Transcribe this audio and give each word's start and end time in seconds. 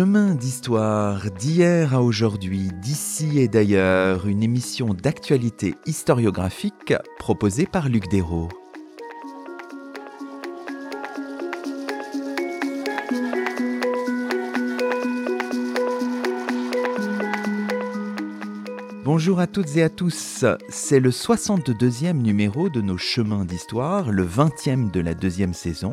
Chemin 0.00 0.34
d'histoire 0.34 1.30
d'hier 1.30 1.94
à 1.94 2.02
aujourd'hui, 2.02 2.70
d'ici 2.80 3.38
et 3.38 3.48
d'ailleurs, 3.48 4.26
une 4.26 4.42
émission 4.42 4.94
d'actualité 4.94 5.74
historiographique 5.84 6.94
proposée 7.18 7.66
par 7.66 7.90
Luc 7.90 8.08
Dérault. 8.08 8.48
Bonjour 19.04 19.38
à 19.38 19.46
toutes 19.46 19.76
et 19.76 19.82
à 19.82 19.90
tous, 19.90 20.46
c'est 20.70 21.00
le 21.00 21.10
62e 21.10 22.14
numéro 22.14 22.70
de 22.70 22.80
nos 22.80 22.96
chemins 22.96 23.44
d'histoire, 23.44 24.10
le 24.10 24.24
20e 24.26 24.90
de 24.90 25.00
la 25.00 25.12
deuxième 25.12 25.52
saison. 25.52 25.90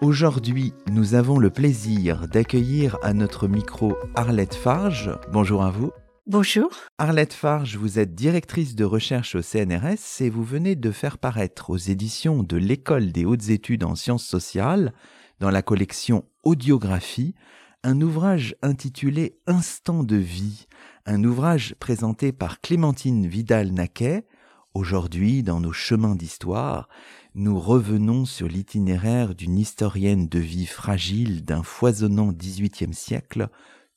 Aujourd'hui, 0.00 0.72
nous 0.90 1.14
avons 1.14 1.38
le 1.38 1.50
plaisir 1.50 2.26
d'accueillir 2.26 2.96
à 3.02 3.12
notre 3.12 3.48
micro 3.48 3.98
Arlette 4.14 4.54
Farge. 4.54 5.10
Bonjour 5.30 5.62
à 5.62 5.70
vous. 5.70 5.90
Bonjour. 6.26 6.70
Arlette 6.96 7.34
Farge, 7.34 7.76
vous 7.76 7.98
êtes 7.98 8.14
directrice 8.14 8.74
de 8.74 8.84
recherche 8.84 9.34
au 9.34 9.42
CNRS 9.42 10.22
et 10.22 10.30
vous 10.30 10.42
venez 10.42 10.74
de 10.74 10.90
faire 10.90 11.18
paraître 11.18 11.68
aux 11.68 11.76
éditions 11.76 12.42
de 12.42 12.56
l'École 12.56 13.12
des 13.12 13.26
hautes 13.26 13.50
études 13.50 13.84
en 13.84 13.94
sciences 13.94 14.24
sociales, 14.24 14.94
dans 15.38 15.50
la 15.50 15.60
collection 15.60 16.24
Audiographie, 16.44 17.34
un 17.82 18.00
ouvrage 18.00 18.56
intitulé 18.62 19.38
Instant 19.46 20.02
de 20.02 20.16
vie, 20.16 20.66
un 21.04 21.22
ouvrage 21.24 21.74
présenté 21.78 22.32
par 22.32 22.62
Clémentine 22.62 23.26
Vidal-Naquet, 23.26 24.24
aujourd'hui 24.72 25.42
dans 25.42 25.60
nos 25.60 25.72
chemins 25.72 26.16
d'histoire, 26.16 26.88
nous 27.34 27.58
revenons 27.58 28.24
sur 28.24 28.48
l'itinéraire 28.48 29.34
d'une 29.34 29.58
historienne 29.58 30.28
de 30.28 30.38
vie 30.38 30.66
fragile 30.66 31.44
d'un 31.44 31.62
foisonnant 31.62 32.32
XVIIIe 32.32 32.94
siècle, 32.94 33.48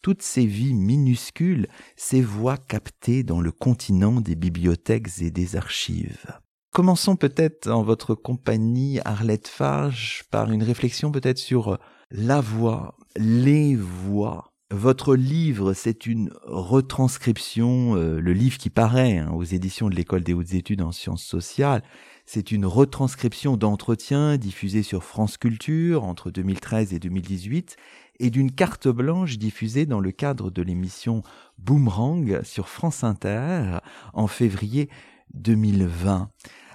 toutes 0.01 0.21
ces 0.21 0.45
vies 0.45 0.73
minuscules, 0.73 1.67
ces 1.95 2.21
voix 2.21 2.57
captées 2.57 3.23
dans 3.23 3.41
le 3.41 3.51
continent 3.51 4.21
des 4.21 4.35
bibliothèques 4.35 5.21
et 5.21 5.31
des 5.31 5.55
archives. 5.55 6.39
Commençons 6.73 7.15
peut-être 7.15 7.69
en 7.69 7.83
votre 7.83 8.15
compagnie, 8.15 8.99
Arlette 9.05 9.47
Farge, 9.47 10.23
par 10.31 10.51
une 10.51 10.63
réflexion 10.63 11.11
peut-être 11.11 11.37
sur 11.37 11.79
la 12.11 12.41
voix, 12.41 12.97
les 13.15 13.75
voix. 13.75 14.53
Votre 14.71 15.15
livre, 15.15 15.73
c'est 15.73 16.07
une 16.07 16.31
retranscription, 16.41 17.95
euh, 17.95 18.19
le 18.19 18.33
livre 18.33 18.57
qui 18.57 18.71
paraît 18.71 19.19
hein, 19.19 19.29
aux 19.31 19.43
éditions 19.43 19.87
de 19.87 19.93
l'École 19.93 20.23
des 20.23 20.33
hautes 20.33 20.53
études 20.53 20.81
en 20.81 20.91
sciences 20.91 21.23
sociales, 21.23 21.83
c'est 22.25 22.51
une 22.51 22.65
retranscription 22.65 23.57
d'entretiens 23.57 24.37
diffusés 24.37 24.83
sur 24.83 25.03
France 25.03 25.37
Culture 25.37 26.03
entre 26.03 26.31
2013 26.31 26.93
et 26.93 26.99
2018 26.99 27.75
et 28.19 28.29
d'une 28.29 28.51
carte 28.51 28.87
blanche 28.87 29.37
diffusée 29.37 29.85
dans 29.85 29.99
le 29.99 30.11
cadre 30.11 30.49
de 30.49 30.61
l'émission 30.61 31.21
Boomerang 31.57 32.41
sur 32.43 32.69
France 32.69 33.03
Inter 33.03 33.79
en 34.13 34.27
février 34.27 34.89
2020 35.33 36.29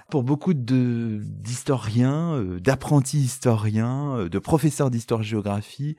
pour 0.09 0.23
beaucoup 0.23 0.53
d'historiens, 0.55 2.33
euh, 2.33 2.59
d'apprentis 2.59 3.19
historiens, 3.19 4.17
euh, 4.17 4.29
de 4.29 4.39
professeurs 4.39 4.89
d'histoire-géographie, 4.89 5.95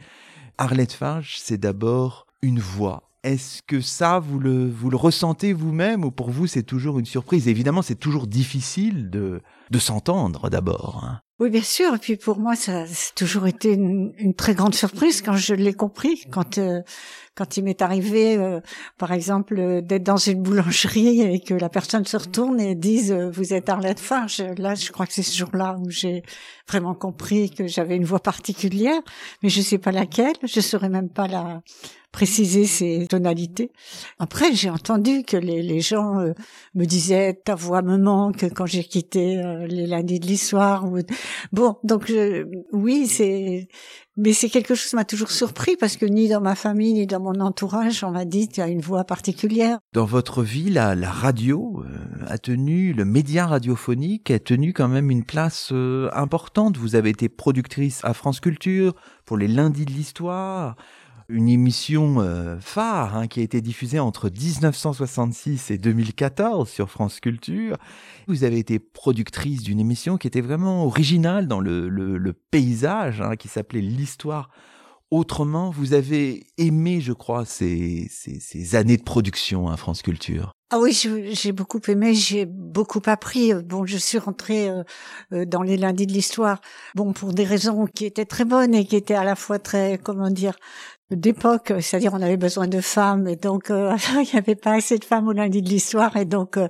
Arlette 0.59 0.93
Farge, 0.93 1.37
c'est 1.39 1.59
d'abord 1.59 2.27
une 2.43 2.59
voix, 2.59 3.10
est-ce 3.23 3.63
que 3.63 3.81
ça, 3.81 4.19
vous 4.19 4.39
le, 4.39 4.69
vous 4.69 4.91
le 4.91 4.97
ressentez 4.97 5.53
vous-même 5.53 6.05
ou 6.05 6.11
pour 6.11 6.31
vous 6.31 6.47
c'est 6.47 6.63
toujours 6.63 6.99
une 6.99 7.07
surprise? 7.07 7.49
Évidemment, 7.49 7.83
c'est 7.83 7.95
toujours 7.95 8.27
difficile 8.27 9.11
de, 9.11 9.41
de 9.71 9.79
s'entendre 9.79 10.49
d'abord. 10.49 11.03
Hein. 11.05 11.21
Oui, 11.41 11.49
bien 11.49 11.63
sûr. 11.63 11.95
Et 11.95 11.99
puis 11.99 12.17
pour 12.17 12.39
moi, 12.39 12.55
ça 12.55 12.83
a 12.83 12.87
toujours 13.15 13.47
été 13.47 13.73
une, 13.73 14.35
très 14.35 14.55
grande 14.55 14.75
surprise 14.75 15.23
quand 15.23 15.37
je 15.37 15.55
l'ai 15.55 15.73
compris, 15.73 16.25
quand 16.31 16.59
euh, 16.59 16.81
quand 17.41 17.57
il 17.57 17.65
m'est 17.65 17.81
arrivé, 17.81 18.37
euh, 18.37 18.61
par 18.99 19.13
exemple, 19.13 19.59
euh, 19.59 19.81
d'être 19.81 20.03
dans 20.03 20.19
une 20.19 20.43
boulangerie 20.43 21.23
et 21.23 21.41
que 21.41 21.55
la 21.55 21.71
personne 21.71 22.05
se 22.05 22.19
retourne 22.19 22.61
et 22.61 22.75
dise 22.75 23.13
vous 23.13 23.55
êtes 23.55 23.71
Arlette 23.71 23.99
Farge. 23.99 24.45
Là, 24.59 24.75
je 24.75 24.93
crois 24.93 25.07
que 25.07 25.15
c'est 25.15 25.23
ce 25.23 25.39
jour-là 25.39 25.79
où 25.81 25.89
j'ai 25.89 26.23
vraiment 26.69 26.95
compris 26.95 27.49
que 27.49 27.67
j'avais 27.67 27.97
une 27.97 28.05
voix 28.05 28.21
particulière, 28.21 29.01
mais 29.43 29.49
je 29.49 29.63
sais 29.63 29.79
pas 29.79 29.91
laquelle. 29.91 30.35
Je 30.43 30.61
saurais 30.61 30.91
même 30.91 31.09
pas 31.09 31.29
la 31.29 31.63
préciser 32.13 32.67
ces 32.67 33.07
tonalités. 33.09 33.71
Après, 34.19 34.53
j'ai 34.53 34.69
entendu 34.69 35.23
que 35.23 35.37
les, 35.37 35.63
les 35.63 35.81
gens 35.81 36.19
euh, 36.19 36.33
me 36.75 36.85
disaient 36.85 37.35
ta 37.35 37.55
voix 37.55 37.83
me 37.83 37.97
manque 37.97 38.53
quand 38.55 38.67
j'ai 38.67 38.85
quitté 38.85 39.39
euh, 39.39 39.67
les 39.67 39.87
lundis 39.87 40.19
de 40.19 40.27
l'histoire. 40.27 40.87
Bon, 41.53 41.77
donc 41.85 42.13
oui, 42.73 43.07
c'est 43.07 43.69
mais 44.17 44.33
c'est 44.33 44.49
quelque 44.49 44.75
chose 44.75 44.91
qui 44.91 44.97
m'a 44.97 45.05
toujours 45.05 45.31
surpris 45.31 45.77
parce 45.77 45.97
que 45.97 46.07
ni 46.07 46.29
dans 46.29 46.41
ma 46.41 46.55
famille 46.55 46.93
ni 46.93 47.07
dans 47.07 47.21
mon 47.21 47.41
entourage 47.41 48.05
on 48.05 48.11
m'a 48.11 48.25
dit 48.25 48.49
tu 48.49 48.61
as 48.61 48.69
une 48.69 48.81
voix 48.81 49.05
particulière. 49.05 49.79
Dans 49.93 50.05
votre 50.05 50.43
vie, 50.43 50.71
la, 50.71 50.95
radio 51.11 51.85
euh, 51.85 52.25
a 52.27 52.39
tenu, 52.39 52.93
le 52.93 53.05
média 53.05 53.47
radiophonique 53.47 54.31
a 54.31 54.39
tenu 54.39 54.73
quand 54.73 54.89
même 54.89 55.11
une 55.11 55.25
place 55.25 55.73
importante. 56.13 56.77
Vous 56.77 56.95
avez 56.95 57.11
été 57.11 57.29
productrice 57.29 58.01
à 58.05 58.15
France 58.15 58.41
Culture 58.41 58.95
pour 59.25 59.37
les 59.37 59.49
lundis 59.49 59.85
de 59.85 59.93
l'histoire 59.93 60.77
une 61.31 61.49
émission 61.49 62.21
euh, 62.21 62.59
phare 62.61 63.17
hein, 63.17 63.27
qui 63.29 63.41
a 63.41 63.43
été 63.43 63.61
diffusée 63.61 63.99
entre 63.99 64.29
1966 64.29 65.71
et 65.71 65.79
2014 65.79 66.69
sur 66.69 66.91
France 66.91 67.21
Culture. 67.21 67.77
Vous 68.27 68.45
avez 68.45 68.59
été 68.59 68.79
productrice 68.79 69.63
d'une 69.63 69.81
émission 69.81 70.17
qui 70.17 70.27
était 70.27 70.41
vraiment 70.41 70.85
originale 70.85 71.47
dans 71.47 71.61
le, 71.61 72.33
paysage, 72.51 73.21
hein, 73.21 73.37
qui 73.37 73.49
s'appelait 73.49 73.81
L'Histoire 73.81 74.51
autrement. 75.11 75.71
Vous 75.71 75.93
avez 75.93 76.47
aimé, 76.59 77.01
je 77.01 77.13
crois, 77.13 77.45
ces, 77.45 78.09
ces, 78.11 78.41
ces 78.41 78.77
années 78.77 78.97
de 78.97 79.03
production 79.03 79.69
à 79.69 79.77
France 79.77 80.03
Culture. 80.03 80.53
Ah 80.73 80.79
oui, 80.79 80.93
j'ai 80.93 81.53
beaucoup 81.53 81.81
aimé, 81.89 82.15
j'ai 82.15 82.47
beaucoup 82.47 83.03
appris. 83.07 83.53
Bon, 83.55 83.87
je 83.87 83.97
suis 83.97 84.19
rentrée 84.19 84.69
euh, 84.69 84.85
euh, 85.33 85.45
dans 85.45 85.63
les 85.63 85.77
lundis 85.77 86.07
de 86.07 86.13
l'histoire, 86.13 86.61
bon, 86.95 87.13
pour 87.13 87.33
des 87.35 87.45
raisons 87.45 87.87
qui 87.87 88.07
étaient 88.07 88.25
très 88.25 88.45
bonnes 88.45 88.75
et 88.75 88.85
qui 88.85 88.95
étaient 88.95 89.15
à 89.15 89.25
la 89.25 89.35
fois 89.35 89.59
très, 89.59 89.99
comment 89.99 90.31
dire, 90.31 90.55
d'époque, 91.11 91.73
c'est-à-dire 91.81 92.15
on 92.15 92.23
avait 92.23 92.37
besoin 92.37 92.69
de 92.69 92.81
femmes 92.81 93.27
et 93.27 93.37
donc 93.37 93.71
euh, 93.71 93.97
il 94.15 94.29
n'y 94.33 94.39
avait 94.39 94.55
pas 94.55 94.75
assez 94.75 94.99
de 94.99 95.05
femmes 95.05 95.29
au 95.29 95.33
lundi 95.33 95.63
de 95.63 95.69
l'histoire 95.69 96.17
et 96.17 96.25
donc 96.25 96.57
euh, 96.57 96.69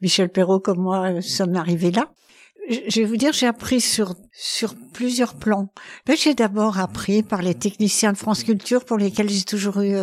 Michel 0.00 0.28
Perrault 0.28 0.60
comme 0.60 0.78
moi 0.78 1.10
euh, 1.10 1.20
sommes 1.20 1.56
arrivés 1.56 1.90
là. 1.90 2.10
Je 2.68 3.00
vais 3.00 3.06
vous 3.06 3.16
dire, 3.16 3.32
j'ai 3.32 3.48
appris 3.48 3.80
sur 3.80 4.14
sur 4.32 4.76
plusieurs 4.92 5.34
plans. 5.34 5.72
J'ai 6.14 6.34
d'abord 6.34 6.78
appris 6.78 7.24
par 7.24 7.42
les 7.42 7.54
techniciens 7.54 8.12
de 8.12 8.16
France 8.16 8.44
Culture 8.44 8.84
pour 8.84 8.96
lesquels 8.96 9.28
j'ai 9.28 9.42
toujours 9.42 9.80
eu 9.80 9.96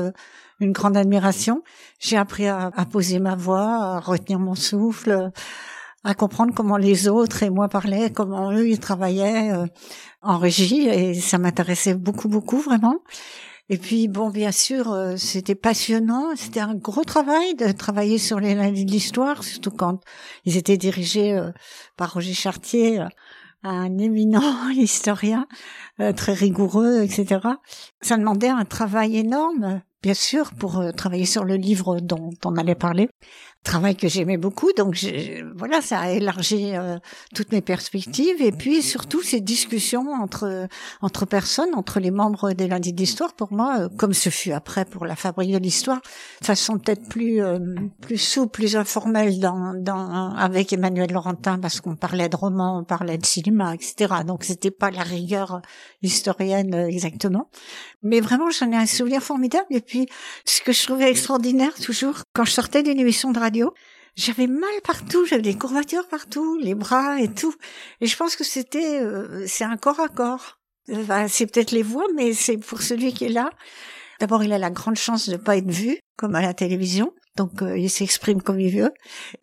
une 0.59 0.71
grande 0.71 0.97
admiration. 0.97 1.63
J'ai 1.99 2.17
appris 2.17 2.47
à, 2.47 2.71
à, 2.75 2.85
poser 2.85 3.19
ma 3.19 3.35
voix, 3.35 3.95
à 3.95 3.99
retenir 3.99 4.39
mon 4.39 4.55
souffle, 4.55 5.31
à 6.03 6.13
comprendre 6.13 6.53
comment 6.53 6.77
les 6.77 7.07
autres 7.07 7.43
et 7.43 7.49
moi 7.49 7.67
parlaient, 7.67 8.11
comment 8.11 8.51
eux 8.51 8.69
ils 8.69 8.79
travaillaient 8.79 9.51
en 10.21 10.37
régie 10.37 10.87
et 10.87 11.13
ça 11.13 11.37
m'intéressait 11.37 11.95
beaucoup 11.95 12.29
beaucoup 12.29 12.59
vraiment. 12.59 13.01
Et 13.69 13.77
puis 13.77 14.07
bon, 14.07 14.29
bien 14.29 14.51
sûr, 14.51 14.91
euh, 14.93 15.17
c'était 15.17 15.55
passionnant. 15.55 16.35
C'était 16.35 16.61
un 16.61 16.75
gros 16.75 17.03
travail 17.03 17.53
de 17.55 17.71
travailler 17.71 18.17
sur 18.17 18.39
les 18.39 18.55
lundis 18.55 18.85
de 18.85 18.91
l'histoire, 18.91 19.43
surtout 19.43 19.71
quand 19.71 19.99
ils 20.45 20.55
étaient 20.57 20.77
dirigés 20.77 21.33
euh, 21.33 21.51
par 21.97 22.13
Roger 22.13 22.33
Chartier, 22.33 23.01
euh, 23.01 23.07
un 23.63 23.97
éminent 23.97 24.69
historien, 24.75 25.47
très 26.15 26.33
rigoureux, 26.33 27.01
etc. 27.01 27.39
Ça 28.01 28.15
demandait 28.15 28.49
un 28.49 28.63
travail 28.63 29.17
énorme, 29.17 29.81
bien 30.01 30.13
sûr, 30.13 30.51
pour 30.53 30.83
travailler 30.95 31.25
sur 31.25 31.43
le 31.43 31.55
livre 31.55 31.99
dont 31.99 32.29
on 32.45 32.55
allait 32.55 32.75
parler 32.75 33.09
travail 33.67 33.95
que 33.95 34.07
j'aimais 34.07 34.37
beaucoup. 34.37 34.71
Donc 34.75 34.97
voilà, 35.55 35.81
ça 35.81 35.99
a 35.99 36.09
élargi 36.09 36.71
euh, 36.73 36.97
toutes 37.35 37.51
mes 37.51 37.61
perspectives 37.61 38.41
et 38.41 38.51
puis 38.51 38.81
surtout 38.81 39.21
ces 39.21 39.41
discussions 39.41 40.07
entre 40.13 40.67
entre 41.01 41.25
personnes, 41.25 41.75
entre 41.75 41.99
les 41.99 42.11
membres 42.11 42.53
des 42.53 42.67
lundis 42.67 42.93
d'histoire. 42.93 43.33
Pour 43.33 43.51
moi, 43.51 43.79
euh, 43.79 43.89
comme 43.97 44.13
ce 44.13 44.29
fut 44.29 44.53
après 44.53 44.85
pour 44.85 45.05
la 45.05 45.15
fabrique 45.15 45.51
de 45.51 45.57
l'histoire, 45.57 45.99
façon 46.41 46.79
peut-être 46.79 47.07
plus 47.09 47.43
euh, 47.43 47.59
plus 48.01 48.17
souple, 48.17 48.51
plus 48.51 48.75
informelle 48.75 49.39
dans, 49.39 49.73
dans 49.75 50.33
avec 50.35 50.71
Emmanuel 50.71 51.11
Laurentin 51.11 51.59
parce 51.59 51.81
qu'on 51.81 51.95
parlait 51.95 52.29
de 52.29 52.35
romans, 52.35 52.79
on 52.79 52.83
parlait 52.85 53.17
de 53.17 53.25
cinéma, 53.25 53.75
etc. 53.75 54.13
Donc 54.25 54.45
c'était 54.45 54.71
pas 54.71 54.91
la 54.91 55.03
rigueur 55.03 55.61
historienne 56.01 56.73
exactement, 56.73 57.49
mais 58.01 58.21
vraiment 58.21 58.49
j'en 58.49 58.71
ai 58.71 58.77
un 58.77 58.85
souvenir 58.85 59.21
formidable. 59.21 59.67
Et 59.71 59.81
puis 59.81 60.07
ce 60.45 60.61
que 60.61 60.71
je 60.71 60.83
trouvais 60.85 61.09
extraordinaire 61.11 61.73
toujours 61.73 62.15
quand 62.33 62.45
je 62.45 62.51
sortais 62.51 62.81
d'une 62.81 62.99
émission 62.99 63.31
de 63.31 63.39
radio 63.39 63.56
j'avais 64.17 64.47
mal 64.47 64.69
partout, 64.83 65.25
j'avais 65.25 65.43
des 65.43 65.55
courbatures 65.55 66.07
partout, 66.07 66.57
les 66.57 66.75
bras 66.75 67.21
et 67.21 67.31
tout. 67.31 67.53
Et 68.01 68.07
je 68.07 68.17
pense 68.17 68.35
que 68.35 68.43
c'était, 68.43 68.99
euh, 68.99 69.45
c'est 69.47 69.63
un 69.63 69.77
corps 69.77 69.99
à 69.99 70.09
corps. 70.09 70.57
c'est 71.27 71.45
peut-être 71.45 71.71
les 71.71 71.83
voix, 71.83 72.07
mais 72.15 72.33
c'est 72.33 72.57
pour 72.57 72.81
celui 72.81 73.13
qui 73.13 73.25
est 73.25 73.29
là. 73.29 73.49
D'abord, 74.19 74.43
il 74.43 74.51
a 74.51 74.57
la 74.57 74.71
grande 74.71 74.95
chance 74.95 75.27
de 75.27 75.33
ne 75.33 75.37
pas 75.37 75.57
être 75.57 75.69
vu, 75.69 75.99
comme 76.17 76.33
à 76.33 76.41
la 76.41 76.55
télévision. 76.55 77.13
donc 77.35 77.61
euh, 77.61 77.77
il 77.77 77.91
s'exprime 77.91 78.41
comme 78.41 78.59
il 78.59 78.75
veut. 78.75 78.91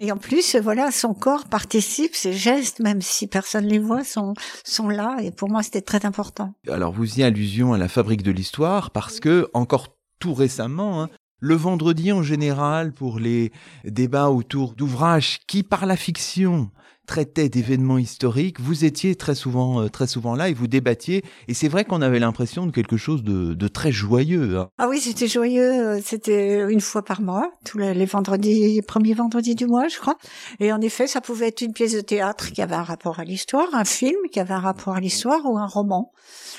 Et 0.01 0.11
en 0.11 0.17
plus, 0.17 0.57
voilà, 0.57 0.91
son 0.91 1.15
corps 1.15 1.45
participe, 1.45 2.17
ses 2.17 2.33
gestes, 2.33 2.81
même 2.81 3.01
si 3.01 3.29
personne 3.29 3.67
les 3.67 3.79
voit, 3.79 4.03
sont 4.03 4.89
là. 4.89 5.17
Et 5.23 5.31
pour 5.31 5.49
moi, 5.49 5.63
c'était 5.63 5.83
très 5.83 6.05
important. 6.05 6.53
Alors 6.69 6.93
vous 6.93 7.21
y 7.21 7.23
allusion 7.23 7.73
à 7.73 7.79
la 7.79 7.87
fabrique 7.87 8.25
de 8.25 8.33
l'histoire 8.33 8.91
parce 8.91 9.21
que 9.21 9.49
encore 9.55 9.97
tout 10.19 10.35
récemment, 10.35 11.03
hein, 11.03 11.11
le 11.45 11.57
vendredi 11.57 12.11
en 12.11 12.23
général 12.23 12.93
pour 12.93 13.19
les 13.19 13.53
débats 13.85 14.31
autour 14.31 14.73
d'ouvrages 14.73 15.41
qui 15.47 15.63
par 15.63 15.85
la 15.85 15.95
fiction 15.95 16.71
traitait 17.07 17.49
d'événements 17.49 17.99
historiques, 17.99 18.61
vous 18.61 18.85
étiez 18.85 19.15
très 19.15 19.35
souvent, 19.35 19.83
euh, 19.83 19.89
très 19.89 20.07
souvent 20.07 20.35
là 20.35 20.49
et 20.49 20.55
vous 20.55 20.67
débattiez. 20.67 21.23
Et 21.49 21.55
c'est 21.55 21.69
vrai 21.69 21.85
qu'on 21.85 22.03
avait 22.03 22.19
l'impression 22.19 22.67
de 22.67 22.73
quelque 22.73 22.97
chose 22.97 23.23
de, 23.23 23.69
très 23.69 23.93
joyeux. 23.93 24.59
Hein. 24.59 24.69
Ah 24.79 24.89
oui, 24.89 25.01
c'était 25.01 25.27
joyeux. 25.27 26.01
C'était 26.05 26.71
une 26.71 26.81
fois 26.81 27.05
par 27.05 27.21
mois, 27.21 27.51
tous 27.65 27.79
les, 27.79 28.05
vendredis, 28.05 28.83
premiers 28.83 29.15
vendredis 29.15 29.55
du 29.55 29.67
mois, 29.67 29.89
je 29.89 29.99
crois. 29.99 30.17
Et 30.61 30.73
en 30.73 30.81
effet, 30.81 31.07
ça 31.07 31.21
pouvait 31.21 31.49
être 31.49 31.63
une 31.63 31.73
pièce 31.73 31.95
de 31.95 32.01
théâtre 32.01 32.53
qui 32.53 32.63
avait 32.63 32.75
un 32.75 32.83
rapport 32.83 33.19
à 33.21 33.25
l'histoire, 33.25 33.69
un 33.75 33.85
film 33.85 34.19
qui 34.31 34.41
avait 34.41 34.55
un 34.55 34.61
rapport 34.61 34.95
à 34.95 35.01
l'histoire 35.01 35.41
ou 35.45 35.59
un 35.59 35.67
roman 35.67 36.13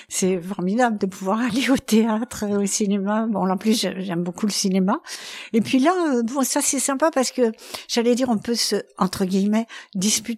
c'est 0.10 0.40
formidable 0.42 0.98
de 0.98 1.06
pouvoir 1.06 1.40
aller 1.40 1.70
au 1.70 1.78
théâtre, 1.78 2.46
au 2.46 2.66
cinéma. 2.66 3.28
Bon, 3.28 3.50
en 3.50 3.58
plus, 3.58 3.80
j'aime 3.98 4.24
beaucoup 4.24 4.46
le 4.46 4.52
cinéma. 4.52 5.00
Et 5.54 5.62
puis 5.62 5.80
là, 5.80 5.94
euh, 6.10 6.24
bon, 6.24 6.44
ça 6.44 6.62
c'est 6.62 6.80
sympa 6.80 7.12
parce 7.12 7.32
que 7.32 7.52
j'allais 7.88 8.16
dire, 8.16 8.30
on 8.30 8.38
peut 8.38 8.56
se, 8.56 8.76
entre 8.98 9.26
guillemets, 9.26 9.66
disputer. 9.94 10.35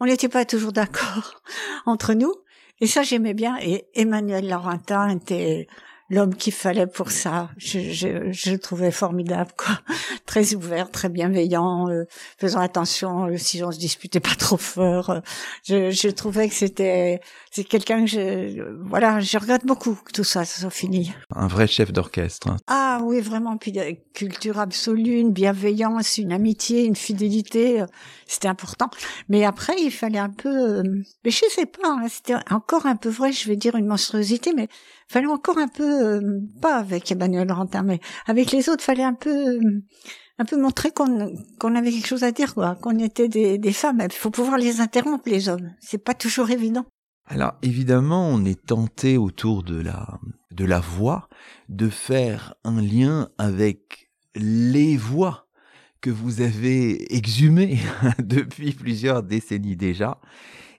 On 0.00 0.06
n'était 0.06 0.28
pas 0.28 0.44
toujours 0.44 0.72
d'accord 0.72 1.40
entre 1.86 2.14
nous. 2.14 2.34
Et 2.80 2.86
ça, 2.86 3.02
j'aimais 3.02 3.34
bien. 3.34 3.56
Et 3.60 3.86
Emmanuel 3.94 4.48
Laurentin 4.48 5.10
était 5.10 5.66
l'homme 6.10 6.34
qu'il 6.34 6.52
fallait 6.52 6.86
pour 6.86 7.10
ça. 7.10 7.50
Je, 7.56 7.78
je, 7.78 8.32
je, 8.32 8.50
le 8.50 8.58
trouvais 8.58 8.90
formidable, 8.90 9.52
quoi. 9.56 9.78
Très 10.26 10.54
ouvert, 10.54 10.90
très 10.90 11.08
bienveillant, 11.08 11.88
euh, 11.88 12.04
faisant 12.38 12.60
attention 12.60 13.26
euh, 13.26 13.36
si 13.36 13.62
on 13.64 13.72
se 13.72 13.78
disputait 13.78 14.20
pas 14.20 14.34
trop 14.36 14.56
fort. 14.56 15.20
je, 15.64 15.90
je 15.90 16.08
trouvais 16.08 16.48
que 16.48 16.54
c'était 16.54 17.20
c'est 17.52 17.64
quelqu'un 17.64 18.04
que 18.04 18.10
je 18.10 18.78
voilà, 18.88 19.18
je 19.18 19.36
regrette 19.36 19.66
beaucoup 19.66 19.96
que 20.04 20.12
tout 20.12 20.22
ça, 20.22 20.44
ça 20.44 20.60
soit 20.60 20.70
fini. 20.70 21.12
Un 21.34 21.48
vrai 21.48 21.66
chef 21.66 21.92
d'orchestre. 21.92 22.48
Hein. 22.48 22.56
Ah 22.68 23.00
oui, 23.02 23.20
vraiment. 23.20 23.56
Puis 23.56 23.72
culture 24.14 24.60
absolue, 24.60 25.18
une 25.18 25.32
bienveillance, 25.32 26.18
une 26.18 26.32
amitié, 26.32 26.84
une 26.84 26.94
fidélité, 26.94 27.80
euh, 27.80 27.86
c'était 28.26 28.46
important. 28.46 28.88
Mais 29.28 29.44
après, 29.44 29.74
il 29.80 29.90
fallait 29.90 30.18
un 30.18 30.30
peu. 30.30 30.82
mais 31.24 31.30
je 31.30 31.42
sais 31.50 31.66
pas, 31.66 31.88
hein, 31.88 32.06
c'était 32.08 32.36
encore 32.50 32.86
un 32.86 32.96
peu 32.96 33.08
vrai. 33.08 33.32
Je 33.32 33.48
vais 33.48 33.56
dire 33.56 33.74
une 33.74 33.86
monstruosité, 33.86 34.52
mais 34.54 34.68
fallait 35.08 35.26
encore 35.26 35.58
un 35.58 35.68
peu, 35.68 36.04
euh, 36.04 36.40
pas 36.62 36.76
avec 36.76 37.10
Emmanuel 37.10 37.48
Laurentin, 37.48 37.82
mais 37.82 37.98
avec 38.26 38.52
les 38.52 38.68
autres, 38.68 38.84
fallait 38.84 39.02
un 39.02 39.14
peu, 39.14 39.58
un 40.38 40.44
peu 40.44 40.56
montrer 40.56 40.92
qu'on 40.92 41.34
qu'on 41.58 41.74
avait 41.74 41.90
quelque 41.90 42.06
chose 42.06 42.22
à 42.22 42.30
dire, 42.30 42.54
quoi, 42.54 42.76
qu'on 42.76 42.96
était 43.00 43.28
des, 43.28 43.58
des 43.58 43.72
femmes. 43.72 44.00
Il 44.04 44.12
faut 44.12 44.30
pouvoir 44.30 44.56
les 44.56 44.80
interrompre, 44.80 45.28
les 45.28 45.48
hommes. 45.48 45.72
C'est 45.80 45.98
pas 45.98 46.14
toujours 46.14 46.50
évident. 46.50 46.86
Alors 47.32 47.54
évidemment, 47.62 48.28
on 48.28 48.44
est 48.44 48.60
tenté 48.66 49.16
autour 49.16 49.62
de 49.62 49.80
la 49.80 50.18
de 50.50 50.64
la 50.64 50.80
voix 50.80 51.28
de 51.68 51.88
faire 51.88 52.54
un 52.64 52.82
lien 52.82 53.28
avec 53.38 54.10
les 54.34 54.96
voix 54.96 55.46
que 56.00 56.10
vous 56.10 56.40
avez 56.40 57.14
exhumées 57.14 57.78
depuis 58.18 58.72
plusieurs 58.72 59.22
décennies 59.22 59.76
déjà 59.76 60.18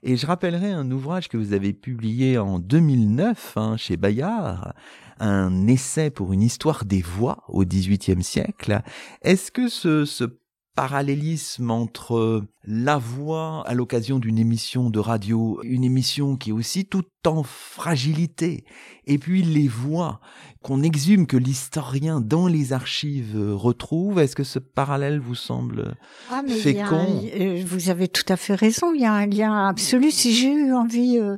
et 0.02 0.16
je 0.16 0.26
rappellerai 0.26 0.72
un 0.72 0.90
ouvrage 0.90 1.28
que 1.28 1.38
vous 1.38 1.54
avez 1.54 1.72
publié 1.72 2.36
en 2.36 2.58
2009 2.58 3.52
hein, 3.56 3.76
chez 3.76 3.96
Bayard, 3.96 4.74
un 5.20 5.66
essai 5.68 6.10
pour 6.10 6.32
une 6.32 6.42
histoire 6.42 6.84
des 6.84 7.00
voix 7.00 7.44
au 7.48 7.64
XVIIIe 7.64 8.22
siècle. 8.22 8.82
Est-ce 9.22 9.52
que 9.52 9.68
ce, 9.68 10.04
ce 10.04 10.24
parallélisme 10.74 11.70
entre 11.70 12.44
la 12.64 12.96
voix 12.96 13.62
à 13.66 13.74
l'occasion 13.74 14.18
d'une 14.18 14.38
émission 14.38 14.90
de 14.90 14.98
radio, 14.98 15.60
une 15.64 15.84
émission 15.84 16.36
qui 16.36 16.50
est 16.50 16.52
aussi 16.52 16.86
tout 16.86 17.04
en 17.26 17.42
fragilité, 17.42 18.64
et 19.06 19.18
puis 19.18 19.42
les 19.42 19.68
voix 19.68 20.20
qu'on 20.62 20.82
exhume, 20.82 21.26
que 21.26 21.36
l'historien 21.36 22.20
dans 22.20 22.46
les 22.46 22.72
archives 22.72 23.36
retrouve, 23.36 24.18
est-ce 24.18 24.36
que 24.36 24.44
ce 24.44 24.58
parallèle 24.58 25.20
vous 25.20 25.34
semble 25.34 25.94
ah, 26.30 26.42
fécond? 26.48 27.20
euh, 27.38 27.62
Vous 27.66 27.90
avez 27.90 28.08
tout 28.08 28.24
à 28.28 28.36
fait 28.36 28.54
raison, 28.54 28.94
il 28.94 29.02
y 29.02 29.06
a 29.06 29.12
un 29.12 29.26
lien 29.26 29.66
absolu. 29.66 30.10
Si 30.10 30.34
j'ai 30.34 30.52
eu 30.52 30.72
envie... 30.72 31.18
Euh, 31.18 31.36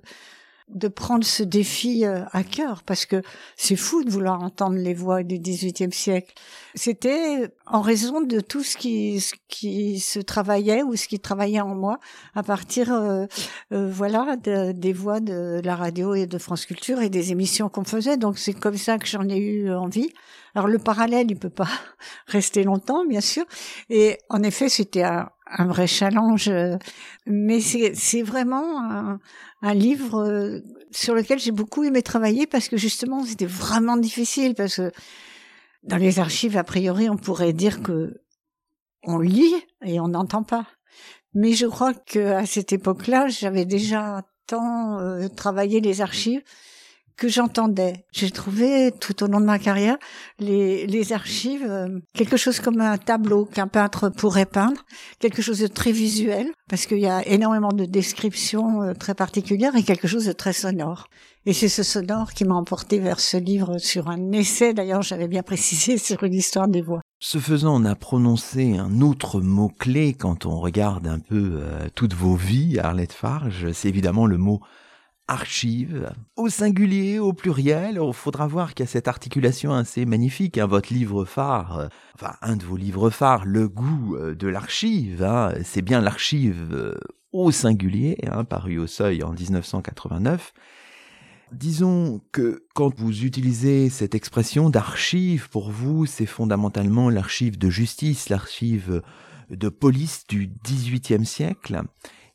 de 0.69 0.89
prendre 0.89 1.25
ce 1.25 1.43
défi 1.43 2.07
euh, 2.07 2.25
à 2.33 2.43
cœur 2.43 2.83
parce 2.85 3.05
que 3.05 3.23
c'est 3.57 3.77
fou 3.77 4.03
de 4.03 4.11
vouloir 4.11 4.43
entendre 4.43 4.77
les 4.77 4.95
voix 4.95 5.23
du 5.23 5.39
XVIIIe 5.39 5.93
siècle. 5.93 6.33
C'était 6.75 7.51
en 7.67 7.83
raison 7.83 8.23
de 8.23 8.41
tout 8.41 8.63
ce 8.63 8.77
qui, 8.77 9.21
ce 9.21 9.35
qui 9.49 10.01
se 10.01 10.19
travaillait 10.19 10.83
ou 10.83 10.97
ce 10.97 11.07
qui 11.07 11.21
travaillait 11.21 11.61
en 11.61 11.75
moi 11.75 12.01
à 12.35 12.43
partir, 12.43 12.93
euh, 12.93 13.27
euh, 13.73 13.91
voilà, 13.91 14.37
des 14.37 14.93
voix 14.93 15.21
de 15.21 15.61
la 15.63 15.77
radio 15.77 16.15
et 16.15 16.27
de 16.27 16.39
France 16.39 16.65
Culture 16.65 17.01
et 17.01 17.11
des 17.11 17.31
émissions 17.31 17.69
qu'on 17.69 17.85
faisait. 17.85 18.17
Donc 18.17 18.39
c'est 18.39 18.55
comme 18.55 18.79
ça 18.79 18.99
que 18.99 19.07
j'en 19.07 19.29
ai 19.29 19.37
eu 19.37 19.71
envie. 19.73 20.11
Alors 20.55 20.69
le 20.69 20.79
parallèle, 20.79 21.31
il 21.31 21.39
peut 21.39 21.51
pas 21.51 21.69
rester 22.27 22.63
longtemps, 22.63 23.05
bien 23.05 23.21
sûr. 23.21 23.45
Et 23.91 24.19
en 24.29 24.43
effet, 24.43 24.69
c'était 24.69 25.03
un, 25.03 25.29
vrai 25.59 25.87
challenge. 25.87 26.51
Mais 27.27 27.61
c'est 27.61 28.23
vraiment 28.23 28.81
un, 28.81 29.21
un, 29.63 29.75
livre 29.75 30.21
euh, 30.25 30.61
sur 30.91 31.15
lequel 31.15 31.39
j'ai 31.39 31.53
beaucoup 31.53 31.85
aimé 31.85 32.03
travailler 32.03 32.47
parce 32.47 32.69
que 32.69 32.77
justement 32.77 33.25
c'était 33.25 33.47
vraiment 33.47 33.97
difficile 33.97 34.55
parce 34.55 34.77
que 34.77 34.93
dans 35.83 35.97
les 35.97 36.19
archives, 36.19 36.57
a 36.57 36.65
priori, 36.65 37.11
on 37.11 37.17
pourrait 37.17 37.53
dire 37.53 37.83
que 37.83 38.21
on 39.03 39.19
lit 39.19 39.55
et 39.85 40.01
on 40.01 40.09
n'entend 40.09 40.43
pas. 40.43 40.67
Mais 41.35 41.53
je 41.53 41.67
crois 41.67 41.93
que 41.95 42.33
à 42.33 42.47
cette 42.47 42.73
époque-là, 42.73 43.29
j'avais 43.29 43.65
déjà 43.65 44.23
tant 44.47 44.99
euh, 45.01 45.29
travaillé 45.29 45.81
les 45.81 46.01
archives 46.01 46.43
que 47.17 47.29
j'entendais. 47.29 48.07
J'ai 48.13 48.31
trouvé 48.31 48.93
tout 49.01 49.23
au 49.23 49.27
long 49.27 49.41
de 49.41 49.45
ma 49.45 49.59
carrière 49.59 49.97
les, 50.39 50.87
les 50.87 51.13
archives 51.13 51.65
euh, 51.69 52.01
quelque 52.13 52.37
chose 52.37 52.61
comme 52.61 52.81
un 52.81 52.99
tableau 52.99 53.45
qu'un 53.45 53.69
peintre 53.69 54.09
pourrait 54.09 54.47
peindre, 54.47 54.85
quelque 55.21 55.43
chose 55.43 55.61
de 55.61 55.67
très 55.67 55.93
visuel 55.93 56.49
parce 56.69 56.87
qu'il 56.87 56.99
y 56.99 57.07
a 57.07 57.27
énormément 57.27 57.73
de 57.73 57.85
descriptions 57.85 58.83
euh, 58.83 58.95
très 58.95 59.15
particulières 59.15 59.77
et 59.77 59.83
quelque 59.83 60.09
chose 60.09 60.27
de 60.27 60.33
très 60.33 60.53
sonore. 60.53 61.07
Et 61.47 61.53
c'est 61.53 61.69
ce 61.69 61.83
sonore 61.83 62.33
qui 62.33 62.45
m'a 62.45 62.55
emporté 62.55 62.99
vers 62.99 63.21
ce 63.21 63.37
livre 63.37 63.79
sur 63.79 64.09
un 64.09 64.33
essai, 64.33 64.73
d'ailleurs 64.73 65.03
j'avais 65.03 65.29
bien 65.29 65.43
précisé, 65.43 65.99
sur 65.99 66.23
une 66.25 66.35
histoire 66.35 66.69
des 66.69 66.83
voix. 66.83 67.01
Ce 67.21 67.39
faisant, 67.39 67.81
on 67.81 67.85
a 67.85 67.95
prononcé 67.95 68.77
un 68.77 69.01
autre 69.01 69.41
mot-clé 69.41 70.15
quand 70.15 70.47
on 70.47 70.59
regarde 70.59 71.07
un 71.07 71.19
peu 71.19 71.61
euh, 71.63 71.89
toutes 71.95 72.15
vos 72.15 72.35
vies, 72.35 72.79
Arlette 72.79 73.13
Farge, 73.13 73.73
c'est 73.73 73.89
évidemment 73.89 74.27
le 74.27 74.39
mot 74.39 74.61
archives, 75.29 76.13
au 76.37 76.49
singulier, 76.49 77.19
au 77.19 77.33
pluriel. 77.33 78.01
Il 78.03 78.13
faudra 78.13 78.47
voir 78.47 78.75
qu'il 78.75 78.85
y 78.85 78.89
a 78.89 78.91
cette 78.91 79.09
articulation 79.09 79.73
assez 79.73 80.05
magnifique. 80.05 80.59
Hein. 80.59 80.67
Votre 80.67 80.93
livre 80.93 81.25
phare, 81.25 81.79
euh, 81.79 81.89
enfin 82.15 82.35
un 82.43 82.57
de 82.57 82.65
vos 82.65 82.77
livres 82.77 83.11
phares, 83.11 83.45
Le 83.45 83.69
goût 83.69 84.17
euh, 84.17 84.35
de 84.35 84.49
l'archive, 84.49 85.23
hein. 85.23 85.53
c'est 85.65 85.83
bien 85.83 86.01
l'archive 86.01 86.71
euh, 86.73 86.95
au 87.33 87.51
singulier, 87.51 88.19
hein, 88.31 88.45
paru 88.45 88.79
au 88.79 88.87
seuil 88.87 89.23
en 89.23 89.33
1989. 89.33 90.53
Disons 91.53 92.21
que 92.33 92.65
quand 92.75 92.99
vous 92.99 93.25
utilisez 93.25 93.89
cette 93.89 94.15
expression 94.15 94.71
d'archive, 94.71 95.49
pour 95.51 95.71
vous, 95.71 96.05
c'est 96.05 96.27
fondamentalement 96.27 97.11
l'archive 97.11 97.59
de 97.59 97.71
justice, 97.71 98.29
l'archive 98.29 99.03
de 99.51 99.69
police 99.69 100.27
du 100.27 100.51
XVIIIe 100.65 101.25
siècle. 101.25 101.83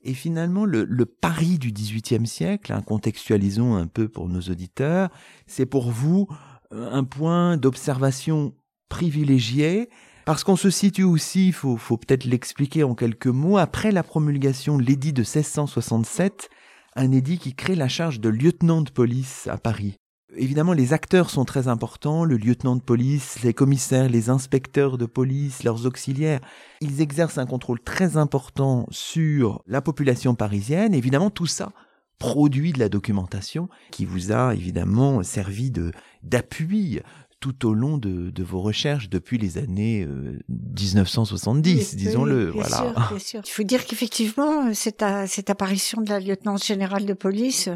Et 0.01 0.13
finalement, 0.13 0.65
le, 0.65 0.85
le 0.85 1.05
Paris 1.05 1.59
du 1.59 1.71
XVIIIe 1.71 2.25
siècle, 2.25 2.71
hein, 2.71 2.81
contextualisons 2.81 3.75
un 3.75 3.87
peu 3.87 4.07
pour 4.07 4.29
nos 4.29 4.41
auditeurs, 4.41 5.09
c'est 5.45 5.65
pour 5.65 5.91
vous 5.91 6.27
euh, 6.71 6.89
un 6.91 7.03
point 7.03 7.57
d'observation 7.57 8.53
privilégié, 8.87 9.89
parce 10.25 10.43
qu'on 10.43 10.55
se 10.55 10.69
situe 10.69 11.03
aussi, 11.03 11.47
il 11.47 11.53
faut, 11.53 11.75
faut 11.75 11.97
peut-être 11.97 12.23
l'expliquer 12.23 12.83
en 12.83 12.95
quelques 12.95 13.27
mots, 13.27 13.57
après 13.57 13.91
la 13.91 14.03
promulgation 14.03 14.77
de 14.77 14.83
l'édit 14.83 15.11
de 15.11 15.21
1667, 15.21 16.49
un 16.95 17.11
édit 17.11 17.37
qui 17.37 17.55
crée 17.55 17.75
la 17.75 17.87
charge 17.87 18.19
de 18.19 18.29
lieutenant 18.29 18.81
de 18.81 18.91
police 18.91 19.47
à 19.47 19.57
Paris. 19.57 19.95
Évidemment, 20.35 20.73
les 20.73 20.93
acteurs 20.93 21.31
sont 21.31 21.43
très 21.43 21.67
importants, 21.67 22.23
le 22.23 22.37
lieutenant 22.37 22.75
de 22.75 22.81
police, 22.81 23.41
les 23.41 23.53
commissaires, 23.53 24.09
les 24.09 24.29
inspecteurs 24.29 24.97
de 24.99 25.07
police, 25.07 25.63
leurs 25.63 25.87
auxiliaires. 25.87 26.39
Ils 26.81 27.01
exercent 27.01 27.39
un 27.39 27.47
contrôle 27.47 27.79
très 27.79 28.15
important 28.15 28.85
sur 28.91 29.63
la 29.65 29.81
population 29.81 30.35
parisienne. 30.35 30.93
Évidemment, 30.93 31.31
tout 31.31 31.47
ça 31.47 31.71
produit 32.19 32.73
de 32.73 32.79
la 32.79 32.89
documentation 32.89 33.69
qui 33.91 34.05
vous 34.05 34.31
a 34.31 34.53
évidemment 34.53 35.23
servi 35.23 35.71
de 35.71 35.91
d'appui 36.21 36.99
tout 37.39 37.65
au 37.65 37.73
long 37.73 37.97
de, 37.97 38.29
de, 38.29 38.43
vos 38.43 38.61
recherches 38.61 39.09
depuis 39.09 39.37
les 39.37 39.57
années 39.57 40.05
1970, 40.49 41.93
euh, 41.93 41.97
disons-le. 41.97 42.49
Voilà. 42.49 42.77
Sûr, 42.77 42.93
bien 43.09 43.19
sûr. 43.19 43.41
Il 43.45 43.49
faut 43.49 43.63
dire 43.63 43.85
qu'effectivement, 43.85 44.73
cette, 44.73 45.03
cette 45.27 45.49
apparition 45.49 46.01
de 46.01 46.09
la 46.09 46.19
lieutenant 46.19 46.57
générale 46.57 47.05
de 47.05 47.13
police, 47.13 47.69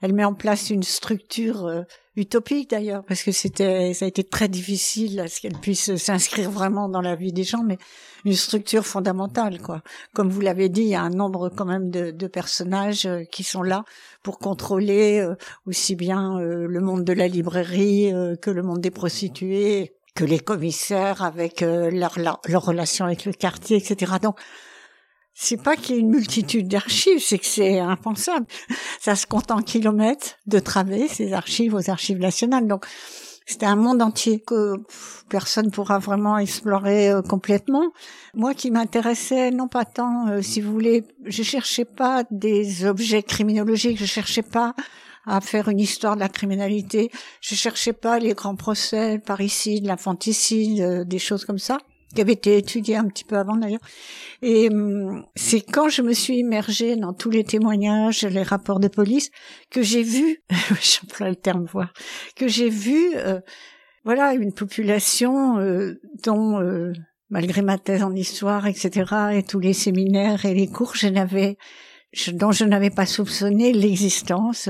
elle 0.00 0.14
met 0.14 0.24
en 0.24 0.34
place 0.34 0.70
une 0.70 0.82
structure 0.82 1.66
euh, 1.66 1.82
utopique 2.20 2.70
d'ailleurs, 2.70 3.02
parce 3.04 3.22
que 3.22 3.32
c'était, 3.32 3.94
ça 3.94 4.04
a 4.04 4.08
été 4.08 4.22
très 4.22 4.48
difficile 4.48 5.20
à 5.20 5.28
ce 5.28 5.40
qu'elle 5.40 5.58
puisse 5.58 5.96
s'inscrire 5.96 6.50
vraiment 6.50 6.88
dans 6.88 7.00
la 7.00 7.16
vie 7.16 7.32
des 7.32 7.44
gens, 7.44 7.62
mais 7.64 7.78
une 8.24 8.34
structure 8.34 8.86
fondamentale, 8.86 9.60
quoi. 9.60 9.82
Comme 10.14 10.28
vous 10.28 10.40
l'avez 10.40 10.68
dit, 10.68 10.82
il 10.82 10.88
y 10.88 10.94
a 10.94 11.02
un 11.02 11.10
nombre 11.10 11.48
quand 11.48 11.64
même 11.64 11.90
de, 11.90 12.26
personnages 12.26 13.06
euh, 13.06 13.24
qui 13.24 13.42
sont 13.42 13.62
là 13.62 13.84
pour 14.22 14.38
contrôler 14.38 15.20
euh, 15.20 15.34
aussi 15.66 15.96
bien 15.96 16.38
euh, 16.38 16.66
le 16.68 16.80
monde 16.80 17.02
de 17.04 17.12
la 17.12 17.26
librairie 17.26 18.12
que 18.40 18.50
le 18.50 18.62
monde 18.62 18.80
des 18.80 18.90
prostituées, 18.90 19.94
que 20.14 20.24
les 20.24 20.38
commissaires 20.38 21.22
avec 21.22 21.60
leur, 21.60 22.18
leur 22.18 22.64
relation 22.64 23.04
avec 23.04 23.24
le 23.24 23.32
quartier, 23.32 23.76
etc. 23.76 24.12
Donc, 24.22 24.38
c'est 25.42 25.56
pas 25.56 25.74
qu'il 25.74 25.94
y 25.94 25.98
ait 25.98 26.02
une 26.02 26.10
multitude 26.10 26.68
d'archives, 26.68 27.18
c'est 27.18 27.38
que 27.38 27.46
c'est 27.46 27.78
impensable. 27.78 28.46
Ça 29.00 29.16
se 29.16 29.26
compte 29.26 29.50
en 29.50 29.62
kilomètres 29.62 30.36
de 30.46 30.58
travées, 30.58 31.08
ces 31.08 31.32
archives 31.32 31.74
aux 31.74 31.88
archives 31.88 32.18
nationales. 32.18 32.66
Donc, 32.66 32.84
c'était 33.46 33.64
un 33.64 33.74
monde 33.74 34.02
entier 34.02 34.40
que 34.40 34.74
personne 35.30 35.70
pourra 35.70 35.98
vraiment 35.98 36.36
explorer 36.36 37.08
euh, 37.08 37.22
complètement. 37.22 37.90
Moi 38.34 38.52
qui 38.52 38.70
m'intéressais, 38.70 39.50
non 39.50 39.66
pas 39.66 39.86
tant, 39.86 40.28
euh, 40.28 40.42
si 40.42 40.60
vous 40.60 40.72
voulez, 40.72 41.04
je 41.24 41.42
cherchais 41.42 41.86
pas 41.86 42.24
des 42.30 42.84
objets 42.84 43.22
criminologiques, 43.22 43.98
je 43.98 44.04
cherchais 44.04 44.42
pas 44.42 44.74
à 45.26 45.40
faire 45.40 45.68
une 45.68 45.80
histoire 45.80 46.16
de 46.16 46.20
la 46.20 46.28
criminalité, 46.28 47.10
je 47.40 47.54
cherchais 47.54 47.94
pas 47.94 48.18
les 48.18 48.34
grands 48.34 48.56
procès, 48.56 49.18
parricide, 49.18 49.86
l'infanticide, 49.86 50.80
euh, 50.80 51.04
des 51.04 51.18
choses 51.18 51.46
comme 51.46 51.58
ça 51.58 51.78
qui 52.14 52.20
avait 52.20 52.32
été 52.32 52.56
étudié 52.56 52.96
un 52.96 53.06
petit 53.06 53.24
peu 53.24 53.36
avant 53.36 53.56
d'ailleurs. 53.56 53.80
Et 54.42 54.68
hum, 54.68 55.24
c'est 55.34 55.60
quand 55.60 55.88
je 55.88 56.02
me 56.02 56.12
suis 56.12 56.38
immergée 56.38 56.96
dans 56.96 57.12
tous 57.12 57.30
les 57.30 57.44
témoignages, 57.44 58.22
les 58.22 58.42
rapports 58.42 58.80
de 58.80 58.88
police, 58.88 59.30
que 59.70 59.82
j'ai 59.82 60.02
vu, 60.02 60.42
j'emploie 60.80 61.28
le 61.28 61.36
terme 61.36 61.64
voir, 61.64 61.92
que 62.36 62.48
j'ai 62.48 62.68
vu, 62.68 63.12
euh, 63.16 63.40
voilà, 64.04 64.34
une 64.34 64.52
population 64.52 65.58
euh, 65.58 66.00
dont, 66.24 66.60
euh, 66.60 66.92
malgré 67.28 67.62
ma 67.62 67.78
thèse 67.78 68.02
en 68.02 68.14
histoire, 68.14 68.66
etc., 68.66 69.12
et 69.34 69.42
tous 69.42 69.60
les 69.60 69.74
séminaires 69.74 70.44
et 70.46 70.54
les 70.54 70.68
cours, 70.68 70.96
je 70.96 71.06
n'avais, 71.06 71.56
dont 72.32 72.52
je 72.52 72.64
n'avais 72.64 72.90
pas 72.90 73.06
soupçonné 73.06 73.72
l'existence 73.72 74.68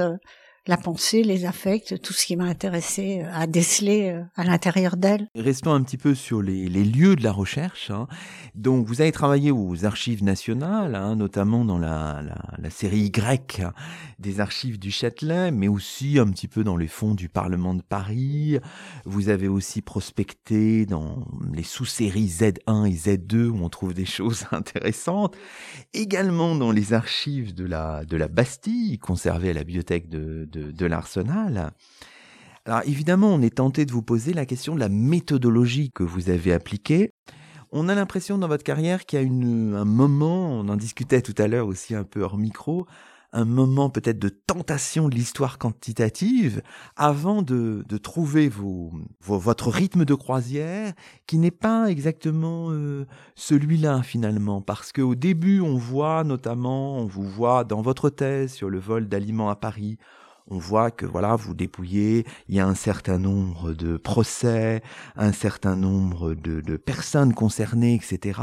la 0.67 0.77
pensée, 0.77 1.23
les 1.23 1.47
affects, 1.47 2.01
tout 2.03 2.13
ce 2.13 2.27
qui 2.27 2.37
m'a 2.37 2.45
intéressé 2.45 3.23
euh, 3.23 3.31
à 3.33 3.47
déceler 3.47 4.11
euh, 4.11 4.23
à 4.37 4.45
l'intérieur 4.45 4.97
d'elle. 4.97 5.29
Restons 5.35 5.73
un 5.73 5.83
petit 5.83 5.97
peu 5.97 6.15
sur 6.15 6.43
les, 6.43 6.69
lieux 6.69 7.17
de 7.17 7.23
la 7.23 7.33
recherche. 7.33 7.91
Hein. 7.91 8.07
Donc, 8.55 8.87
vous 8.87 9.01
avez 9.01 9.13
travaillé 9.13 9.51
aux 9.51 9.85
archives 9.85 10.23
nationales, 10.23 10.95
hein, 10.95 11.17
notamment 11.17 11.65
dans 11.65 11.79
la, 11.79 12.23
série 12.71 13.11
Y 13.17 13.63
des 14.19 14.41
archives 14.41 14.79
du 14.79 14.91
Châtelet, 14.91 15.51
mais 15.51 15.69
aussi 15.69 16.19
un 16.19 16.29
petit 16.29 16.47
peu 16.47 16.63
dans 16.63 16.77
les 16.77 16.89
fonds 16.89 17.15
du 17.15 17.29
Parlement 17.29 17.75
de 17.75 17.83
Paris. 17.83 18.59
Vous 19.05 19.29
avez 19.29 19.49
aussi 19.49 19.81
prospecté 19.83 20.87
dans 20.87 21.25
les 21.53 21.63
sous-séries 21.63 22.27
Z1 22.27 22.87
et 22.87 22.95
Z2 22.95 23.47
où 23.49 23.65
on 23.65 23.69
trouve 23.69 23.95
des 23.95 24.05
choses 24.07 24.45
intéressantes. 24.53 25.37
Également 25.95 26.55
dans 26.55 26.71
les 26.71 26.93
archives 26.93 27.55
de 27.55 27.65
la, 27.65 28.05
de 28.05 28.17
la 28.17 28.29
Bastille, 28.29 28.99
conservées 28.99 29.51
à 29.51 29.55
la 29.55 29.65
bibliothèque 29.65 30.09
de 30.09 30.49
de, 30.51 30.87
l'arsenal. 30.87 31.73
Alors 32.67 32.83
évidemment, 32.87 33.29
on 33.29 33.43
est 33.43 33.57
tenté 33.57 33.87
de 33.87 33.93
vous 33.93 34.03
poser 34.03 34.33
la 34.33 34.47
question 34.47 34.75
de 34.75 34.81
la 34.81 34.89
méthodologie 34.89 35.91
que 35.91 36.03
vous 36.03 36.31
avez 36.31 36.53
appliquée. 36.53 37.13
On 37.73 37.89
a 37.89 37.95
l'impression 37.95 38.37
dans 38.37 38.49
votre 38.49 38.65
carrière 38.65 39.07
qu'il 39.07 39.21
y 39.21 39.23
a 39.23 39.27
un 39.27 39.85
moment, 39.85 40.51
on 40.53 40.69
en 40.69 40.77
discutait 40.77 41.23
tout 41.23 41.35
à 41.39 41.47
l'heure 41.47 41.69
aussi 41.69 41.95
un 41.95 42.05
peu 42.05 42.23
hors 42.23 42.37
micro, 42.37 42.87
un 43.33 43.45
moment 43.45 43.91
peut-être 43.91 44.19
de 44.19 44.29
tentation 44.29 45.09
de 45.09 45.15
l'histoire 45.15 45.59
quantitative 45.59 46.63
avant 46.97 47.43
de, 47.43 47.85
trouver 48.03 48.51
votre 49.21 49.69
rythme 49.69 50.05
de 50.05 50.15
croisière 50.15 50.93
qui 51.27 51.39
n'est 51.39 51.51
pas 51.51 51.91
exactement 51.91 52.71
euh, 52.71 53.07
celui-là 53.35 54.03
finalement 54.03 54.63
parce 54.63 54.93
qu'au 54.93 55.15
début 55.15 55.61
on 55.61 55.77
voit 55.77 56.25
notamment 56.25 56.97
on 56.97 57.07
vous 57.07 57.29
voit 57.29 57.65
dans 57.65 57.83
votre 57.83 58.11
thèse 58.11 58.53
sur 58.53 58.71
le 58.71 58.79
vol 58.79 59.09
d'aliments 59.09 59.51
à 59.51 59.57
Paris 59.57 59.99
on 60.49 60.59
voit 60.59 60.91
que 60.91 61.07
voilà, 61.07 61.37
vous 61.37 61.55
dépouillez, 61.55 62.27
il 62.49 62.55
y 62.55 62.61
a 62.61 62.67
un 62.67 62.75
certain 62.75 63.19
nombre 63.19 63.73
de 63.73 63.97
procès, 63.97 64.83
un 65.17 65.33
certain 65.33 65.77
nombre 65.77 66.35
de, 66.35 66.77
personnes 66.77 67.35
concernées, 67.35 67.95
etc. 67.95 68.41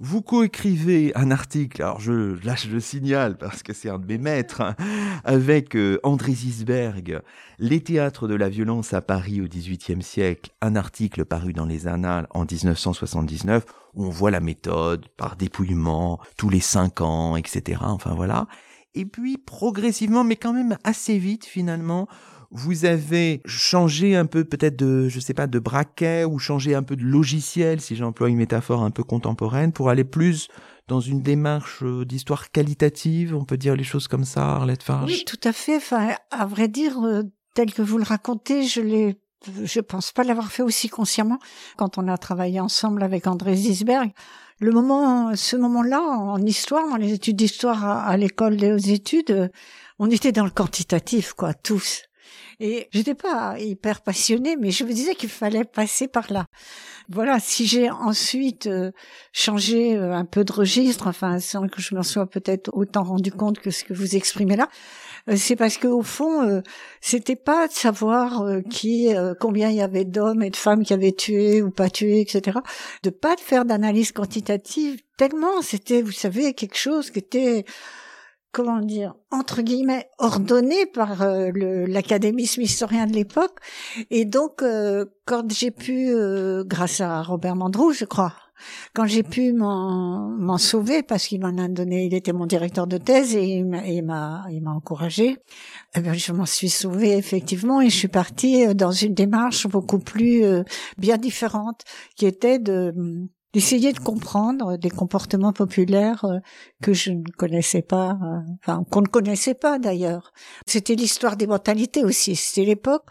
Vous 0.00 0.22
coécrivez 0.22 1.12
un 1.14 1.30
article, 1.30 1.82
alors 1.82 2.00
je, 2.00 2.44
là 2.44 2.54
je 2.56 2.68
le 2.68 2.80
signale 2.80 3.38
parce 3.38 3.62
que 3.62 3.72
c'est 3.72 3.88
un 3.88 3.98
de 3.98 4.06
mes 4.06 4.18
maîtres, 4.18 4.60
hein, 4.60 4.74
avec 5.24 5.76
euh, 5.76 6.00
André 6.02 6.32
Zisberg, 6.32 7.20
Les 7.58 7.80
théâtres 7.80 8.26
de 8.26 8.34
la 8.34 8.48
violence 8.48 8.92
à 8.92 9.00
Paris 9.00 9.40
au 9.40 9.46
XVIIIe 9.46 10.02
siècle, 10.02 10.50
un 10.60 10.76
article 10.76 11.24
paru 11.24 11.52
dans 11.52 11.66
les 11.66 11.86
Annales 11.86 12.26
en 12.30 12.44
1979, 12.44 13.64
où 13.94 14.06
on 14.06 14.10
voit 14.10 14.30
la 14.30 14.40
méthode 14.40 15.06
par 15.16 15.36
dépouillement, 15.36 16.18
tous 16.36 16.48
les 16.48 16.60
cinq 16.60 17.00
ans, 17.00 17.36
etc. 17.36 17.80
Enfin 17.82 18.14
voilà. 18.14 18.46
Et 18.94 19.06
puis 19.06 19.38
progressivement, 19.38 20.24
mais 20.24 20.36
quand 20.36 20.52
même 20.52 20.78
assez 20.84 21.18
vite 21.18 21.44
finalement, 21.44 22.08
vous 22.50 22.84
avez 22.84 23.42
changé 23.46 24.14
un 24.14 24.26
peu 24.26 24.44
peut-être 24.44 24.76
de, 24.76 25.08
je 25.08 25.18
sais 25.18 25.34
pas, 25.34 25.48
de 25.48 25.58
braquet 25.58 26.24
ou 26.24 26.38
changé 26.38 26.76
un 26.76 26.84
peu 26.84 26.94
de 26.94 27.02
logiciel, 27.02 27.80
si 27.80 27.96
j'emploie 27.96 28.28
une 28.28 28.36
métaphore 28.36 28.84
un 28.84 28.92
peu 28.92 29.02
contemporaine, 29.02 29.72
pour 29.72 29.90
aller 29.90 30.04
plus 30.04 30.48
dans 30.86 31.00
une 31.00 31.20
démarche 31.20 31.82
euh, 31.82 32.04
d'histoire 32.04 32.52
qualitative, 32.52 33.34
on 33.34 33.44
peut 33.44 33.56
dire 33.56 33.74
les 33.74 33.84
choses 33.84 34.06
comme 34.06 34.24
ça, 34.24 34.56
Arlette 34.56 34.84
Farge. 34.84 35.10
Oui, 35.10 35.24
tout 35.26 35.40
à 35.42 35.52
fait. 35.52 35.76
Enfin, 35.76 36.14
à 36.30 36.46
vrai 36.46 36.68
dire, 36.68 37.00
euh, 37.02 37.22
tel 37.54 37.72
que 37.72 37.82
vous 37.82 37.98
le 37.98 38.04
racontez, 38.04 38.64
je 38.64 38.80
l'ai 38.80 39.18
je 39.64 39.80
pense 39.80 40.12
pas 40.12 40.24
l'avoir 40.24 40.50
fait 40.50 40.62
aussi 40.62 40.88
consciemment 40.88 41.38
quand 41.76 41.98
on 41.98 42.08
a 42.08 42.16
travaillé 42.16 42.60
ensemble 42.60 43.02
avec 43.02 43.26
André 43.26 43.54
Zisberg 43.54 44.10
le 44.60 44.70
moment, 44.70 45.34
ce 45.34 45.56
moment-là, 45.56 46.00
en 46.00 46.40
histoire, 46.44 46.88
dans 46.88 46.96
les 46.96 47.12
études 47.12 47.36
d'histoire 47.36 47.84
à, 47.84 48.16
l'école 48.16 48.56
des 48.56 48.72
hautes 48.72 48.88
études, 48.88 49.50
on 49.98 50.10
était 50.10 50.32
dans 50.32 50.44
le 50.44 50.50
quantitatif, 50.50 51.32
quoi, 51.32 51.54
tous. 51.54 52.02
Et 52.60 52.88
j'étais 52.92 53.14
pas 53.14 53.58
hyper 53.58 54.00
passionnée, 54.00 54.56
mais 54.56 54.70
je 54.70 54.84
me 54.84 54.92
disais 54.92 55.14
qu'il 55.14 55.28
fallait 55.28 55.64
passer 55.64 56.06
par 56.06 56.32
là. 56.32 56.46
Voilà, 57.08 57.40
si 57.40 57.66
j'ai 57.66 57.90
ensuite 57.90 58.66
euh, 58.66 58.92
changé 59.32 59.96
euh, 59.96 60.14
un 60.14 60.24
peu 60.24 60.44
de 60.44 60.52
registre, 60.52 61.08
enfin, 61.08 61.40
sans 61.40 61.68
que 61.68 61.82
je 61.82 61.94
m'en 61.94 62.02
sois 62.02 62.26
peut-être 62.26 62.70
autant 62.72 63.02
rendu 63.02 63.32
compte 63.32 63.58
que 63.58 63.70
ce 63.70 63.84
que 63.84 63.92
vous 63.92 64.14
exprimez 64.16 64.56
là, 64.56 64.68
c'est 65.36 65.56
parce 65.56 65.78
que 65.78 65.88
au 65.88 66.02
fond, 66.02 66.42
euh, 66.42 66.60
c'était 67.00 67.36
pas 67.36 67.66
de 67.66 67.72
savoir 67.72 68.42
euh, 68.42 68.60
qui, 68.60 69.08
combien 69.40 69.70
il 69.70 69.76
y 69.76 69.80
avait 69.80 70.04
d'hommes 70.04 70.42
et 70.42 70.50
de 70.50 70.56
femmes 70.56 70.84
qui 70.84 70.92
avaient 70.92 71.12
tué 71.12 71.62
ou 71.62 71.70
pas 71.70 71.88
tué, 71.88 72.20
etc. 72.20 72.58
De 73.02 73.10
pas 73.10 73.34
de 73.34 73.40
faire 73.40 73.64
d'analyse 73.64 74.12
quantitative 74.12 75.00
tellement 75.16 75.62
c'était, 75.62 76.02
vous 76.02 76.12
savez, 76.12 76.54
quelque 76.54 76.76
chose 76.76 77.10
qui 77.10 77.20
était 77.20 77.64
comment 78.52 78.80
dire, 78.80 79.14
entre 79.32 79.62
guillemets, 79.62 80.08
ordonné 80.18 80.86
par 80.86 81.26
l'académie 81.26 82.46
smithsonien 82.46 83.06
de 83.06 83.12
l'époque. 83.12 83.58
Et 84.10 84.24
donc, 84.24 84.62
quand 85.24 85.52
j'ai 85.52 85.72
pu, 85.72 86.14
grâce 86.64 87.00
à 87.00 87.20
Robert 87.22 87.56
Mandrou, 87.56 87.92
je 87.92 88.04
crois, 88.04 88.32
quand 88.94 89.06
j'ai 89.06 89.22
pu 89.22 89.52
m'en 89.52 90.58
sauver, 90.58 91.02
parce 91.02 91.26
qu'il 91.26 91.40
m'en 91.40 91.56
a 91.62 91.68
donné, 91.68 92.06
il 92.06 92.14
était 92.14 92.32
mon 92.32 92.46
directeur 92.46 92.86
de 92.86 92.98
thèse 92.98 93.34
et 93.34 93.44
il 93.44 94.04
m'a 94.04 94.44
encouragé, 94.66 95.36
eh 95.96 96.00
bien, 96.00 96.12
je 96.12 96.32
m'en 96.32 96.46
suis 96.46 96.68
sauvée 96.68 97.16
effectivement 97.16 97.80
et 97.80 97.90
je 97.90 97.96
suis 97.96 98.08
partie 98.08 98.66
euh, 98.66 98.74
dans 98.74 98.90
une 98.90 99.14
démarche 99.14 99.66
beaucoup 99.66 99.98
plus 99.98 100.44
euh, 100.44 100.62
bien 100.98 101.18
différente, 101.18 101.82
qui 102.16 102.26
était 102.26 102.58
de 102.58 102.94
d'essayer 103.52 103.92
de 103.92 104.00
comprendre 104.00 104.76
des 104.76 104.90
comportements 104.90 105.52
populaires 105.52 106.24
euh, 106.24 106.38
que 106.82 106.92
je 106.92 107.12
ne 107.12 107.22
connaissais 107.38 107.82
pas, 107.82 108.18
enfin 108.60 108.82
qu'on 108.90 109.02
ne 109.02 109.06
connaissait 109.06 109.54
pas 109.54 109.78
d'ailleurs. 109.78 110.32
C'était 110.66 110.96
l'histoire 110.96 111.36
des 111.36 111.46
mentalités 111.46 112.04
aussi. 112.04 112.34
C'était 112.34 112.66
l'époque 112.66 113.04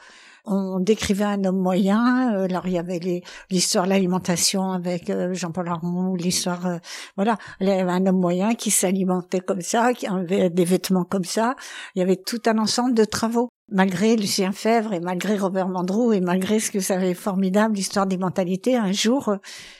on 0.46 0.80
décrivait 0.80 1.24
un 1.24 1.44
homme 1.46 1.60
moyen. 1.60 2.34
Euh, 2.36 2.46
alors 2.46 2.68
il 2.68 2.74
y 2.74 2.78
avait 2.78 3.24
l'histoire 3.50 3.86
de 3.86 3.90
l'alimentation 3.90 4.72
avec 4.72 5.10
euh, 5.10 5.34
Jean-Paul 5.34 5.68
Aron, 5.70 6.16
l'histoire, 6.16 6.66
euh, 6.66 6.78
voilà, 7.16 7.38
il 7.62 7.68
y 7.68 7.72
avait 7.72 7.92
un 7.92 8.06
homme 8.06 8.20
moyen 8.20 8.56
qui 8.56 8.72
s'alimentait 8.72 9.40
comme 9.40 9.62
ça, 9.62 9.94
qui 9.94 10.08
avait 10.08 10.50
des 10.50 10.66
vêtements 10.66 11.06
comme 11.06 11.24
ça. 11.24 11.56
Il 11.96 12.00
y 12.00 12.02
avait 12.02 12.18
tout 12.18 12.42
un 12.46 12.58
ensemble 12.58 12.94
de 12.94 13.06
travaux. 13.06 13.50
Malgré 13.72 14.16
Lucien 14.18 14.52
Fèvre 14.52 14.94
et 14.94 15.00
malgré 15.00 15.38
Robert 15.38 15.70
Mandrou 15.70 16.12
et 16.12 16.20
malgré 16.20 16.60
ce 16.60 16.70
que 16.70 16.82
ça 16.82 16.96
avait 16.96 17.16
formidable, 17.16 17.76
l'histoire 17.76 18.06
des 18.06 18.18
mentalités, 18.18 18.76
un 18.76 18.92
jour, 18.92 19.38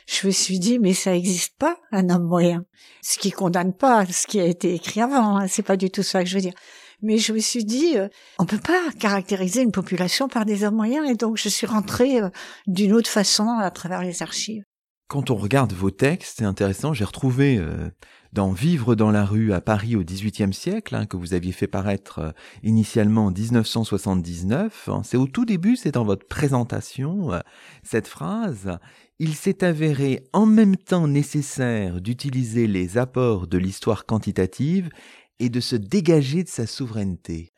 je 0.08 0.26
me 0.26 0.32
suis 0.32 0.58
dit, 0.58 0.78
mais 0.80 0.94
ça 0.94 1.12
n'existe 1.12 1.56
pas, 1.58 1.76
un 1.92 2.08
homme 2.08 2.24
moyen. 2.24 2.64
Ce 3.02 3.18
qui 3.18 3.30
condamne 3.30 3.74
pas 3.74 4.04
ce 4.06 4.26
qui 4.26 4.40
a 4.40 4.46
été 4.46 4.74
écrit 4.74 5.02
avant, 5.02 5.36
hein, 5.36 5.46
c'est 5.48 5.62
pas 5.62 5.76
du 5.76 5.90
tout 5.90 6.02
ça 6.02 6.24
que 6.24 6.28
je 6.28 6.34
veux 6.34 6.40
dire 6.40 6.54
mais 7.04 7.18
je 7.18 7.32
me 7.32 7.38
suis 7.38 7.64
dit, 7.64 7.96
euh, 7.96 8.08
on 8.38 8.46
peut 8.46 8.58
pas 8.58 8.90
caractériser 8.98 9.62
une 9.62 9.72
population 9.72 10.26
par 10.26 10.44
des 10.44 10.64
hommes 10.64 10.74
moyens, 10.74 11.08
et 11.08 11.14
donc 11.14 11.36
je 11.36 11.48
suis 11.48 11.66
rentrée 11.66 12.20
euh, 12.20 12.30
d'une 12.66 12.92
autre 12.92 13.10
façon 13.10 13.48
à 13.48 13.70
travers 13.70 14.02
les 14.02 14.22
archives. 14.22 14.64
quand 15.08 15.30
on 15.30 15.36
regarde 15.36 15.72
vos 15.72 15.90
textes, 15.90 16.38
c'est 16.38 16.44
intéressant, 16.44 16.94
j'ai 16.94 17.04
retrouvé 17.04 17.58
euh, 17.58 17.90
dans 18.32 18.50
Vivre 18.50 18.94
dans 18.94 19.10
la 19.10 19.24
rue 19.24 19.52
à 19.52 19.60
Paris 19.60 19.94
au 19.94 20.02
XVIIIe 20.02 20.54
siècle, 20.54 20.94
hein, 20.94 21.06
que 21.06 21.16
vous 21.16 21.34
aviez 21.34 21.52
fait 21.52 21.68
paraître 21.68 22.18
euh, 22.18 22.32
initialement 22.62 23.26
en 23.26 23.30
1979. 23.30 24.88
Hein, 24.88 25.02
c'est 25.04 25.18
au 25.18 25.26
tout 25.26 25.44
début, 25.44 25.76
c'est 25.76 25.92
dans 25.92 26.04
votre 26.04 26.26
présentation, 26.26 27.30
cette 27.82 28.08
phrase. 28.08 28.78
Il 29.20 29.34
s'est 29.34 29.62
avéré 29.62 30.24
en 30.32 30.46
même 30.46 30.76
temps 30.76 31.06
nécessaire 31.06 32.00
d'utiliser 32.00 32.66
les 32.66 32.98
apports 32.98 33.46
de 33.46 33.58
l'histoire 33.58 34.06
quantitative 34.06 34.90
et 35.40 35.48
de 35.48 35.60
se 35.60 35.76
dégager 35.76 36.44
de 36.44 36.48
sa 36.48 36.66
souveraineté. 36.66 37.52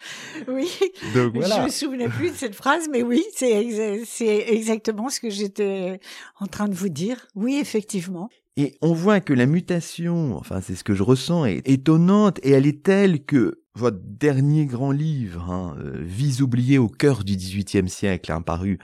Oui, 0.49 0.68
Donc, 1.14 1.35
voilà. 1.35 1.56
je 1.56 1.62
me 1.62 1.68
souvenais 1.68 2.09
plus 2.09 2.30
de 2.30 2.37
cette 2.37 2.54
phrase, 2.54 2.88
mais 2.90 3.02
oui, 3.02 3.25
c'est 3.35 4.47
exactement 4.49 5.09
ce 5.09 5.21
que 5.21 5.30
j'étais 5.30 6.00
en 6.40 6.47
train 6.47 6.68
de 6.68 6.75
vous 6.75 6.88
dire. 6.88 7.26
Oui, 7.35 7.56
effectivement. 7.56 8.28
Et 8.56 8.78
on 8.80 8.95
voit 8.95 9.21
que 9.21 9.35
la 9.35 9.45
mutation, 9.45 10.37
enfin 10.37 10.62
c'est 10.62 10.76
ce 10.76 10.85
que 10.85 10.95
je 10.95 11.02
ressens, 11.02 11.45
est 11.45 11.68
étonnante 11.68 12.38
et 12.42 12.52
elle 12.52 12.66
est 12.66 12.83
telle 12.83 13.23
que 13.23 13.61
votre 13.75 13.99
dernier 14.02 14.64
grand 14.64 14.92
livre, 14.92 15.50
hein, 15.50 15.76
euh, 15.78 16.00
Vise 16.00 16.40
oubliée 16.40 16.78
au 16.78 16.88
cœur 16.88 17.23
du 17.23 17.37
XVIIIe 17.37 17.90
siècle, 17.90 18.33
hein, 18.33 18.40
paru 18.40 18.78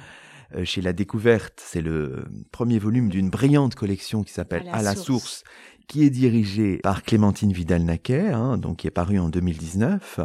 euh, 0.55 0.67
chez 0.67 0.83
La 0.83 0.93
Découverte, 0.93 1.63
c'est 1.65 1.81
le 1.81 2.25
premier 2.51 2.79
volume 2.79 3.09
d'une 3.09 3.31
brillante 3.31 3.75
collection 3.75 4.23
qui 4.23 4.33
s'appelle 4.35 4.69
À 4.71 4.83
la, 4.83 4.95
source. 4.95 5.45
Qui 5.93 6.05
est 6.05 6.11
dirigée 6.11 6.79
par 6.79 7.03
Clémentine 7.03 7.53
Vidal-Naquet, 7.53 8.31
hein, 8.31 8.57
donc 8.57 8.79
qui 8.79 8.87
est 8.87 8.91
paru 8.91 9.19
en 9.19 9.29
2019. 9.29 10.21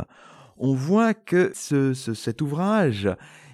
On 0.58 0.74
voit 0.74 1.14
que 1.14 1.52
ce, 1.54 1.94
cet 1.94 2.42
ouvrage 2.42 3.10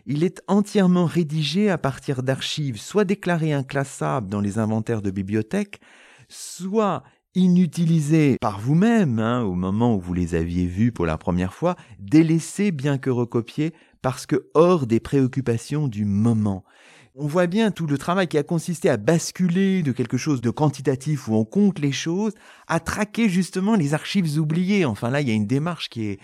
il 0.06 0.24
est 0.24 0.40
entièrement 0.48 1.06
rédigé 1.06 1.72
à 1.72 1.80
partir 1.80 2.22
d'archives 2.22 2.80
soit 2.80 3.04
déclarées 3.04 3.52
inclassables 3.52 4.30
dans 4.30 4.42
les 4.42 4.60
inventaires 4.60 5.02
de 5.02 5.10
bibliothèques, 5.10 5.80
soit 6.30 7.02
inutilisées 7.34 8.38
par 8.40 8.60
vous-même 8.60 9.18
hein, 9.18 9.42
au 9.42 9.56
moment 9.56 9.96
où 9.96 10.00
vous 10.00 10.14
les 10.14 10.36
aviez 10.36 10.68
vues 10.68 10.92
pour 10.92 11.08
la 11.08 11.18
première 11.18 11.56
fois, 11.56 11.76
délaissées 11.98 12.72
bien 12.72 13.00
que 13.00 13.10
recopiées 13.10 13.74
parce 14.04 14.28
que 14.28 14.52
hors 14.54 14.86
des 14.86 15.00
préoccupations 15.00 15.88
du 15.88 16.06
moment. 16.06 16.64
On 17.16 17.28
voit 17.28 17.46
bien 17.46 17.70
tout 17.70 17.86
le 17.86 18.00
travail 18.00 18.28
qui 18.28 18.40
a 18.40 18.44
consisté 18.44 18.90
à 18.90 18.98
basculer 18.98 19.84
de 19.84 19.92
quelque 19.92 20.18
chose 20.18 20.42
de 20.42 20.50
quantitatif 20.50 21.28
où 21.28 21.36
on 21.36 21.46
compte 21.46 21.78
les 21.78 21.92
choses, 21.92 22.34
à 22.68 22.80
traquer 22.80 23.30
justement 23.30 23.76
les 23.76 23.94
archives 23.94 24.40
oubliées. 24.40 24.84
Enfin 24.84 25.12
là, 25.12 25.22
il 25.22 25.28
y 25.28 25.32
a 25.32 25.36
une 25.36 25.46
démarche 25.46 25.90
qui 25.90 26.08
est, 26.08 26.20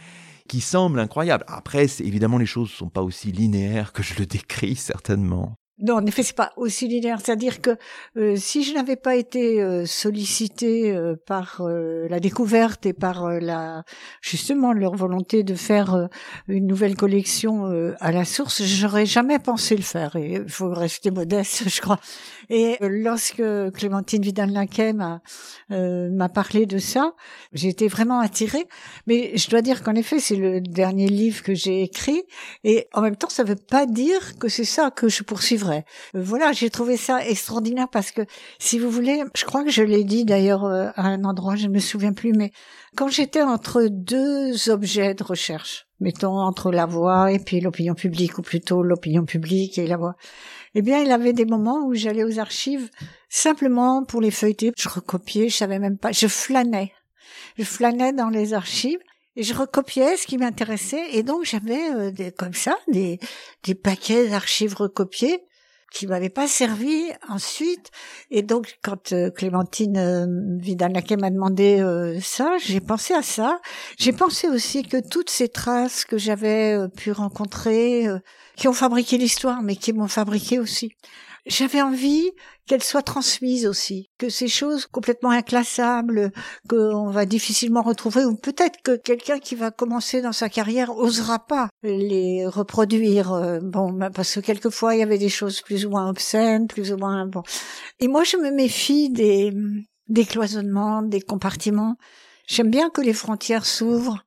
qui 0.47 0.61
semble 0.61 0.99
incroyable. 0.99 1.43
Après, 1.47 1.85
évidemment, 1.99 2.39
les 2.39 2.47
choses 2.47 2.71
ne 2.71 2.75
sont 2.75 2.89
pas 2.89 3.03
aussi 3.03 3.31
linéaires 3.31 3.93
que 3.93 4.01
je 4.01 4.15
le 4.17 4.25
décris, 4.25 4.75
certainement. 4.75 5.53
Non, 5.81 5.95
en 5.95 6.05
effet, 6.05 6.23
c'est 6.23 6.35
pas 6.35 6.51
aussi 6.57 6.89
linéaire. 6.89 7.19
C'est-à-dire 7.23 7.61
que 7.61 7.77
euh, 8.17 8.35
si 8.35 8.63
je 8.63 8.73
n'avais 8.73 8.97
pas 8.97 9.15
été 9.15 9.61
euh, 9.61 9.85
sollicité 9.85 10.91
euh, 10.91 11.15
par 11.25 11.61
la 11.61 12.19
découverte 12.19 12.85
et 12.85 12.91
par 12.91 13.29
la 13.39 13.83
justement 14.21 14.73
leur 14.73 14.95
volonté 14.95 15.43
de 15.43 15.55
faire 15.55 16.09
une 16.47 16.67
nouvelle 16.67 16.95
collection 16.95 17.65
à 17.99 18.11
la 18.11 18.25
source, 18.25 18.63
j'aurais 18.63 19.05
jamais 19.05 19.39
pensé 19.39 19.75
le 19.75 19.81
faire. 19.81 20.15
Et 20.15 20.33
il 20.33 20.49
faut 20.49 20.69
rester 20.69 21.11
modeste, 21.11 21.63
je 21.69 21.81
crois. 21.81 21.99
Et 22.49 22.77
lorsque 22.81 23.43
Clémentine 23.73 24.21
Vidal-Naquet 24.21 24.93
m'a 24.93 25.21
m'a 25.69 26.29
parlé 26.29 26.65
de 26.65 26.77
ça, 26.77 27.13
j'ai 27.53 27.69
été 27.69 27.87
vraiment 27.87 28.19
attirée. 28.19 28.65
Mais 29.07 29.37
je 29.37 29.49
dois 29.49 29.61
dire 29.61 29.83
qu'en 29.83 29.95
effet, 29.95 30.19
c'est 30.19 30.35
le 30.35 30.61
dernier 30.61 31.07
livre 31.07 31.43
que 31.43 31.53
j'ai 31.53 31.83
écrit. 31.83 32.23
Et 32.63 32.87
en 32.93 33.01
même 33.01 33.15
temps, 33.15 33.29
ça 33.29 33.43
ne 33.43 33.49
veut 33.49 33.55
pas 33.55 33.85
dire 33.85 34.37
que 34.39 34.47
c'est 34.47 34.65
ça 34.65 34.91
que 34.91 35.07
je 35.07 35.23
poursuivrai 35.23 35.68
euh, 35.69 35.81
voilà, 36.13 36.51
j'ai 36.51 36.69
trouvé 36.69 36.97
ça 36.97 37.25
extraordinaire 37.25 37.87
parce 37.89 38.11
que, 38.11 38.21
si 38.59 38.79
vous 38.79 38.89
voulez, 38.89 39.23
je 39.35 39.45
crois 39.45 39.63
que 39.63 39.71
je 39.71 39.83
l'ai 39.83 40.03
dit 40.03 40.25
d'ailleurs 40.25 40.65
euh, 40.65 40.89
à 40.95 41.07
un 41.07 41.23
endroit, 41.23 41.55
je 41.55 41.67
ne 41.67 41.73
me 41.73 41.79
souviens 41.79 42.13
plus, 42.13 42.33
mais 42.33 42.51
quand 42.95 43.07
j'étais 43.07 43.41
entre 43.41 43.87
deux 43.89 44.69
objets 44.69 45.13
de 45.13 45.23
recherche, 45.23 45.87
mettons 45.99 46.37
entre 46.39 46.71
la 46.71 46.85
voix 46.85 47.31
et 47.31 47.39
puis 47.39 47.61
l'opinion 47.61 47.93
publique, 47.93 48.37
ou 48.37 48.41
plutôt 48.41 48.83
l'opinion 48.83 49.25
publique 49.25 49.77
et 49.77 49.87
la 49.87 49.97
voix, 49.97 50.15
eh 50.75 50.81
bien, 50.81 50.99
il 50.99 51.07
y 51.07 51.11
avait 51.11 51.33
des 51.33 51.45
moments 51.45 51.85
où 51.85 51.93
j'allais 51.93 52.23
aux 52.23 52.39
archives 52.39 52.89
simplement 53.27 54.03
pour 54.03 54.21
les 54.21 54.31
feuilleter. 54.31 54.71
Je 54.77 54.89
recopiais, 54.89 55.49
je 55.49 55.55
savais 55.55 55.79
même 55.79 55.97
pas, 55.97 56.11
je 56.11 56.27
flânais. 56.27 56.91
Je 57.57 57.63
flânais 57.63 58.13
dans 58.13 58.29
les 58.29 58.53
archives 58.53 58.99
et 59.35 59.43
je 59.43 59.53
recopiais 59.53 60.17
ce 60.17 60.27
qui 60.27 60.37
m'intéressait 60.37 61.13
et 61.13 61.23
donc 61.23 61.45
j'avais 61.45 61.89
euh, 61.91 62.31
comme 62.37 62.53
ça 62.53 62.77
des, 62.87 63.19
des 63.63 63.75
paquets 63.75 64.27
d'archives 64.27 64.75
recopiées 64.75 65.39
qui 65.91 66.07
m'avait 66.07 66.29
pas 66.29 66.47
servi 66.47 67.11
ensuite. 67.27 67.91
Et 68.31 68.41
donc, 68.41 68.79
quand 68.83 69.11
euh, 69.11 69.29
Clémentine 69.31 69.97
euh, 69.97 70.25
Vidal-Naquet 70.59 71.17
m'a 71.17 71.29
demandé 71.29 71.79
euh, 71.79 72.19
ça, 72.21 72.57
j'ai 72.59 72.79
pensé 72.79 73.13
à 73.13 73.21
ça. 73.21 73.59
J'ai 73.97 74.13
pensé 74.13 74.47
aussi 74.47 74.83
que 74.83 74.97
toutes 74.97 75.29
ces 75.29 75.49
traces 75.49 76.05
que 76.05 76.17
j'avais 76.17 76.73
euh, 76.73 76.87
pu 76.87 77.11
rencontrer, 77.11 78.07
qui 78.55 78.67
ont 78.67 78.73
fabriqué 78.73 79.17
l'histoire, 79.17 79.61
mais 79.61 79.75
qui 79.75 79.93
m'ont 79.93 80.07
fabriqué 80.07 80.59
aussi, 80.59 80.91
j'avais 81.45 81.81
envie 81.81 82.31
qu'elles 82.67 82.83
soient 82.83 83.01
transmises 83.01 83.65
aussi, 83.65 84.09
que 84.17 84.29
ces 84.29 84.47
choses 84.47 84.85
complètement 84.85 85.31
inclassables, 85.31 86.31
qu'on 86.69 87.09
va 87.09 87.25
difficilement 87.25 87.81
retrouver, 87.81 88.25
ou 88.25 88.35
peut-être 88.35 88.81
que 88.83 88.95
quelqu'un 88.95 89.39
qui 89.39 89.55
va 89.55 89.71
commencer 89.71 90.21
dans 90.21 90.33
sa 90.33 90.49
carrière 90.49 90.95
osera 90.95 91.39
pas 91.39 91.69
les 91.83 92.45
reproduire. 92.45 93.33
Euh, 93.33 93.59
bon, 93.61 93.91
bah, 93.91 94.09
parce 94.09 94.35
que 94.35 94.39
quelquefois 94.39 94.95
il 94.95 94.99
y 94.99 95.03
avait 95.03 95.17
des 95.17 95.29
choses 95.29 95.61
plus 95.61 95.85
ou 95.85 95.89
moins 95.89 96.09
obscènes, 96.09 96.67
plus 96.67 96.91
ou 96.91 96.97
moins 96.97 97.25
bon. 97.25 97.43
Et 97.99 98.07
moi, 98.07 98.23
je 98.23 98.37
me 98.37 98.51
méfie 98.51 99.09
des 99.09 99.53
des 100.07 100.25
cloisonnements, 100.25 101.03
des 101.03 101.21
compartiments. 101.21 101.95
J'aime 102.47 102.71
bien 102.71 102.89
que 102.89 103.01
les 103.01 103.13
frontières 103.13 103.65
s'ouvrent. 103.65 104.25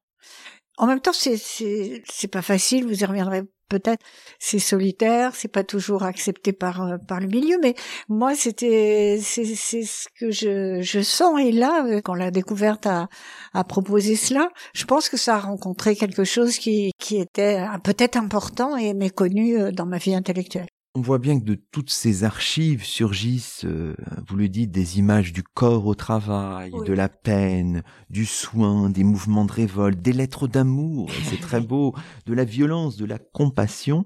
En 0.79 0.87
même 0.87 1.01
temps, 1.01 1.12
c'est 1.12 1.37
c'est 1.37 2.03
c'est 2.11 2.29
pas 2.29 2.42
facile. 2.42 2.87
Vous 2.87 3.01
y 3.01 3.05
reviendrez 3.05 3.42
peut-être 3.73 4.05
c'est 4.39 4.59
solitaire, 4.59 5.35
c'est 5.35 5.49
pas 5.49 5.65
toujours 5.65 6.03
accepté 6.05 6.53
par 6.53 6.83
euh, 6.83 6.99
par 7.09 7.21
le 7.21 7.27
milieu, 7.27 7.57
mais 7.63 7.75
moi 8.09 8.35
c'était 8.35 9.19
c'est 9.23 9.45
c'est 9.45 9.83
ce 9.83 10.09
que 10.19 10.31
je 10.31 10.83
je 10.83 11.01
sens 11.01 11.41
et 11.41 11.53
là 11.53 11.85
euh, 11.87 12.01
quand 12.05 12.15
la 12.15 12.31
découverte 12.31 12.87
a 12.87 13.09
a 13.55 13.65
proposé 13.65 14.17
cela, 14.17 14.49
je 14.75 14.85
pense 14.85 15.09
que 15.09 15.17
ça 15.17 15.37
a 15.37 15.41
rencontré 15.41 15.97
quelque 15.97 16.25
chose 16.25 16.59
qui 16.59 16.93
qui 16.99 17.17
était 17.19 17.61
euh, 17.61 17.79
peut-être 17.83 18.17
important 18.17 18.77
et 18.77 18.95
méconnu 18.95 19.73
dans 19.73 19.87
ma 19.87 19.99
vie 19.99 20.15
intellectuelle. 20.15 20.69
On 20.95 21.01
voit 21.01 21.19
bien 21.19 21.41
que 21.41 21.45
de 21.47 21.55
toutes 21.55 21.89
ces 21.89 22.23
archives 22.23 22.85
surgissent, 22.85 23.65
euh, 23.65 23.95
vous 24.29 24.37
le 24.37 24.51
dites, 24.51 24.71
des 24.71 24.99
images 24.99 25.33
du 25.33 25.43
corps 25.43 25.87
au 25.87 25.95
travail, 25.95 26.71
de 26.85 26.93
la 26.93 27.09
peine, 27.09 27.83
du 28.11 28.27
soin, 28.27 28.91
des 28.91 29.03
mouvements 29.03 29.47
de 29.47 29.53
révolte, 29.53 30.03
des 30.03 30.13
lettres 30.13 30.49
d'amour, 30.49 31.09
c'est 31.25 31.41
très 31.41 31.63
beau, 31.63 31.95
de 32.27 32.35
la 32.35 32.45
violence, 32.45 32.99
de 32.99 33.07
la 33.07 33.19
compassion. 33.19 34.05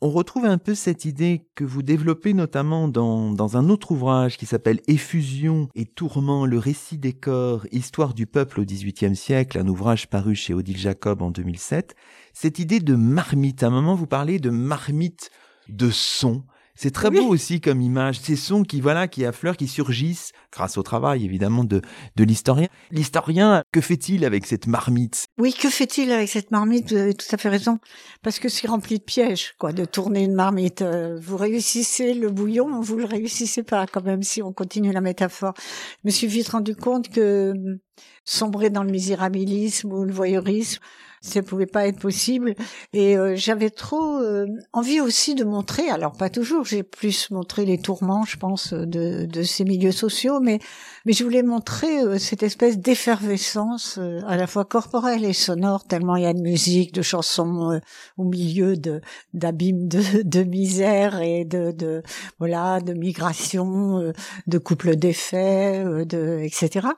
On 0.00 0.10
retrouve 0.10 0.44
un 0.46 0.58
peu 0.58 0.74
cette 0.74 1.04
idée 1.04 1.46
que 1.54 1.62
vous 1.62 1.84
développez 1.84 2.34
notamment 2.34 2.88
dans, 2.88 3.30
dans 3.30 3.56
un 3.56 3.68
autre 3.68 3.92
ouvrage 3.92 4.36
qui 4.36 4.44
s'appelle 4.44 4.80
Effusion 4.88 5.68
et 5.76 5.86
tourment, 5.86 6.46
le 6.46 6.58
récit 6.58 6.98
des 6.98 7.12
corps, 7.12 7.64
histoire 7.70 8.12
du 8.12 8.26
peuple 8.26 8.60
au 8.60 8.64
XVIIIe 8.64 9.14
siècle, 9.14 9.56
un 9.56 9.68
ouvrage 9.68 10.08
paru 10.08 10.34
chez 10.34 10.52
Odile 10.52 10.78
Jacob 10.78 11.22
en 11.22 11.30
2007. 11.30 11.94
Cette 12.32 12.58
idée 12.58 12.80
de 12.80 12.96
marmite, 12.96 13.62
à 13.62 13.68
un 13.68 13.70
moment 13.70 13.94
vous 13.94 14.08
parlez 14.08 14.40
de 14.40 14.50
marmite 14.50 15.30
de 15.68 15.90
sons. 15.90 16.44
C'est 16.76 16.90
très 16.90 17.08
beau 17.08 17.28
aussi 17.28 17.60
comme 17.60 17.80
image, 17.80 18.18
ces 18.18 18.34
sons 18.34 18.64
qui 18.64 18.80
voilà 18.80 19.06
qui 19.06 19.24
affleurent, 19.24 19.56
qui 19.56 19.68
surgissent 19.68 20.32
grâce 20.52 20.76
au 20.76 20.82
travail 20.82 21.24
évidemment 21.24 21.62
de 21.62 21.80
de 22.16 22.24
l'historien. 22.24 22.66
L'historien, 22.90 23.62
que 23.70 23.80
fait-il 23.80 24.24
avec 24.24 24.44
cette 24.44 24.66
marmite? 24.66 25.26
Oui, 25.38 25.52
que 25.52 25.70
fait-il 25.70 26.10
avec 26.10 26.28
cette 26.28 26.50
marmite? 26.50 26.90
Vous 26.90 26.98
avez 26.98 27.14
tout 27.14 27.28
à 27.30 27.36
fait 27.36 27.48
raison, 27.48 27.78
parce 28.22 28.40
que 28.40 28.48
c'est 28.48 28.66
rempli 28.66 28.98
de 28.98 29.04
pièges, 29.04 29.54
quoi, 29.56 29.72
de 29.72 29.84
tourner 29.84 30.24
une 30.24 30.34
marmite. 30.34 30.82
Euh, 30.82 31.16
vous 31.20 31.36
réussissez 31.36 32.12
le 32.12 32.30
bouillon, 32.30 32.80
vous 32.80 32.96
le 32.96 33.04
réussissez 33.04 33.62
pas 33.62 33.86
quand 33.86 34.02
même 34.02 34.24
si 34.24 34.42
on 34.42 34.52
continue 34.52 34.92
la 34.92 35.00
métaphore. 35.00 35.54
Je 36.02 36.08
me 36.08 36.10
suis 36.10 36.26
vite 36.26 36.48
rendu 36.48 36.74
compte 36.74 37.08
que 37.08 37.52
hum, 37.52 37.78
sombrer 38.24 38.70
dans 38.70 38.82
le 38.82 38.90
misérabilisme 38.90 39.92
ou 39.92 40.04
le 40.04 40.12
voyeurisme, 40.12 40.80
ça 41.24 41.42
pouvait 41.42 41.66
pas 41.66 41.86
être 41.86 41.98
possible. 41.98 42.54
Et 42.92 43.16
euh, 43.16 43.34
j'avais 43.34 43.70
trop 43.70 44.18
euh, 44.18 44.46
envie 44.72 45.00
aussi 45.00 45.34
de 45.34 45.44
montrer, 45.44 45.88
alors 45.88 46.12
pas 46.12 46.28
toujours, 46.28 46.64
j'ai 46.64 46.82
plus 46.82 47.30
montré 47.30 47.64
les 47.64 47.78
tourments, 47.78 48.24
je 48.24 48.36
pense, 48.36 48.74
de, 48.74 49.24
de 49.24 49.42
ces 49.42 49.64
milieux 49.64 49.92
sociaux, 49.92 50.40
mais 50.40 50.58
mais 51.06 51.12
je 51.12 51.24
voulais 51.24 51.42
montrer 51.42 52.00
euh, 52.00 52.18
cette 52.18 52.42
espèce 52.42 52.78
d'effervescence 52.78 53.98
à 54.26 54.36
la 54.36 54.46
fois 54.46 54.64
corporelle 54.64 55.24
et 55.24 55.32
sonore, 55.32 55.84
tellement 55.84 56.16
il 56.16 56.24
y 56.24 56.26
a 56.26 56.34
de 56.34 56.40
musique, 56.40 56.92
de 56.92 57.02
chansons 57.02 57.80
au 58.18 58.24
milieu 58.24 58.76
de 58.76 59.00
d'abîmes 59.32 59.88
de, 59.88 60.22
de 60.22 60.42
misère 60.42 61.20
et 61.22 61.44
de, 61.44 61.72
de 61.72 62.02
voilà 62.38 62.80
de 62.80 62.92
migration, 62.92 64.12
de 64.46 64.58
couples 64.58 64.96
d'effets, 64.96 65.84
de 66.04 66.40
etc. 66.42 66.88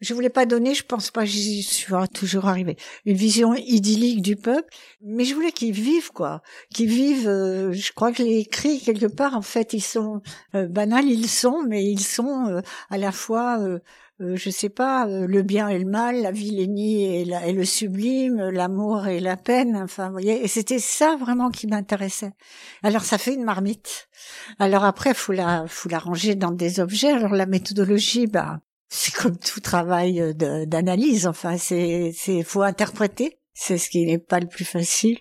Je 0.00 0.14
voulais 0.14 0.30
pas 0.30 0.46
donner, 0.46 0.74
je 0.74 0.84
pense 0.84 1.10
pas, 1.10 1.24
j'y 1.24 1.62
suis 1.62 1.92
toujours 2.12 2.46
arrivé, 2.46 2.76
une 3.04 3.16
vision 3.16 3.54
idyllique 3.68 4.22
du 4.22 4.36
peuple, 4.36 4.68
mais 5.02 5.24
je 5.24 5.34
voulais 5.34 5.52
qu'ils 5.52 5.72
vivent 5.72 6.12
quoi, 6.12 6.42
qu'ils 6.74 6.88
vivent. 6.88 7.28
Euh, 7.28 7.72
je 7.72 7.92
crois 7.92 8.12
que 8.12 8.22
les 8.22 8.44
cris 8.44 8.80
quelque 8.80 9.06
part, 9.06 9.34
en 9.34 9.42
fait, 9.42 9.72
ils 9.72 9.82
sont 9.82 10.20
euh, 10.54 10.66
banals, 10.66 11.06
ils 11.06 11.28
sont, 11.28 11.62
mais 11.66 11.84
ils 11.84 12.00
sont 12.00 12.46
euh, 12.48 12.60
à 12.90 12.98
la 12.98 13.12
fois, 13.12 13.58
je 14.20 14.50
sais 14.50 14.68
pas, 14.68 15.06
le 15.06 15.42
bien 15.42 15.68
et 15.68 15.78
le 15.78 15.84
mal, 15.88 16.22
la 16.22 16.32
vilainie 16.32 17.04
et, 17.04 17.24
la, 17.24 17.46
et 17.46 17.52
le 17.52 17.64
sublime, 17.64 18.36
l'amour 18.50 19.06
et 19.06 19.20
la 19.20 19.36
peine. 19.36 19.76
Enfin, 19.76 20.06
vous 20.06 20.12
voyez, 20.12 20.42
et 20.42 20.48
c'était 20.48 20.80
ça 20.80 21.16
vraiment 21.16 21.50
qui 21.50 21.66
m'intéressait. 21.66 22.32
Alors 22.82 23.04
ça 23.04 23.18
fait 23.18 23.34
une 23.34 23.44
marmite. 23.44 24.08
Alors 24.58 24.84
après, 24.84 25.14
faut 25.14 25.32
la, 25.32 25.66
faut 25.68 25.88
la 25.88 25.98
ranger 25.98 26.34
dans 26.34 26.50
des 26.50 26.80
objets. 26.80 27.12
Alors 27.12 27.34
la 27.34 27.46
méthodologie, 27.46 28.26
bah 28.26 28.60
c'est 28.88 29.14
comme 29.14 29.36
tout 29.36 29.60
travail 29.60 30.20
euh, 30.20 30.32
d'analyse. 30.66 31.26
Enfin, 31.26 31.56
c'est 31.58 32.12
c'est 32.16 32.42
faut 32.42 32.62
interpréter. 32.62 33.37
C'est 33.60 33.76
ce 33.76 33.90
qui 33.90 34.06
n'est 34.06 34.18
pas 34.18 34.40
le 34.40 34.46
plus 34.46 34.64
facile. 34.64 35.18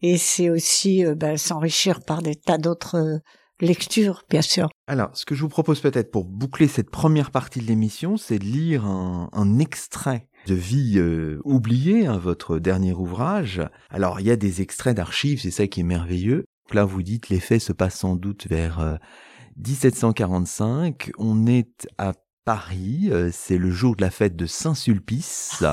Et 0.00 0.16
c'est 0.16 0.50
aussi 0.50 1.04
euh, 1.04 1.14
ben, 1.14 1.36
s'enrichir 1.36 2.00
par 2.02 2.22
des 2.22 2.34
tas 2.34 2.58
d'autres 2.58 2.96
euh, 2.96 3.18
lectures, 3.60 4.22
bien 4.30 4.42
sûr. 4.42 4.68
Alors, 4.86 5.10
ce 5.14 5.24
que 5.24 5.34
je 5.34 5.42
vous 5.42 5.48
propose 5.48 5.80
peut-être 5.80 6.10
pour 6.10 6.24
boucler 6.24 6.66
cette 6.66 6.90
première 6.90 7.30
partie 7.30 7.60
de 7.60 7.66
l'émission, 7.66 8.16
c'est 8.16 8.38
de 8.38 8.44
lire 8.44 8.84
un, 8.86 9.28
un 9.32 9.58
extrait 9.58 10.28
de 10.46 10.54
vie 10.54 11.00
oubliée, 11.44 12.06
hein, 12.06 12.18
votre 12.18 12.58
dernier 12.58 12.92
ouvrage. 12.92 13.62
Alors, 13.88 14.20
il 14.20 14.26
y 14.26 14.30
a 14.30 14.36
des 14.36 14.60
extraits 14.60 14.94
d'archives, 14.94 15.40
c'est 15.40 15.50
ça 15.50 15.66
qui 15.66 15.80
est 15.80 15.84
merveilleux. 15.84 16.44
Là, 16.72 16.84
vous 16.84 17.02
dites, 17.02 17.30
les 17.30 17.40
faits 17.40 17.62
se 17.62 17.72
passent 17.72 17.98
sans 17.98 18.14
doute 18.14 18.46
vers 18.48 18.98
1745. 19.56 21.12
On 21.16 21.46
est 21.46 21.88
à 21.96 22.12
Paris, 22.44 23.08
euh, 23.10 23.30
c'est 23.32 23.56
le 23.56 23.70
jour 23.70 23.96
de 23.96 24.02
la 24.02 24.10
fête 24.10 24.36
de 24.36 24.44
Saint-Sulpice. 24.46 25.64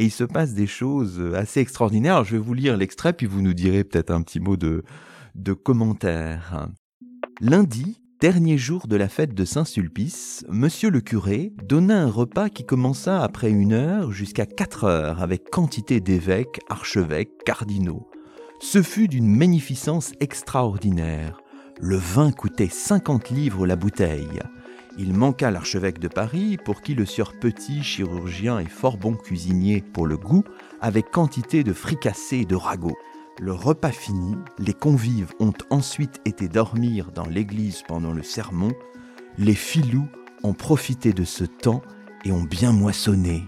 Et 0.00 0.04
il 0.04 0.10
se 0.10 0.24
passe 0.24 0.54
des 0.54 0.66
choses 0.66 1.20
euh, 1.20 1.34
assez 1.34 1.60
extraordinaires. 1.60 2.24
je 2.24 2.32
vais 2.32 2.42
vous 2.42 2.54
lire 2.54 2.74
l'extrait, 2.74 3.12
puis 3.12 3.26
vous 3.26 3.42
nous 3.42 3.52
direz 3.52 3.84
peut-être 3.84 4.10
un 4.10 4.22
petit 4.22 4.40
mot 4.40 4.56
de, 4.56 4.82
de 5.34 5.52
commentaire. 5.52 6.70
Lundi, 7.42 8.00
dernier 8.18 8.56
jour 8.56 8.86
de 8.86 8.96
la 8.96 9.10
fête 9.10 9.34
de 9.34 9.44
Saint-Sulpice, 9.44 10.46
monsieur 10.48 10.88
le 10.88 11.02
curé 11.02 11.52
donna 11.68 12.00
un 12.00 12.10
repas 12.10 12.48
qui 12.48 12.64
commença 12.64 13.22
après 13.22 13.50
une 13.50 13.74
heure 13.74 14.10
jusqu'à 14.10 14.46
quatre 14.46 14.84
heures 14.84 15.22
avec 15.22 15.50
quantité 15.50 16.00
d'évêques, 16.00 16.60
archevêques, 16.70 17.44
cardinaux. 17.44 18.08
Ce 18.58 18.80
fut 18.80 19.06
d'une 19.06 19.28
magnificence 19.28 20.12
extraordinaire. 20.20 21.42
Le 21.78 21.96
vin 21.96 22.32
coûtait 22.32 22.70
cinquante 22.70 23.28
livres 23.28 23.66
la 23.66 23.76
bouteille. 23.76 24.40
Il 25.02 25.14
manqua 25.14 25.50
l'archevêque 25.50 25.98
de 25.98 26.08
Paris, 26.08 26.58
pour 26.62 26.82
qui 26.82 26.94
le 26.94 27.06
sieur 27.06 27.32
Petit, 27.32 27.82
chirurgien 27.82 28.58
et 28.58 28.68
fort 28.68 28.98
bon 28.98 29.14
cuisinier 29.14 29.80
pour 29.80 30.06
le 30.06 30.18
goût, 30.18 30.44
avait 30.82 31.02
quantité 31.02 31.64
de 31.64 31.72
fricassés 31.72 32.40
et 32.40 32.44
de 32.44 32.54
ragots. 32.54 32.98
Le 33.40 33.54
repas 33.54 33.92
fini, 33.92 34.36
les 34.58 34.74
convives 34.74 35.32
ont 35.40 35.54
ensuite 35.70 36.20
été 36.26 36.48
dormir 36.48 37.12
dans 37.12 37.24
l'église 37.24 37.82
pendant 37.88 38.12
le 38.12 38.22
sermon. 38.22 38.72
Les 39.38 39.54
filous 39.54 40.08
ont 40.42 40.52
profité 40.52 41.14
de 41.14 41.24
ce 41.24 41.44
temps 41.44 41.80
et 42.26 42.32
ont 42.32 42.42
bien 42.42 42.72
moissonné. 42.72 43.44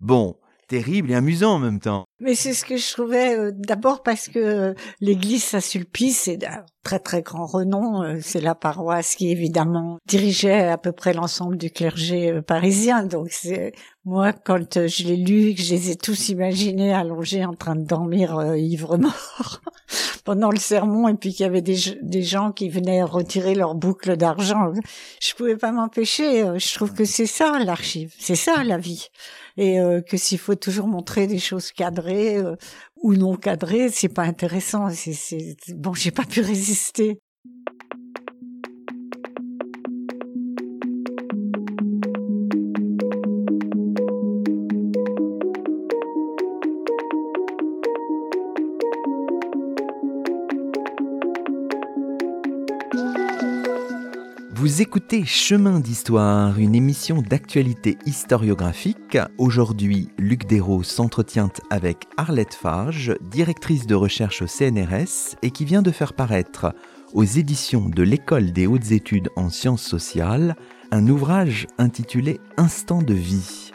Bon, 0.00 0.36
terrible 0.68 1.10
et 1.10 1.16
amusant 1.16 1.56
en 1.56 1.58
même 1.58 1.80
temps. 1.80 2.05
Mais 2.18 2.34
c'est 2.34 2.54
ce 2.54 2.64
que 2.64 2.78
je 2.78 2.92
trouvais 2.92 3.38
euh, 3.38 3.50
d'abord 3.52 4.02
parce 4.02 4.28
que 4.28 4.38
euh, 4.38 4.74
l'église 5.00 5.44
Saint-Sulpice 5.44 6.20
c'est 6.20 6.38
d'un 6.38 6.64
très 6.82 6.98
très 6.98 7.20
grand 7.20 7.44
renom. 7.44 8.02
Euh, 8.02 8.18
c'est 8.22 8.40
la 8.40 8.54
paroisse 8.54 9.16
qui 9.16 9.30
évidemment 9.30 9.98
dirigeait 10.06 10.66
à 10.68 10.78
peu 10.78 10.92
près 10.92 11.12
l'ensemble 11.12 11.58
du 11.58 11.70
clergé 11.70 12.40
parisien. 12.40 13.04
Donc 13.04 13.28
c'est 13.30 13.72
moi 14.06 14.32
quand 14.32 14.86
je 14.88 15.04
l'ai 15.04 15.16
lu, 15.16 15.54
que 15.54 15.60
je 15.60 15.74
les 15.74 15.90
ai 15.90 15.96
tous 15.96 16.30
imaginés 16.30 16.94
allongés 16.94 17.44
en 17.44 17.52
train 17.52 17.76
de 17.76 17.84
dormir 17.84 18.54
ivre 18.56 18.96
mort 18.96 19.60
pendant 20.24 20.50
le 20.50 20.58
sermon, 20.58 21.08
et 21.08 21.14
puis 21.14 21.34
qu'il 21.34 21.44
y 21.44 21.48
avait 21.48 21.60
des, 21.60 21.76
des 22.00 22.22
gens 22.22 22.50
qui 22.50 22.70
venaient 22.70 23.02
retirer 23.02 23.54
leurs 23.54 23.74
boucles 23.74 24.16
d'argent. 24.16 24.72
Je 25.20 25.34
pouvais 25.34 25.56
pas 25.56 25.70
m'empêcher. 25.70 26.44
Je 26.58 26.74
trouve 26.74 26.94
que 26.94 27.04
c'est 27.04 27.26
ça 27.26 27.58
l'archive, 27.58 28.14
c'est 28.18 28.36
ça 28.36 28.64
la 28.64 28.78
vie 28.78 29.10
et 29.56 29.80
euh, 29.80 30.00
que 30.00 30.16
s'il 30.16 30.38
faut 30.38 30.54
toujours 30.54 30.86
montrer 30.86 31.26
des 31.26 31.38
choses 31.38 31.72
cadrées 31.72 32.36
euh, 32.36 32.56
ou 32.96 33.14
non 33.14 33.36
cadrées, 33.36 33.88
c'est 33.90 34.08
pas 34.08 34.22
intéressant. 34.22 34.88
C'est 34.90 35.56
bon, 35.74 35.94
j'ai 35.94 36.10
pas 36.10 36.24
pu 36.24 36.40
résister. 36.40 37.20
Vous 54.76 54.82
écoutez 54.82 55.24
Chemin 55.24 55.80
d'Histoire, 55.80 56.58
une 56.58 56.74
émission 56.74 57.22
d'actualité 57.22 57.96
historiographique. 58.04 59.16
Aujourd'hui, 59.38 60.10
Luc 60.18 60.44
Dérault 60.44 60.82
s'entretient 60.82 61.50
avec 61.70 62.04
Arlette 62.18 62.52
Farge, 62.52 63.16
directrice 63.22 63.86
de 63.86 63.94
recherche 63.94 64.42
au 64.42 64.46
CNRS 64.46 65.36
et 65.40 65.50
qui 65.50 65.64
vient 65.64 65.80
de 65.80 65.90
faire 65.90 66.12
paraître 66.12 66.74
aux 67.14 67.24
éditions 67.24 67.88
de 67.88 68.02
l'École 68.02 68.52
des 68.52 68.66
hautes 68.66 68.90
études 68.90 69.30
en 69.34 69.48
sciences 69.48 69.82
sociales 69.82 70.56
un 70.90 71.08
ouvrage 71.08 71.66
intitulé 71.78 72.38
Instant 72.58 73.00
de 73.00 73.14
vie. 73.14 73.72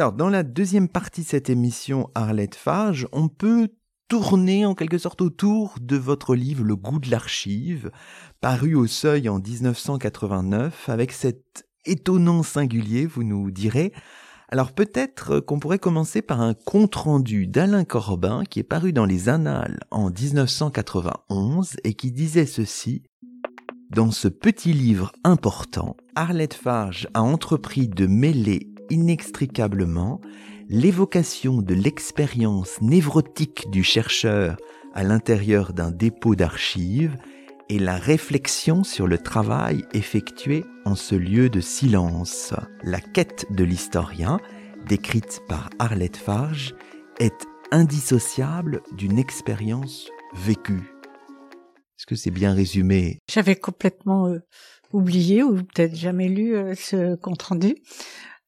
Alors, 0.00 0.14
dans 0.14 0.30
la 0.30 0.44
deuxième 0.44 0.88
partie 0.88 1.20
de 1.20 1.26
cette 1.26 1.50
émission, 1.50 2.08
Arlette 2.14 2.54
Farge, 2.54 3.06
on 3.12 3.28
peut 3.28 3.68
tourner 4.08 4.64
en 4.64 4.74
quelque 4.74 4.96
sorte 4.96 5.20
autour 5.20 5.74
de 5.78 5.98
votre 5.98 6.34
livre 6.34 6.64
Le 6.64 6.74
goût 6.74 6.98
de 6.98 7.10
l'archive, 7.10 7.90
paru 8.40 8.74
au 8.74 8.86
seuil 8.86 9.28
en 9.28 9.40
1989, 9.40 10.88
avec 10.88 11.12
cet 11.12 11.68
étonnant 11.84 12.42
singulier, 12.42 13.04
vous 13.04 13.24
nous 13.24 13.50
direz. 13.50 13.92
Alors 14.48 14.72
peut-être 14.72 15.38
qu'on 15.38 15.58
pourrait 15.58 15.78
commencer 15.78 16.22
par 16.22 16.40
un 16.40 16.54
compte-rendu 16.54 17.46
d'Alain 17.46 17.84
Corbin 17.84 18.44
qui 18.48 18.58
est 18.60 18.62
paru 18.62 18.94
dans 18.94 19.04
les 19.04 19.28
Annales 19.28 19.80
en 19.90 20.08
1991 20.08 21.76
et 21.84 21.92
qui 21.92 22.10
disait 22.10 22.46
ceci. 22.46 23.02
Dans 23.90 24.12
ce 24.12 24.28
petit 24.28 24.72
livre 24.72 25.12
important, 25.24 25.94
Arlette 26.14 26.54
Farge 26.54 27.06
a 27.12 27.22
entrepris 27.22 27.88
de 27.88 28.06
mêler 28.06 28.69
inextricablement 28.90 30.20
l'évocation 30.68 31.62
de 31.62 31.74
l'expérience 31.74 32.80
névrotique 32.80 33.70
du 33.70 33.82
chercheur 33.82 34.56
à 34.94 35.02
l'intérieur 35.02 35.72
d'un 35.72 35.90
dépôt 35.90 36.34
d'archives 36.34 37.16
et 37.68 37.78
la 37.78 37.96
réflexion 37.96 38.82
sur 38.82 39.06
le 39.06 39.18
travail 39.18 39.84
effectué 39.94 40.64
en 40.84 40.96
ce 40.96 41.14
lieu 41.14 41.48
de 41.48 41.60
silence. 41.60 42.52
La 42.82 43.00
quête 43.00 43.46
de 43.50 43.64
l'historien, 43.64 44.40
décrite 44.88 45.40
par 45.48 45.70
Arlette 45.78 46.16
Farge, 46.16 46.74
est 47.20 47.46
indissociable 47.70 48.82
d'une 48.96 49.18
expérience 49.18 50.08
vécue. 50.34 50.92
Est-ce 51.98 52.06
que 52.06 52.16
c'est 52.16 52.30
bien 52.30 52.54
résumé? 52.54 53.18
J'avais 53.30 53.56
complètement 53.56 54.26
euh, 54.26 54.38
oublié 54.92 55.42
ou 55.42 55.54
peut-être 55.56 55.94
jamais 55.94 56.28
lu 56.28 56.56
euh, 56.56 56.74
ce 56.74 57.14
compte 57.16 57.42
rendu 57.42 57.76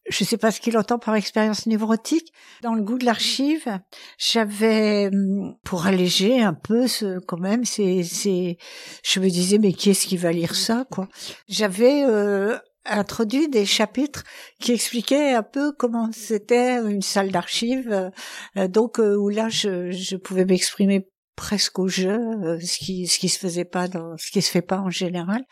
je 0.08 0.24
ne 0.24 0.26
sais 0.26 0.36
pas 0.36 0.50
ce 0.50 0.60
qu'il 0.60 0.76
entend 0.76 0.98
par 0.98 1.14
expérience 1.14 1.66
névrotique. 1.66 2.32
Dans 2.62 2.74
le 2.74 2.82
goût 2.82 2.98
de 2.98 3.04
l'archive, 3.04 3.78
j'avais, 4.18 5.08
hum, 5.12 5.54
pour 5.64 5.86
alléger 5.86 6.42
un 6.42 6.54
peu, 6.54 6.86
ce, 6.86 7.18
quand 7.20 7.38
même, 7.38 7.64
c'est, 7.64 8.02
c'est, 8.02 8.58
je 9.04 9.20
me 9.20 9.28
disais, 9.28 9.58
mais 9.58 9.72
qui 9.72 9.90
est-ce 9.90 10.06
qui 10.06 10.16
va 10.16 10.32
lire 10.32 10.54
ça, 10.54 10.84
quoi? 10.90 11.08
J'avais 11.48 12.04
euh, 12.04 12.58
introduit 12.84 13.48
des 13.48 13.64
chapitres 13.64 14.24
qui 14.60 14.72
expliquaient 14.72 15.34
un 15.34 15.42
peu 15.42 15.72
comment 15.72 16.10
c'était 16.12 16.78
une 16.78 17.02
salle 17.02 17.30
d'archives, 17.30 18.10
euh, 18.56 18.68
donc 18.68 18.98
euh, 18.98 19.16
où 19.16 19.28
là, 19.28 19.48
je, 19.48 19.92
je 19.92 20.16
pouvais 20.16 20.44
m'exprimer 20.44 21.06
presque 21.36 21.78
au 21.78 21.88
jeu, 21.88 22.18
euh, 22.44 22.60
ce 22.60 22.78
qui 22.78 23.06
ce 23.06 23.18
qui 23.18 23.28
se 23.28 23.38
faisait 23.38 23.64
pas 23.64 23.88
dans 23.88 24.16
ce 24.18 24.30
qui 24.30 24.42
se 24.42 24.50
fait 24.50 24.62
pas 24.62 24.78
en 24.78 24.90
général. 24.90 25.42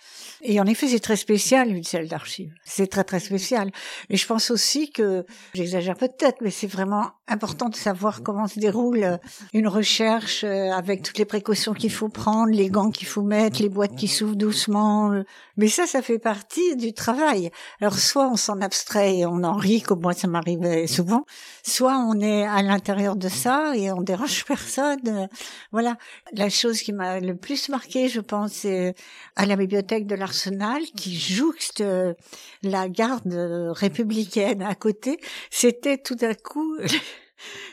Et 0.42 0.60
en 0.60 0.66
effet, 0.66 0.88
c'est 0.88 1.00
très 1.00 1.16
spécial 1.16 1.70
une 1.70 1.84
salle 1.84 2.08
d'archives. 2.08 2.52
C'est 2.64 2.86
très 2.86 3.04
très 3.04 3.20
spécial. 3.20 3.70
Et 4.10 4.16
je 4.16 4.26
pense 4.26 4.50
aussi 4.50 4.90
que 4.90 5.24
j'exagère 5.54 5.96
peut-être, 5.96 6.42
mais 6.42 6.50
c'est 6.50 6.66
vraiment 6.66 7.10
important 7.28 7.68
de 7.68 7.76
savoir 7.76 8.22
comment 8.22 8.46
se 8.46 8.60
déroule 8.60 9.04
euh, 9.04 9.16
une 9.54 9.68
recherche 9.68 10.44
euh, 10.44 10.70
avec 10.70 11.02
toutes 11.02 11.18
les 11.18 11.24
précautions 11.24 11.72
qu'il 11.72 11.92
faut 11.92 12.08
prendre, 12.08 12.52
les 12.52 12.68
gants 12.68 12.90
qu'il 12.90 13.08
faut 13.08 13.22
mettre, 13.22 13.62
les 13.62 13.68
boîtes 13.68 13.96
qui 13.96 14.08
s'ouvrent 14.08 14.36
doucement. 14.36 15.12
Mais 15.60 15.68
ça, 15.68 15.86
ça 15.86 16.00
fait 16.00 16.18
partie 16.18 16.74
du 16.74 16.94
travail. 16.94 17.50
Alors 17.82 17.98
soit 17.98 18.26
on 18.26 18.36
s'en 18.36 18.62
abstrait 18.62 19.18
et 19.18 19.26
on 19.26 19.44
en 19.44 19.52
rit, 19.52 19.82
comme 19.82 20.00
moi 20.00 20.14
ça 20.14 20.26
m'arrivait 20.26 20.86
souvent, 20.86 21.26
soit 21.62 21.98
on 21.98 22.18
est 22.18 22.46
à 22.46 22.62
l'intérieur 22.62 23.14
de 23.14 23.28
ça 23.28 23.76
et 23.76 23.92
on 23.92 24.00
dérange 24.00 24.42
personne. 24.46 25.28
Voilà. 25.70 25.98
La 26.32 26.48
chose 26.48 26.80
qui 26.80 26.94
m'a 26.94 27.20
le 27.20 27.36
plus 27.36 27.68
marqué, 27.68 28.08
je 28.08 28.20
pense, 28.22 28.52
c'est 28.52 28.94
à 29.36 29.44
la 29.44 29.54
bibliothèque 29.56 30.06
de 30.06 30.14
l'Arsenal 30.14 30.80
qui 30.96 31.14
jouxte 31.20 31.82
euh, 31.82 32.14
la 32.62 32.88
garde 32.88 33.34
républicaine 33.76 34.62
à 34.62 34.74
côté. 34.74 35.20
C'était 35.50 35.98
tout 35.98 36.16
à 36.22 36.34
coup 36.34 36.74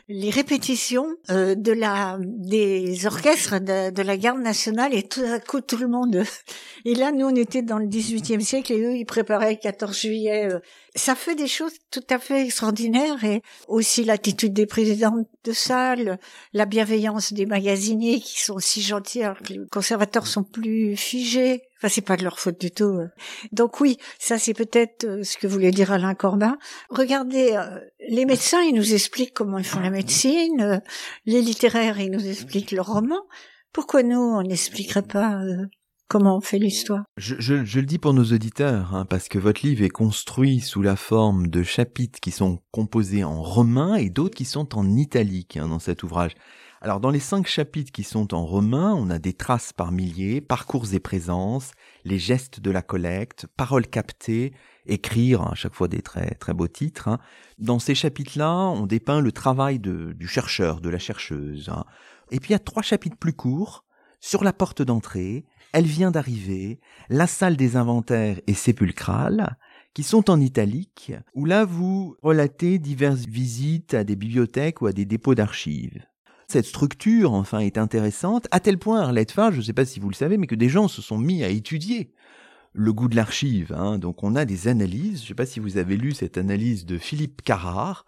les 0.09 0.29
répétitions 0.29 1.07
euh, 1.29 1.55
de 1.55 1.73
la 1.73 2.17
des 2.21 3.05
orchestres 3.05 3.59
de, 3.59 4.01
la 4.01 4.17
garde 4.17 4.39
nationale 4.39 4.93
et 4.93 5.03
tout 5.03 5.21
à 5.21 5.39
coup 5.39 5.59
tout 5.59 5.77
le 5.77 5.87
monde 5.87 6.23
et 6.85 6.95
là 6.95 7.11
nous 7.11 7.25
on 7.25 7.35
était 7.35 7.61
dans 7.61 7.77
le 7.77 7.87
18e 7.87 8.39
siècle 8.39 8.71
et 8.71 8.81
eux 8.81 8.95
ils 8.95 9.05
préparaient 9.05 9.51
le 9.51 9.57
14 9.57 9.99
juillet 9.99 10.49
euh. 10.49 10.59
ça 10.95 11.13
fait 11.13 11.35
des 11.35 11.47
choses 11.47 11.73
tout 11.91 12.05
à 12.09 12.19
fait 12.19 12.45
extraordinaires 12.45 13.21
et 13.25 13.41
aussi 13.67 14.05
l'attitude 14.05 14.53
des 14.53 14.65
présidents 14.65 15.25
de 15.43 15.51
salle 15.51 16.19
la 16.53 16.65
bienveillance 16.65 17.33
des 17.33 17.45
magasiniers 17.45 18.21
qui 18.21 18.41
sont 18.41 18.59
si 18.59 18.81
gentils 18.81 19.23
alors 19.23 19.39
que 19.39 19.53
les 19.53 19.67
conservateurs 19.69 20.27
sont 20.27 20.43
plus 20.43 20.95
figés 20.95 21.63
Enfin, 21.79 21.89
c'est 21.89 22.01
pas 22.01 22.17
de 22.17 22.23
leur 22.23 22.39
faute 22.39 22.59
du 22.59 22.71
tout. 22.71 22.85
Euh. 22.85 23.07
Donc 23.51 23.79
oui, 23.79 23.97
ça 24.17 24.39
c'est 24.39 24.55
peut-être 24.55 25.03
euh, 25.05 25.23
ce 25.23 25.37
que 25.37 25.45
voulait 25.45 25.69
dire 25.69 25.91
Alain 25.91 26.15
Corbin. 26.15 26.57
Regardez, 26.89 27.51
euh, 27.53 27.79
les 28.09 28.25
médecins, 28.25 28.61
ils 28.63 28.73
nous 28.73 28.93
expliquent 28.95 29.33
comment 29.33 29.59
ils 29.59 29.63
font 29.63 29.79
la 29.79 29.91
médecine. 29.97 30.81
Les 31.25 31.41
littéraires, 31.41 31.99
ils 31.99 32.11
nous 32.11 32.25
expliquent 32.25 32.71
le 32.71 32.81
roman. 32.81 33.19
Pourquoi 33.73 34.03
nous, 34.03 34.19
on 34.19 34.43
n'expliquerait 34.43 35.01
pas 35.01 35.41
comment 36.07 36.37
on 36.37 36.41
fait 36.41 36.59
l'histoire? 36.59 37.03
Je, 37.17 37.53
le 37.53 37.85
dis 37.85 37.97
pour 37.97 38.13
nos 38.13 38.23
auditeurs, 38.23 38.95
hein, 38.95 39.05
parce 39.05 39.27
que 39.27 39.39
votre 39.39 39.65
livre 39.65 39.83
est 39.83 39.89
construit 39.89 40.59
sous 40.59 40.81
la 40.81 40.95
forme 40.95 41.47
de 41.47 41.63
chapitres 41.63 42.19
qui 42.19 42.31
sont 42.31 42.59
composés 42.71 43.23
en 43.23 43.41
romain 43.41 43.95
et 43.95 44.09
d'autres 44.09 44.35
qui 44.35 44.45
sont 44.45 44.77
en 44.77 44.95
italique 44.95 45.57
hein, 45.57 45.67
dans 45.67 45.79
cet 45.79 46.03
ouvrage. 46.03 46.33
Alors 46.79 46.99
dans 46.99 47.09
les 47.09 47.19
cinq 47.19 47.47
chapitres 47.47 47.91
qui 47.91 48.03
sont 48.03 48.35
en 48.35 48.45
romain, 48.45 48.93
on 48.95 49.09
a 49.09 49.17
des 49.17 49.33
traces 49.33 49.73
par 49.73 49.91
milliers, 49.91 50.41
parcours 50.41 50.93
et 50.93 50.99
présences, 50.99 51.71
les 52.05 52.19
gestes 52.19 52.59
de 52.59 52.69
la 52.69 52.83
collecte, 52.83 53.47
paroles 53.57 53.87
captées, 53.87 54.53
écrire, 54.87 55.41
à 55.41 55.55
chaque 55.55 55.73
fois 55.73 55.87
des 55.87 56.01
très 56.01 56.31
très 56.35 56.53
beaux 56.53 56.67
titres. 56.67 57.07
Hein. 57.07 57.19
Dans 57.57 57.79
ces 57.79 57.95
chapitres-là, 57.95 58.53
on 58.53 58.85
dépeint 58.85 59.21
le 59.21 59.31
travail 59.31 59.79
de, 59.79 60.13
du 60.13 60.27
chercheur, 60.27 60.81
de 60.81 60.89
la 60.89 60.99
chercheuse. 60.99 61.69
Hein. 61.69 61.85
Et 62.31 62.39
puis 62.39 62.49
il 62.49 62.53
y 62.53 62.55
a 62.55 62.59
trois 62.59 62.83
chapitres 62.83 63.17
plus 63.17 63.33
courts 63.33 63.85
sur 64.19 64.43
la 64.43 64.53
porte 64.53 64.81
d'entrée, 64.81 65.45
elle 65.73 65.85
vient 65.85 66.11
d'arriver, 66.11 66.79
la 67.09 67.27
salle 67.27 67.55
des 67.55 67.75
inventaires 67.75 68.39
est 68.47 68.53
sépulcrale, 68.53 69.57
qui 69.93 70.03
sont 70.03 70.29
en 70.29 70.39
italique, 70.39 71.11
où 71.33 71.45
là 71.45 71.65
vous 71.65 72.15
relatez 72.21 72.79
diverses 72.79 73.25
visites 73.25 73.93
à 73.93 74.03
des 74.03 74.15
bibliothèques 74.15 74.81
ou 74.81 74.87
à 74.87 74.93
des 74.93 75.05
dépôts 75.05 75.35
d'archives. 75.35 76.03
Cette 76.47 76.65
structure, 76.65 77.33
enfin, 77.33 77.59
est 77.59 77.77
intéressante, 77.77 78.47
à 78.51 78.59
tel 78.59 78.77
point, 78.77 79.01
Arlette 79.01 79.31
Farge, 79.31 79.55
je 79.55 79.59
ne 79.59 79.63
sais 79.65 79.73
pas 79.73 79.85
si 79.85 79.99
vous 79.99 80.09
le 80.09 80.15
savez, 80.15 80.37
mais 80.37 80.47
que 80.47 80.55
des 80.55 80.69
gens 80.69 80.87
se 80.87 81.01
sont 81.01 81.17
mis 81.17 81.43
à 81.43 81.49
étudier 81.49 82.13
le 82.77 82.93
goût 82.93 83.07
de 83.07 83.15
l'archive. 83.15 83.73
Hein. 83.73 83.97
Donc 83.97 84.23
on 84.23 84.35
a 84.35 84.45
des 84.45 84.67
analyses, 84.67 85.19
je 85.19 85.23
ne 85.23 85.27
sais 85.29 85.33
pas 85.33 85.47
si 85.47 85.59
vous 85.59 85.77
avez 85.77 85.97
lu 85.97 86.13
cette 86.13 86.37
analyse 86.37 86.85
de 86.85 86.97
Philippe 86.97 87.41
Carrard 87.41 88.05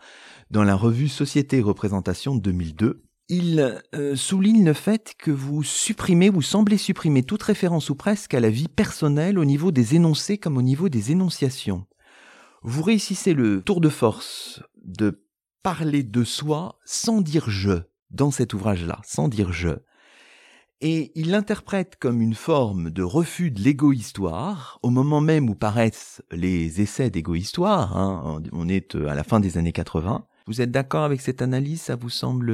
dans 0.51 0.63
la 0.63 0.75
revue 0.75 1.07
Société 1.07 1.57
et 1.57 1.61
Représentation 1.61 2.35
de 2.35 2.41
2002. 2.41 3.03
Il 3.29 3.81
euh, 3.95 4.15
souligne 4.15 4.65
le 4.65 4.73
fait 4.73 5.15
que 5.17 5.31
vous 5.31 5.63
supprimez, 5.63 6.29
vous 6.29 6.43
semblez 6.43 6.77
supprimer 6.77 7.23
toute 7.23 7.43
référence 7.43 7.89
ou 7.89 7.95
presque 7.95 8.35
à 8.35 8.39
la 8.39 8.49
vie 8.49 8.67
personnelle 8.67 9.39
au 9.39 9.45
niveau 9.45 9.71
des 9.71 9.95
énoncés 9.95 10.37
comme 10.37 10.57
au 10.57 10.61
niveau 10.61 10.87
des 10.87 11.11
énonciations. 11.11 11.85
Vous 12.61 12.83
réussissez 12.83 13.33
le 13.33 13.61
tour 13.61 13.81
de 13.81 13.89
force 13.89 14.61
de 14.83 15.25
parler 15.63 16.03
de 16.03 16.23
soi 16.23 16.79
sans 16.85 17.21
dire 17.21 17.49
je 17.49 17.81
dans 18.11 18.31
cet 18.31 18.53
ouvrage-là, 18.53 19.01
sans 19.03 19.27
dire 19.27 19.51
je. 19.51 19.69
Et 20.81 21.11
il 21.15 21.31
l'interprète 21.31 21.97
comme 21.99 22.21
une 22.21 22.35
forme 22.35 22.89
de 22.89 23.03
refus 23.03 23.51
de 23.51 23.59
l'égo-histoire, 23.59 24.79
au 24.81 24.89
moment 24.89 25.19
même 25.19 25.49
où 25.49 25.55
paraissent 25.55 26.21
les 26.31 26.81
essais 26.81 27.09
d'égo-histoire, 27.09 27.97
hein, 27.97 28.41
on 28.53 28.69
est 28.69 28.95
euh, 28.95 29.07
à 29.07 29.15
la 29.15 29.23
fin 29.23 29.39
des 29.39 29.57
années 29.57 29.73
80. 29.73 30.25
Vous 30.47 30.61
êtes 30.61 30.71
d'accord 30.71 31.03
avec 31.03 31.21
cette 31.21 31.41
analyse? 31.41 31.81
Ça 31.81 31.95
vous 31.95 32.09
semble 32.09 32.53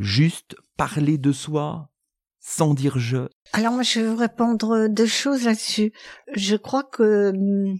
juste 0.00 0.54
parler 0.76 1.18
de 1.18 1.32
soi 1.32 1.90
sans 2.40 2.74
dire 2.74 2.98
je? 2.98 3.28
Alors 3.52 3.72
moi 3.72 3.82
je 3.82 4.00
veux 4.00 4.14
répondre 4.14 4.86
deux 4.88 5.06
choses 5.06 5.44
là-dessus. 5.44 5.92
Je 6.34 6.54
crois 6.54 6.84
que 6.84 7.30
hum, 7.30 7.78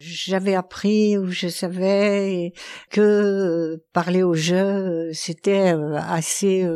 j'avais 0.00 0.54
appris 0.54 1.16
ou 1.16 1.30
je 1.30 1.48
savais 1.48 2.52
que 2.90 3.00
euh, 3.00 3.84
parler 3.92 4.22
au 4.22 4.34
jeu, 4.34 4.56
euh, 4.56 5.10
c'était 5.12 5.72
euh, 5.74 5.96
assez 5.96 6.66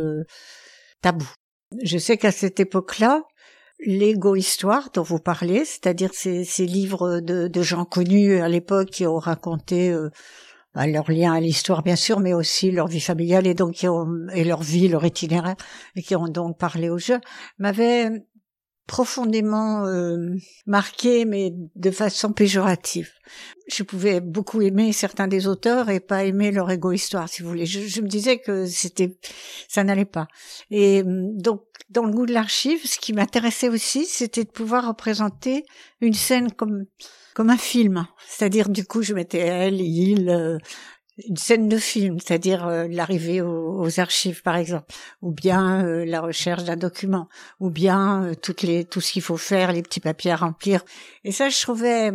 tabou. 1.03 1.29
Je 1.83 1.99
sais 1.99 2.17
qu'à 2.17 2.33
cette 2.33 2.61
époque-là, 2.61 3.23
l'égo-histoire 3.81 4.91
dont 4.93 5.03
vous 5.03 5.19
parlez, 5.19 5.65
c'est-à-dire 5.65 6.11
ces, 6.13 6.45
livres 6.67 7.21
de, 7.21 7.63
gens 7.63 7.85
connus 7.85 8.41
à 8.41 8.49
l'époque 8.49 8.91
qui 8.91 9.07
ont 9.07 9.19
raconté 9.19 9.95
bah, 10.75 10.87
leur 10.87 11.11
lien 11.11 11.33
à 11.33 11.41
l'histoire 11.41 11.83
bien 11.83 11.97
sûr, 11.97 12.21
mais 12.21 12.33
aussi 12.33 12.71
leur 12.71 12.87
vie 12.87 13.01
familiale 13.01 13.47
et 13.47 13.55
donc 13.55 13.73
qui 13.75 13.89
ont, 13.89 14.29
et 14.33 14.45
leur 14.45 14.63
vie, 14.63 14.89
leur 14.89 15.05
itinéraire, 15.05 15.57
et 15.97 16.03
qui 16.03 16.15
ont 16.15 16.29
donc 16.29 16.59
parlé 16.59 16.89
au 16.89 16.99
jeu, 16.99 17.21
m'avait 17.59 18.25
profondément 18.91 19.87
euh, 19.87 20.35
marqué, 20.67 21.25
mais 21.25 21.55
de 21.77 21.91
façon 21.93 22.33
péjorative. 22.33 23.13
Je 23.73 23.85
pouvais 23.85 24.21
beaucoup 24.21 24.61
aimer 24.63 24.93
certains 24.93 25.29
des 25.29 25.47
auteurs 25.47 25.91
et 25.91 26.01
pas 26.01 26.25
aimer 26.25 26.51
leur 26.51 26.69
égo-histoire, 26.73 27.29
si 27.29 27.43
vous 27.43 27.51
voulez. 27.51 27.67
Je, 27.67 28.01
me 28.01 28.09
disais 28.09 28.39
que 28.39 28.67
c'était, 28.67 29.17
ça 29.69 29.85
n'allait 29.85 30.05
pas. 30.05 30.27
Et 30.73 31.03
hum, 31.03 31.39
donc, 31.39 31.63
dans 31.89 32.03
le 32.03 32.11
goût 32.11 32.27
de 32.27 32.33
l'archive, 32.33 32.85
ce 32.85 32.99
qui 32.99 33.13
m'intéressait 33.13 33.69
aussi, 33.69 34.07
c'était 34.07 34.43
de 34.43 34.51
pouvoir 34.51 34.89
représenter 34.89 35.65
une 36.01 36.15
scène 36.15 36.51
comme 36.51 36.87
comme 37.35 37.51
un 37.51 37.57
film. 37.57 38.09
C'est-à-dire, 38.27 38.69
du 38.69 38.85
coup, 38.85 39.03
je 39.03 39.15
mettais 39.15 39.39
elle, 39.39 39.81
il, 39.81 40.29
euh, 40.31 40.59
une 41.29 41.37
scène 41.37 41.69
de 41.69 41.79
film, 41.79 42.19
c'est-à-dire 42.19 42.67
euh, 42.67 42.87
l'arrivée 42.89 43.41
aux, 43.41 44.01
archives 44.01 44.43
par 44.43 44.57
exemple, 44.57 44.87
ou 45.23 45.33
bien 45.33 45.85
euh, 45.85 46.05
la 46.05 46.21
recherche 46.21 46.65
d'un 46.65 46.77
document, 46.77 47.29
ou 47.59 47.71
bien 47.71 48.25
euh, 48.25 48.35
toutes 48.35 48.63
les 48.63 48.85
tout 48.85 49.01
ce 49.01 49.13
qu'il 49.13 49.23
faut 49.23 49.37
faire, 49.37 49.73
les 49.73 49.83
petits 49.83 50.01
papiers 50.01 50.31
à 50.33 50.37
remplir. 50.37 50.85
Et 51.25 51.33
ça, 51.33 51.49
je 51.49 51.61
trouvais 51.61 52.13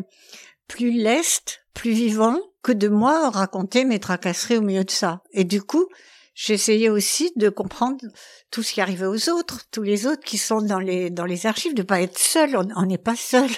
plus 0.67 0.91
leste, 0.91 1.61
plus 1.73 1.91
vivant 1.91 2.37
que 2.63 2.71
de 2.71 2.87
moi 2.87 3.29
raconter 3.29 3.85
mes 3.85 3.99
tracasseries 3.99 4.57
au 4.57 4.61
milieu 4.61 4.83
de 4.83 4.91
ça. 4.91 5.21
Et 5.31 5.43
du 5.43 5.61
coup, 5.61 5.87
j'essayais 6.35 6.89
aussi 6.89 7.31
de 7.37 7.49
comprendre 7.49 8.05
tout 8.51 8.61
ce 8.61 8.73
qui 8.73 8.81
arrivait 8.81 9.07
aux 9.07 9.29
autres, 9.29 9.61
tous 9.71 9.81
les 9.81 10.05
autres 10.05 10.23
qui 10.23 10.37
sont 10.37 10.61
dans 10.61 10.79
les 10.79 11.09
dans 11.09 11.25
les 11.25 11.47
archives, 11.47 11.73
de 11.73 11.81
pas 11.81 12.01
être 12.01 12.19
seul. 12.19 12.55
On 12.75 12.85
n'est 12.85 12.99
pas 12.99 13.15
seul. 13.15 13.49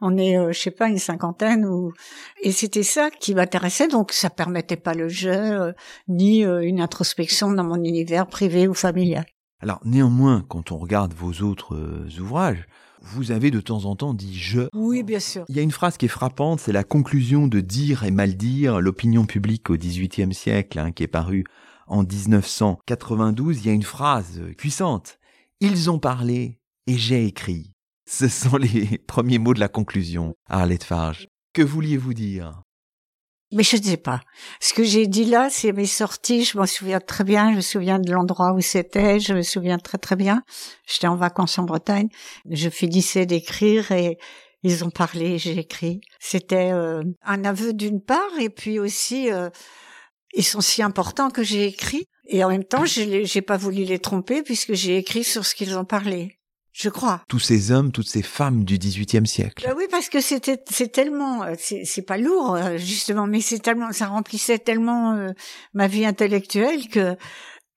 On 0.00 0.16
est, 0.16 0.36
euh, 0.36 0.52
je 0.52 0.58
sais 0.58 0.70
pas, 0.70 0.88
une 0.88 0.98
cinquantaine 0.98 1.64
ou 1.64 1.92
et 2.42 2.50
c'était 2.50 2.82
ça 2.82 3.10
qui 3.10 3.34
m'intéressait. 3.34 3.88
Donc 3.88 4.12
ça 4.12 4.30
permettait 4.30 4.76
pas 4.76 4.94
le 4.94 5.08
jeu 5.08 5.32
euh, 5.32 5.72
ni 6.08 6.44
euh, 6.44 6.62
une 6.62 6.80
introspection 6.80 7.52
dans 7.52 7.64
mon 7.64 7.82
univers 7.84 8.26
privé 8.26 8.66
ou 8.66 8.74
familial. 8.74 9.26
Alors 9.60 9.80
néanmoins, 9.84 10.44
quand 10.48 10.72
on 10.72 10.78
regarde 10.78 11.14
vos 11.14 11.42
autres 11.42 11.76
ouvrages, 12.18 12.66
vous 13.00 13.32
avez 13.32 13.50
de 13.50 13.60
temps 13.60 13.84
en 13.84 13.96
temps 13.96 14.14
dit 14.14 14.38
je. 14.38 14.62
Oui, 14.72 15.02
bien 15.02 15.20
sûr. 15.20 15.44
Il 15.48 15.56
y 15.56 15.58
a 15.58 15.62
une 15.62 15.70
phrase 15.70 15.96
qui 15.96 16.06
est 16.06 16.08
frappante, 16.08 16.60
c'est 16.60 16.72
la 16.72 16.84
conclusion 16.84 17.46
de 17.46 17.60
Dire 17.60 18.04
et 18.04 18.10
mal 18.10 18.34
dire, 18.34 18.80
l'opinion 18.80 19.26
publique 19.26 19.68
au 19.70 19.76
XVIIIe 19.76 20.32
siècle, 20.32 20.78
hein, 20.78 20.90
qui 20.90 21.02
est 21.02 21.08
parue 21.08 21.44
en 21.86 22.02
1992, 22.02 23.58
il 23.58 23.66
y 23.66 23.70
a 23.70 23.74
une 23.74 23.82
phrase 23.82 24.40
puissante. 24.56 25.18
Ils 25.60 25.90
ont 25.90 25.98
parlé 25.98 26.60
et 26.86 26.96
j'ai 26.96 27.24
écrit. 27.26 27.72
Ce 28.06 28.28
sont 28.28 28.56
les 28.56 28.98
premiers 29.06 29.38
mots 29.38 29.54
de 29.54 29.60
la 29.60 29.68
conclusion, 29.68 30.34
Arlette 30.48 30.84
Farge. 30.84 31.28
Que 31.52 31.62
vouliez-vous 31.62 32.14
dire? 32.14 32.62
Mais 33.52 33.62
je 33.62 33.76
ne 33.76 33.82
sais 33.82 33.96
pas. 33.96 34.20
Ce 34.60 34.74
que 34.74 34.82
j'ai 34.82 35.06
dit 35.06 35.24
là, 35.24 35.48
c'est 35.48 35.72
mes 35.72 35.86
sorties. 35.86 36.44
Je 36.44 36.58
m'en 36.58 36.66
souviens 36.66 36.98
très 36.98 37.22
bien. 37.22 37.52
Je 37.52 37.56
me 37.56 37.60
souviens 37.60 37.98
de 38.00 38.10
l'endroit 38.12 38.52
où 38.52 38.60
c'était. 38.60 39.20
Je 39.20 39.32
me 39.32 39.42
souviens 39.42 39.78
très 39.78 39.98
très 39.98 40.16
bien. 40.16 40.42
J'étais 40.86 41.06
en 41.06 41.14
vacances 41.14 41.58
en 41.58 41.62
Bretagne. 41.62 42.08
Je 42.50 42.68
finissais 42.68 43.26
d'écrire 43.26 43.92
et 43.92 44.18
ils 44.64 44.84
ont 44.84 44.90
parlé. 44.90 45.38
J'ai 45.38 45.56
écrit. 45.56 46.00
C'était 46.18 46.72
euh, 46.72 47.04
un 47.22 47.44
aveu 47.44 47.72
d'une 47.72 48.00
part 48.00 48.38
et 48.40 48.48
puis 48.50 48.80
aussi 48.80 49.30
euh, 49.30 49.50
ils 50.36 50.44
sont 50.44 50.60
si 50.60 50.82
importants 50.82 51.30
que 51.30 51.42
j'ai 51.42 51.66
écrit. 51.66 52.06
Et 52.26 52.42
en 52.42 52.48
même 52.48 52.64
temps, 52.64 52.84
je 52.84 53.24
j'ai 53.24 53.42
pas 53.42 53.56
voulu 53.56 53.84
les 53.84 53.98
tromper 53.98 54.42
puisque 54.42 54.72
j'ai 54.72 54.96
écrit 54.96 55.24
sur 55.24 55.44
ce 55.44 55.54
qu'ils 55.54 55.76
ont 55.76 55.84
parlé. 55.84 56.38
Je 56.74 56.88
crois. 56.88 57.22
Tous 57.28 57.38
ces 57.38 57.70
hommes, 57.70 57.92
toutes 57.92 58.08
ces 58.08 58.22
femmes 58.22 58.64
du 58.64 58.78
XVIIIe 58.78 59.28
siècle. 59.28 59.64
Bah 59.64 59.74
oui, 59.76 59.84
parce 59.88 60.08
que 60.08 60.20
c'était, 60.20 60.60
c'est 60.68 60.90
tellement, 60.90 61.44
euh, 61.44 61.54
c'est 61.56 62.02
pas 62.02 62.18
lourd 62.18 62.56
euh, 62.56 62.76
justement, 62.78 63.28
mais 63.28 63.40
c'est 63.40 63.60
tellement, 63.60 63.92
ça 63.92 64.06
remplissait 64.06 64.58
tellement 64.58 65.12
euh, 65.12 65.30
ma 65.72 65.86
vie 65.86 66.04
intellectuelle 66.04 66.88
que, 66.88 67.16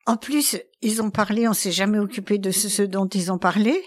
en 0.08 0.18
plus, 0.18 0.58
ils 0.82 1.00
ont 1.04 1.12
parlé, 1.12 1.48
on 1.48 1.54
s'est 1.54 1.72
jamais 1.72 2.00
occupé 2.00 2.40
de 2.40 2.50
ce 2.50 2.82
dont 2.82 3.08
ils 3.08 3.32
ont 3.32 3.38
parlé. 3.38 3.84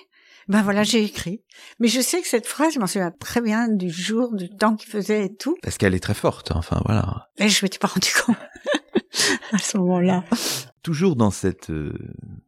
Ben 0.48 0.62
voilà, 0.62 0.83
j'ai 0.83 1.05
écrit. 1.05 1.42
Mais 1.79 1.88
je 1.88 2.00
sais 2.00 2.20
que 2.20 2.29
cette 2.29 2.46
phrase, 2.46 2.74
je 2.74 2.81
m'en 2.81 2.87
souviens 2.87 3.11
très 3.11 3.40
bien 3.40 3.68
du 3.68 3.90
jour, 3.90 4.35
du 4.35 4.48
temps 4.48 4.76
qu'il 4.76 4.90
faisait 4.90 5.26
et 5.26 5.35
tout. 5.35 5.57
Parce 5.62 5.79
qu'elle 5.79 5.94
est 5.94 6.00
très 6.00 6.14
forte, 6.14 6.53
enfin 6.53 6.81
voilà. 6.85 7.29
Et 7.38 7.48
je 7.48 7.64
m'étais 7.64 7.79
pas 7.79 7.88
rendu 7.88 8.11
compte 8.24 8.37
à 9.53 9.59
ce 9.59 9.79
moment-là. 9.79 10.24
Toujours 10.83 11.14
dans 11.14 11.31
cette 11.31 11.70
euh, 11.70 11.92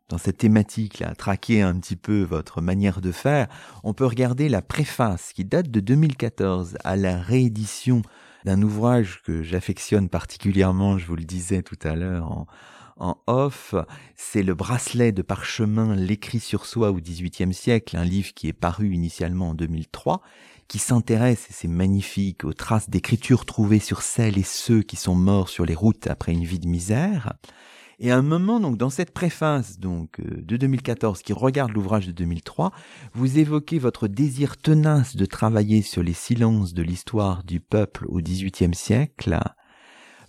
dans 0.08 0.18
cette 0.18 0.38
thématique 0.38 0.98
là, 0.98 1.14
traquer 1.14 1.62
un 1.62 1.78
petit 1.78 1.96
peu 1.96 2.22
votre 2.22 2.60
manière 2.60 3.00
de 3.00 3.12
faire, 3.12 3.48
on 3.84 3.94
peut 3.94 4.06
regarder 4.06 4.48
la 4.48 4.62
préface 4.62 5.32
qui 5.32 5.44
date 5.44 5.70
de 5.70 5.80
2014 5.80 6.76
à 6.84 6.96
la 6.96 7.18
réédition 7.18 8.02
d'un 8.44 8.60
ouvrage 8.62 9.22
que 9.22 9.42
j'affectionne 9.42 10.08
particulièrement, 10.08 10.98
je 10.98 11.06
vous 11.06 11.16
le 11.16 11.24
disais 11.24 11.62
tout 11.62 11.78
à 11.82 11.94
l'heure 11.94 12.30
en 12.30 12.46
en 12.96 13.16
off, 13.26 13.74
c'est 14.16 14.42
le 14.42 14.54
bracelet 14.54 15.12
de 15.12 15.22
parchemin 15.22 15.94
L'écrit 15.96 16.40
sur 16.40 16.66
soi 16.66 16.90
au 16.90 17.00
XVIIIe 17.00 17.54
siècle, 17.54 17.96
un 17.96 18.04
livre 18.04 18.32
qui 18.34 18.48
est 18.48 18.52
paru 18.52 18.94
initialement 18.94 19.50
en 19.50 19.54
2003, 19.54 20.20
qui 20.68 20.78
s'intéresse, 20.78 21.46
et 21.50 21.52
c'est 21.52 21.68
magnifique, 21.68 22.44
aux 22.44 22.52
traces 22.52 22.88
d'écriture 22.88 23.44
trouvées 23.44 23.78
sur 23.78 24.02
celles 24.02 24.38
et 24.38 24.42
ceux 24.42 24.82
qui 24.82 24.96
sont 24.96 25.14
morts 25.14 25.48
sur 25.48 25.66
les 25.66 25.74
routes 25.74 26.06
après 26.06 26.32
une 26.32 26.44
vie 26.44 26.58
de 26.58 26.68
misère. 26.68 27.34
Et 27.98 28.10
à 28.10 28.16
un 28.16 28.22
moment, 28.22 28.58
donc, 28.58 28.76
dans 28.76 28.90
cette 28.90 29.12
préface, 29.12 29.78
donc, 29.78 30.18
euh, 30.18 30.42
de 30.42 30.56
2014, 30.56 31.22
qui 31.22 31.32
regarde 31.32 31.72
l'ouvrage 31.72 32.06
de 32.06 32.12
2003, 32.12 32.72
vous 33.14 33.38
évoquez 33.38 33.78
votre 33.78 34.08
désir 34.08 34.56
tenace 34.56 35.14
de 35.14 35.24
travailler 35.24 35.82
sur 35.82 36.02
les 36.02 36.12
silences 36.12 36.74
de 36.74 36.82
l'histoire 36.82 37.44
du 37.44 37.60
peuple 37.60 38.06
au 38.08 38.20
XVIIIe 38.20 38.74
siècle, 38.74 39.38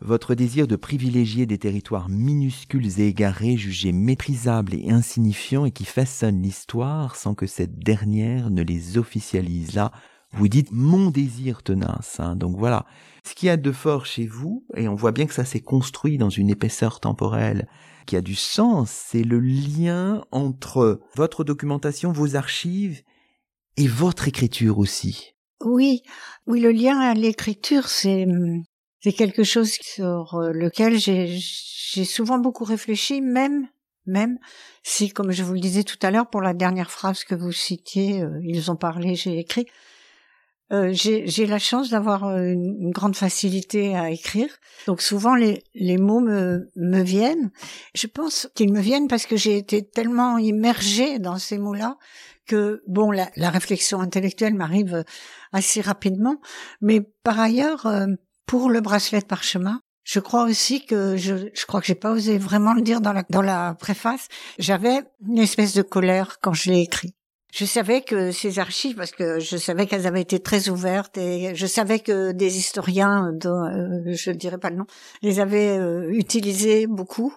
votre 0.04 0.36
désir 0.36 0.68
de 0.68 0.76
privilégier 0.76 1.46
des 1.46 1.58
territoires 1.58 2.10
minuscules 2.10 3.00
et 3.00 3.08
égarés, 3.08 3.56
jugés 3.56 3.94
méprisables 3.94 4.74
et 4.74 4.92
insignifiants 4.92 5.66
et 5.66 5.72
qui 5.72 5.86
façonnent 5.86 6.42
l'histoire 6.42 7.16
sans 7.16 7.36
que 7.36 7.48
cette 7.48 7.80
dernière 7.80 8.50
ne 8.50 8.63
les 8.63 8.98
officialise. 8.98 9.74
Là, 9.76 9.92
vous 10.34 10.50
dites 10.50 10.72
mon 10.72 11.10
désir 11.10 11.63
tenace. 11.63 12.20
Hein. 12.20 12.36
Donc 12.36 12.58
voilà, 12.58 12.86
ce 13.24 13.34
qu'il 13.34 13.48
y 13.48 13.50
a 13.50 13.58
de 13.58 13.72
fort 13.72 14.06
chez 14.06 14.28
vous, 14.28 14.66
et 14.76 14.89
on 14.89 14.96
voit 14.96 15.13
bien 15.13 15.26
que 15.26 15.34
ça 15.34 15.46
s'est 15.46 15.62
construit 15.62 16.18
dans 16.18 16.30
une 16.30 16.50
épaisseur 16.50 17.00
temporelle 17.00 17.70
qui 18.06 18.18
a 18.18 18.22
du 18.22 18.36
sens, 18.36 18.92
c'est 18.92 19.24
le 19.24 19.39
lien 19.39 20.26
entre 20.32 21.00
votre 21.16 21.46
documentation, 21.46 22.12
vos 22.12 22.36
archives 22.36 23.04
et 23.78 23.88
votre 23.88 24.28
écriture 24.28 24.80
aussi. 24.80 25.36
Oui, 25.63 26.02
oui, 26.46 26.60
le 26.60 26.72
lien 26.72 27.00
à 27.00 27.13
l'écriture, 27.13 27.88
c'est 27.88 28.26
c'est 29.04 29.12
quelque 29.12 29.44
chose 29.44 29.72
sur 29.82 30.36
euh, 30.36 30.52
lequel 30.54 30.98
j'ai 30.98 32.06
souvent 32.06 32.39
beaucoup 32.39 32.63
réfléchi, 32.63 33.22
même 33.22 33.68
même 34.06 34.38
si, 34.84 35.10
comme 35.10 35.32
je 35.32 35.44
vous 35.44 35.54
le 35.54 35.62
disais 35.62 35.84
tout 35.84 35.98
à 36.02 36.12
l'heure, 36.12 36.30
pour 36.30 36.42
la 36.42 36.54
dernière 36.54 36.92
phrase 36.92 37.24
que 37.24 37.36
vous 37.36 37.54
citiez, 37.54 38.22
euh, 38.22 38.39
ils 38.44 38.70
ont 38.70 38.76
parlé, 38.76 39.16
j'ai 39.16 39.39
écrit. 39.39 39.66
Euh, 40.72 40.92
j'ai 40.92 41.46
la 41.46 41.60
chance 41.60 41.89
d'avoir 41.89 42.24
une, 42.38 42.92
grande 42.92 43.16
facilité 43.16 43.96
à 43.96 44.10
écrire. 44.10 44.50
Donc 44.88 45.02
souvent 45.02 45.36
les, 45.36 45.63
les 45.76 45.98
mots 45.98 46.22
me, 46.22 46.72
me 46.76 47.02
viennent. 47.02 47.52
Je 47.94 48.08
pense 48.08 48.50
qu'ils 48.56 48.74
me 48.74 48.82
viennent 48.82 49.08
parce 49.08 49.26
que 49.26 49.38
j'ai 49.38 49.58
été 49.58 49.84
tellement 49.84 50.38
immergée 50.38 51.20
dans 51.20 51.38
ces 51.38 51.58
mots-là 51.58 51.98
que 52.48 52.82
bon 52.88 53.12
la, 53.12 53.30
la 53.36 53.52
réflexion 53.52 54.02
intellectuelle 54.02 54.56
m'arrive 54.56 55.04
assez 55.52 55.80
rapidement. 55.82 56.38
Mais 56.82 57.02
par 57.02 57.39
ailleurs, 57.39 57.86
pour 58.46 58.70
le 58.70 58.82
bracelet 58.82 59.22
de 59.22 59.26
parchemin, 59.26 59.80
je 60.04 60.20
crois 60.20 60.44
aussi 60.44 60.86
que 60.86 61.16
je, 61.16 61.50
je 61.54 61.66
crois 61.66 61.80
que 61.80 61.88
j'ai 61.88 61.96
pas 61.96 62.12
osé 62.12 62.38
vraiment 62.38 62.74
le 62.74 62.82
dire 62.82 63.00
dans 63.00 63.14
la, 63.14 63.24
dans 63.30 63.42
la 63.42 63.76
préface. 63.80 64.28
J'avais 64.60 65.02
une 65.26 65.40
espèce 65.40 65.74
de 65.74 65.82
colère 65.82 66.38
quand 66.42 66.54
je 66.54 66.72
l'ai 66.72 66.82
écrit. 66.82 67.16
Je 67.54 67.66
savais 67.66 68.02
que 68.02 68.32
ces 68.32 68.58
archives, 68.58 68.96
parce 68.96 69.12
que 69.12 69.40
je 69.40 69.58
savais 69.58 69.86
qu'elles 69.86 70.08
avaient 70.08 70.22
été 70.22 70.40
très 70.40 70.70
ouvertes 70.70 71.20
et 71.20 71.54
je 71.54 71.68
savais 71.68 72.00
que 72.00 72.32
des 72.32 72.58
historiens, 72.58 73.32
dont, 73.32 73.66
euh, 73.66 74.12
je 74.12 74.32
ne 74.32 74.36
dirais 74.36 74.58
pas 74.58 74.72
le 74.72 74.78
nom, 74.78 74.88
les 75.22 75.40
avaient 75.40 75.78
euh, 75.78 76.10
utilisées 76.10 76.88
beaucoup. 76.88 77.32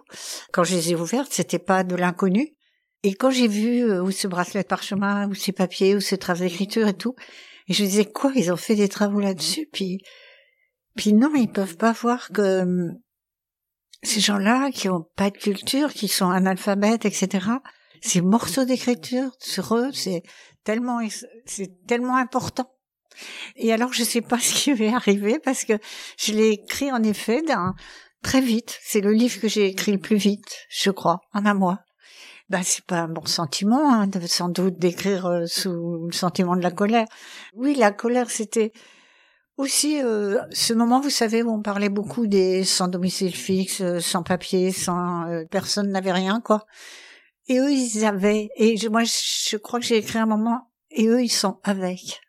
Quand 0.52 0.64
je 0.64 0.74
les 0.74 0.92
ai 0.92 0.94
ouvertes, 0.94 1.32
c'était 1.32 1.58
pas 1.58 1.84
de 1.84 1.94
l'inconnu. 1.94 2.54
Et 3.02 3.12
quand 3.12 3.30
j'ai 3.30 3.46
vu 3.46 3.82
euh, 3.82 4.02
où 4.02 4.10
ce 4.10 4.26
bracelet 4.26 4.62
de 4.62 4.68
parchemin, 4.68 5.28
ou 5.28 5.34
ces 5.34 5.52
papiers, 5.52 5.94
ou 5.94 6.00
ces 6.00 6.16
traces 6.16 6.40
d'écriture 6.40 6.88
et 6.88 6.94
tout, 6.96 7.14
et 7.68 7.74
je 7.74 7.82
me 7.82 7.88
disais 7.88 8.06
quoi, 8.06 8.32
ils 8.34 8.50
ont 8.50 8.56
fait 8.56 8.74
des 8.74 8.88
travaux 8.88 9.20
là-dessus, 9.20 9.68
puis 9.70 10.00
puis 10.96 11.12
non, 11.12 11.34
ils 11.34 11.50
peuvent 11.50 11.76
pas 11.76 11.92
voir 11.92 12.28
que 12.30 12.62
hum, 12.62 12.98
ces 14.02 14.20
gens-là 14.20 14.70
qui 14.70 14.88
ont 14.88 15.06
pas 15.16 15.30
de 15.30 15.36
culture, 15.36 15.92
qui 15.92 16.08
sont 16.08 16.30
analphabètes, 16.30 17.04
etc. 17.04 17.46
Ces 18.02 18.20
morceaux 18.20 18.64
d'écriture 18.64 19.30
sur 19.38 19.76
eux, 19.76 19.90
c'est 19.92 20.22
tellement, 20.64 21.00
c'est 21.44 21.86
tellement 21.86 22.16
important. 22.16 22.70
Et 23.56 23.72
alors, 23.72 23.92
je 23.92 24.04
sais 24.04 24.20
pas 24.20 24.38
ce 24.40 24.54
qui 24.54 24.72
va 24.72 24.96
arriver 24.96 25.38
parce 25.38 25.64
que 25.64 25.74
je 26.18 26.32
l'ai 26.32 26.50
écrit 26.50 26.92
en 26.92 27.02
effet 27.02 27.42
d'un 27.42 27.74
très 28.22 28.40
vite. 28.40 28.78
C'est 28.82 29.00
le 29.00 29.12
livre 29.12 29.40
que 29.40 29.48
j'ai 29.48 29.66
écrit 29.66 29.92
le 29.92 29.98
plus 29.98 30.16
vite, 30.16 30.66
je 30.68 30.90
crois, 30.90 31.20
en 31.32 31.46
un 31.46 31.54
mois. 31.54 31.80
Ben, 32.48 32.62
c'est 32.62 32.84
pas 32.84 33.00
un 33.00 33.08
bon 33.08 33.26
sentiment, 33.26 33.92
hein, 33.92 34.08
sans 34.26 34.48
doute 34.48 34.78
d'écrire 34.78 35.26
euh, 35.26 35.46
sous 35.46 36.06
le 36.06 36.12
sentiment 36.12 36.54
de 36.54 36.62
la 36.62 36.70
colère. 36.70 37.06
Oui, 37.54 37.74
la 37.74 37.90
colère, 37.90 38.30
c'était 38.30 38.72
aussi, 39.56 40.02
euh, 40.02 40.40
ce 40.50 40.74
moment, 40.74 41.00
vous 41.00 41.10
savez, 41.10 41.42
où 41.42 41.50
on 41.50 41.62
parlait 41.62 41.88
beaucoup 41.88 42.26
des 42.26 42.64
sans 42.64 42.88
domicile 42.88 43.34
fixe, 43.34 43.80
euh, 43.80 44.00
sans 44.00 44.22
papier, 44.22 44.70
sans 44.70 45.26
euh, 45.28 45.44
personne 45.50 45.90
n'avait 45.90 46.12
rien, 46.12 46.40
quoi. 46.40 46.66
Et 47.48 47.58
eux, 47.58 47.72
ils 47.72 48.04
avaient. 48.04 48.50
Et 48.56 48.76
moi, 48.88 49.04
je 49.04 49.56
crois 49.56 49.80
que 49.80 49.86
j'ai 49.86 49.96
écrit 49.96 50.18
un 50.18 50.26
moment. 50.26 50.70
Et 50.90 51.06
eux, 51.06 51.22
ils 51.22 51.30
sont 51.30 51.58
avec. 51.62 52.20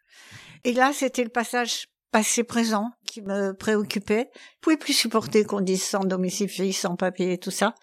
Et 0.63 0.74
là, 0.74 0.92
c'était 0.94 1.24
le 1.24 1.30
passage 1.30 1.88
passé-présent 2.12 2.92
qui 3.06 3.22
me 3.22 3.54
préoccupait. 3.54 4.30
Je 4.34 4.60
pouvais 4.62 4.78
plus 4.78 4.94
supporter 4.94 5.44
qu'on 5.44 5.62
dise 5.62 5.84
sans 5.84 6.06
domicile 6.06 6.50
fixe, 6.50 6.80
sans 6.80 6.96
papier 6.96 7.34
et 7.34 7.38
tout 7.38 7.52
ça. 7.52 7.76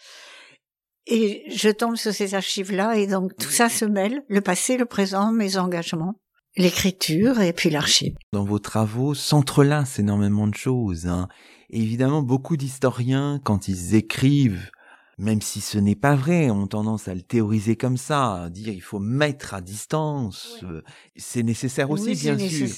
Et 1.07 1.45
je 1.51 1.69
tombe 1.69 1.97
sur 1.97 2.15
ces 2.15 2.35
archives-là, 2.35 2.97
et 2.97 3.07
donc 3.07 3.37
tout 3.37 3.51
ça 3.51 3.69
se 3.69 3.85
mêle, 3.85 4.23
le 4.29 4.41
passé, 4.41 4.79
le 4.79 4.87
présent, 4.87 5.33
mes 5.33 5.59
engagements 5.59 6.15
l'écriture 6.57 7.41
et 7.41 7.53
puis 7.53 7.71
l'archive. 7.71 8.15
Dans 8.33 8.45
vos 8.45 8.59
travaux 8.59 9.15
s'entrelacent 9.15 9.99
énormément 9.99 10.47
de 10.47 10.55
choses. 10.55 11.07
Hein. 11.07 11.29
évidemment, 11.71 12.23
beaucoup 12.23 12.57
d'historiens, 12.57 13.41
quand 13.43 13.69
ils 13.69 13.95
écrivent, 13.95 14.71
même 15.19 15.41
si 15.41 15.61
ce 15.61 15.79
n'est 15.79 15.95
pas 15.95 16.17
vrai, 16.17 16.51
ont 16.51 16.67
tendance 16.67 17.09
à 17.09 17.15
le 17.15 17.23
théoriser 17.23 17.77
comme 17.77 17.97
ça, 17.97 18.45
à 18.45 18.51
dire 18.51 18.73
il 18.73 18.83
faut 18.83 18.99
mettre 18.99 19.55
à 19.55 19.61
distance. 19.61 20.61
Euh, 20.65 20.83
c'est 21.17 21.43
nécessaire 21.43 21.91
aussi, 21.91 22.15
bien, 22.15 22.39
sûr. 22.39 22.69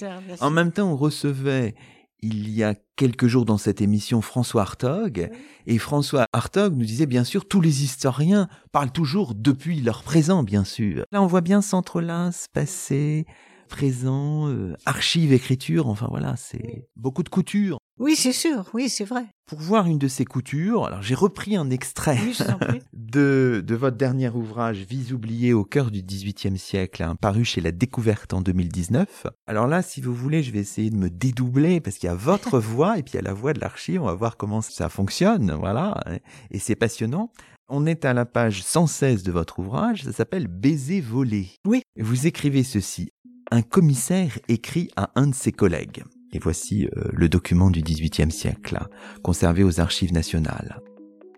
En 0.41 0.51
même 0.51 0.73
temps, 0.73 0.91
on 0.91 0.97
recevait 0.97 1.75
il 2.23 2.51
y 2.51 2.65
a 2.65 2.75
quelques 2.97 3.27
jours 3.27 3.45
dans 3.45 3.59
cette 3.59 3.81
émission 3.81 4.23
François 4.23 4.63
Hartog, 4.63 5.31
et 5.67 5.79
François 5.79 6.27
Hartog 6.33 6.75
nous 6.75 6.85
disait 6.85 7.07
bien 7.07 7.25
sûr 7.25 7.47
tous 7.47 7.61
les 7.61 7.85
historiens 7.85 8.49
parlent 8.73 8.91
toujours 8.91 9.35
depuis 9.35 9.81
leur 9.81 10.03
présent, 10.03 10.43
bien 10.43 10.65
sûr. 10.65 11.05
Là, 11.13 11.23
on 11.23 11.27
voit 11.27 11.43
bien 11.43 11.61
s'entrelacent, 11.61 12.49
passer, 12.53 13.27
présent, 13.67 14.49
euh, 14.49 14.75
archives, 14.87 15.33
écriture, 15.33 15.89
enfin 15.89 16.07
voilà, 16.11 16.37
c'est 16.37 16.89
beaucoup 16.97 17.23
de 17.23 17.29
coutures. 17.29 17.79
Oui, 17.99 18.15
c'est 18.15 18.33
sûr, 18.33 18.69
oui, 18.75 18.91
c'est 18.91 19.05
vrai. 19.05 19.25
Pour 19.47 19.59
voir 19.59 19.87
une 19.87 19.99
de 19.99 20.09
ces 20.09 20.27
coutures, 20.27 20.85
alors 20.85 21.01
j'ai 21.01 21.15
repris 21.15 21.57
un 21.57 21.71
extrait 21.71 22.19
de, 22.93 23.63
de 23.65 23.75
votre 23.75 23.97
dernier 23.97 24.29
ouvrage, 24.29 24.79
Vies 24.79 25.13
oubliées 25.13 25.55
au 25.55 25.65
cœur 25.65 25.91
du 25.91 26.03
XVIIIe 26.03 26.59
siècle, 26.59 27.03
hein, 27.03 27.17
paru 27.19 27.45
chez 27.45 27.63
La 27.63 27.73
Découverte 27.73 28.35
en 28.35 28.43
2019. 28.43 29.27
Alors 29.47 29.67
là, 29.67 29.81
si 29.81 30.03
vous 30.03 30.15
voulez, 30.15 30.43
je 30.43 30.53
vais 30.53 30.59
essayer 30.59 30.91
de 30.91 30.97
me 30.97 31.09
dédoubler 31.09 31.81
parce 31.81 31.97
qu'il 31.97 32.09
y 32.09 32.13
a 32.13 32.15
votre 32.15 32.59
voix 32.61 32.99
et 32.99 33.03
puis 33.03 33.13
il 33.15 33.17
y 33.17 33.21
a 33.21 33.23
la 33.23 33.33
voix 33.33 33.55
de 33.55 33.61
l'archive, 33.61 34.03
on 34.03 34.07
va 34.07 34.15
voir 34.15 34.37
comment 34.37 34.61
ça 34.61 34.91
fonctionne, 34.91 35.53
voilà, 35.53 36.03
et 36.51 36.59
c'est 36.59 36.77
passionnant. 36.77 37.31
On 37.69 37.85
est 37.85 38.05
à 38.05 38.13
la 38.13 38.27
page 38.27 38.63
116 38.63 39.25
de 39.25 39.33
votre 39.33 39.59
ouvrage, 39.59 40.05
ça 40.05 40.13
s'appelle 40.13 40.47
Baiser 40.47 41.01
volé. 41.01 41.49
Oui. 41.67 41.83
Vous 41.99 42.29
écrivez 42.29 42.63
ceci 42.63 43.11
un 43.51 43.63
commissaire 43.63 44.39
écrit 44.49 44.91
à 44.97 45.11
un 45.15 45.29
de 45.29 45.35
ses 45.35 45.53
collègues. 45.53 46.05
Et 46.33 46.39
voici 46.39 46.87
euh, 46.87 47.09
le 47.13 47.29
document 47.29 47.71
du 47.71 47.83
XVIIIe 47.83 48.31
siècle, 48.31 48.79
conservé 49.23 49.63
aux 49.63 49.81
archives 49.81 50.13
nationales. 50.13 50.81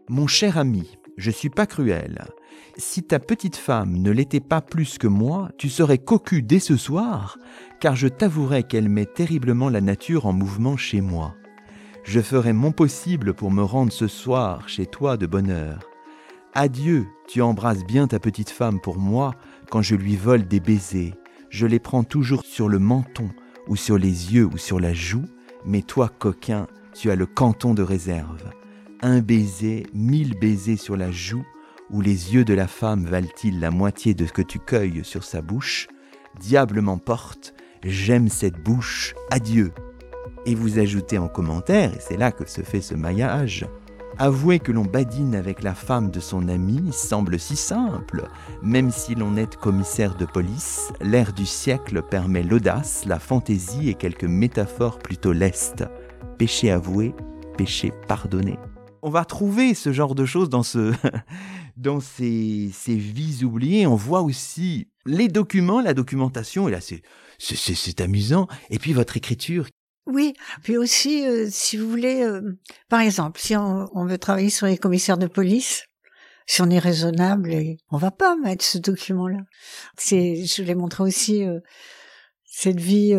Mon 0.09 0.27
cher 0.27 0.57
ami, 0.59 0.99
je 1.17 1.31
suis 1.31 1.51
pas 1.51 1.67
cruel. 1.67 2.25
Si 2.77 3.03
ta 3.03 3.19
petite 3.19 3.57
femme 3.57 3.99
ne 3.99 4.11
l'était 4.11 4.41
pas 4.41 4.61
plus 4.61 4.99
que 4.99 5.07
moi, 5.07 5.51
tu 5.59 5.69
serais 5.69 5.99
cocu 5.99 6.43
dès 6.43 6.61
ce 6.61 6.77
soir, 6.77 7.37
car 7.81 7.97
je 7.97 8.09
t'avouerai 8.09 8.63
qu'elle 8.63 8.89
met 8.89 9.07
terriblement 9.07 9.69
la 9.69 9.81
nature 9.81 10.27
en 10.27 10.33
mouvement 10.33 10.77
chez 10.77 11.01
moi. 11.01 11.35
Je 12.05 12.21
ferai 12.21 12.53
mon 12.53 12.73
possible 12.73 13.35
pour 13.35 13.51
me 13.51 13.63
rendre 13.63 13.93
ce 13.93 14.07
soir 14.07 14.69
chez 14.69 14.87
toi 14.87 15.17
de 15.17 15.27
bonne 15.27 15.51
heure. 15.51 15.81
Adieu, 16.55 17.07
tu 17.29 17.43
embrasses 17.43 17.85
bien 17.85 18.07
ta 18.07 18.19
petite 18.19 18.51
femme 18.51 18.81
pour 18.81 18.99
moi 18.99 19.35
quand 19.71 19.83
je 19.83 19.95
lui 19.95 20.17
vole 20.17 20.49
des 20.49 20.61
baisers. 20.61 21.15
Je 21.51 21.67
les 21.67 21.79
prends 21.79 22.05
toujours 22.05 22.45
sur 22.45 22.69
le 22.69 22.79
menton, 22.79 23.31
ou 23.67 23.77
sur 23.77 23.99
les 23.99 24.35
yeux, 24.35 24.47
ou 24.47 24.59
sur 24.59 24.81
la 24.81 24.93
joue, 24.93 25.25
mais 25.65 25.83
toi, 25.83 26.09
coquin, 26.09 26.67
tu 26.95 27.11
as 27.11 27.17
le 27.17 27.27
canton 27.27 27.75
de 27.75 27.83
réserve. 27.83 28.51
Un 29.01 29.21
baiser, 29.21 29.87
mille 29.95 30.39
baisers 30.39 30.79
sur 30.79 30.97
la 30.97 31.11
joue, 31.11 31.45
où 31.91 32.01
les 32.01 32.35
yeux 32.35 32.45
de 32.45 32.55
la 32.55 32.67
femme 32.67 33.05
valent-ils 33.05 33.61
la 33.61 33.71
moitié 33.71 34.15
de 34.15 34.27
ce 34.27 34.33
que 34.33 34.43
tu 34.43 34.59
cueilles 34.59 35.05
sur 35.05 35.25
sa 35.25 35.41
bouche? 35.41 35.89
Diable 36.41 36.81
m'emporte, 36.81 37.55
j'aime 37.83 38.29
cette 38.29 38.63
bouche, 38.63 39.15
adieu. 39.31 39.73
Et 40.47 40.55
vous 40.55 40.79
ajoutez 40.79 41.19
en 41.19 41.29
commentaire, 41.29 41.95
et 41.95 42.01
c'est 42.01 42.17
là 42.17 42.33
que 42.33 42.49
se 42.49 42.63
fait 42.63 42.81
ce 42.81 42.95
maillage, 42.95 43.67
Avouer 44.21 44.59
que 44.59 44.73
l'on 44.73 44.85
badine 44.85 45.37
avec 45.37 45.63
la 45.63 45.77
femme 45.77 46.11
de 46.11 46.19
son 46.19 46.49
ami 46.49 46.93
semble 46.93 47.39
si 47.39 47.55
simple. 47.55 48.29
Même 48.63 48.91
si 48.91 49.15
l'on 49.15 49.37
est 49.37 49.55
commissaire 49.55 50.17
de 50.17 50.25
police, 50.25 50.91
l'ère 51.01 51.33
du 51.33 51.47
siècle 51.47 52.03
permet 52.03 52.43
l'audace, 52.43 53.05
la 53.07 53.21
fantaisie 53.21 53.89
et 53.89 53.95
quelques 53.95 54.25
métaphores 54.25 54.99
plutôt 54.99 55.31
lestes. 55.31 55.85
Péché 56.37 56.73
avoué, 56.73 57.15
péché 57.57 57.93
pardonné. 58.09 58.59
On 59.03 59.11
va 59.11 59.25
trouver 59.25 59.75
ce 59.75 59.93
genre 59.93 60.17
de 60.17 60.25
choses 60.25 60.49
dans, 60.49 60.65
ce, 60.65 60.93
dans 61.77 62.01
ces, 62.01 62.71
ces 62.73 62.97
vies 62.97 63.45
oubliées. 63.45 63.87
On 63.87 63.95
voit 63.95 64.23
aussi 64.23 64.89
les 65.07 65.29
documents, 65.29 65.81
la 65.81 65.95
documentation, 65.95 66.67
et 66.67 66.73
là 66.73 66.81
c'est, 66.81 67.03
c'est 67.39 68.01
amusant. 68.01 68.49
Et 68.71 68.81
puis 68.81 68.93
votre 68.93 69.17
écriture 69.17 69.69
oui, 70.09 70.33
puis 70.63 70.79
aussi, 70.79 71.27
euh, 71.27 71.49
si 71.51 71.77
vous 71.77 71.89
voulez, 71.89 72.23
euh, 72.23 72.59
par 72.89 73.01
exemple, 73.01 73.39
si 73.39 73.55
on, 73.57 74.07
veut 74.07 74.17
travailler 74.17 74.49
sur 74.49 74.67
les 74.67 74.79
commissaires 74.79 75.19
de 75.19 75.27
police, 75.27 75.85
si 76.47 76.63
on 76.63 76.71
est 76.71 76.79
raisonnable, 76.79 77.53
et 77.53 77.77
on 77.91 77.99
va 77.99 78.11
pas 78.11 78.35
mettre 78.37 78.65
ce 78.65 78.79
document-là. 78.79 79.41
C'est, 79.99 80.47
je 80.47 80.63
l'ai 80.63 80.75
montré 80.75 81.03
aussi, 81.05 81.45
euh, 81.45 81.61
cette 82.45 82.81
vie 82.81 83.15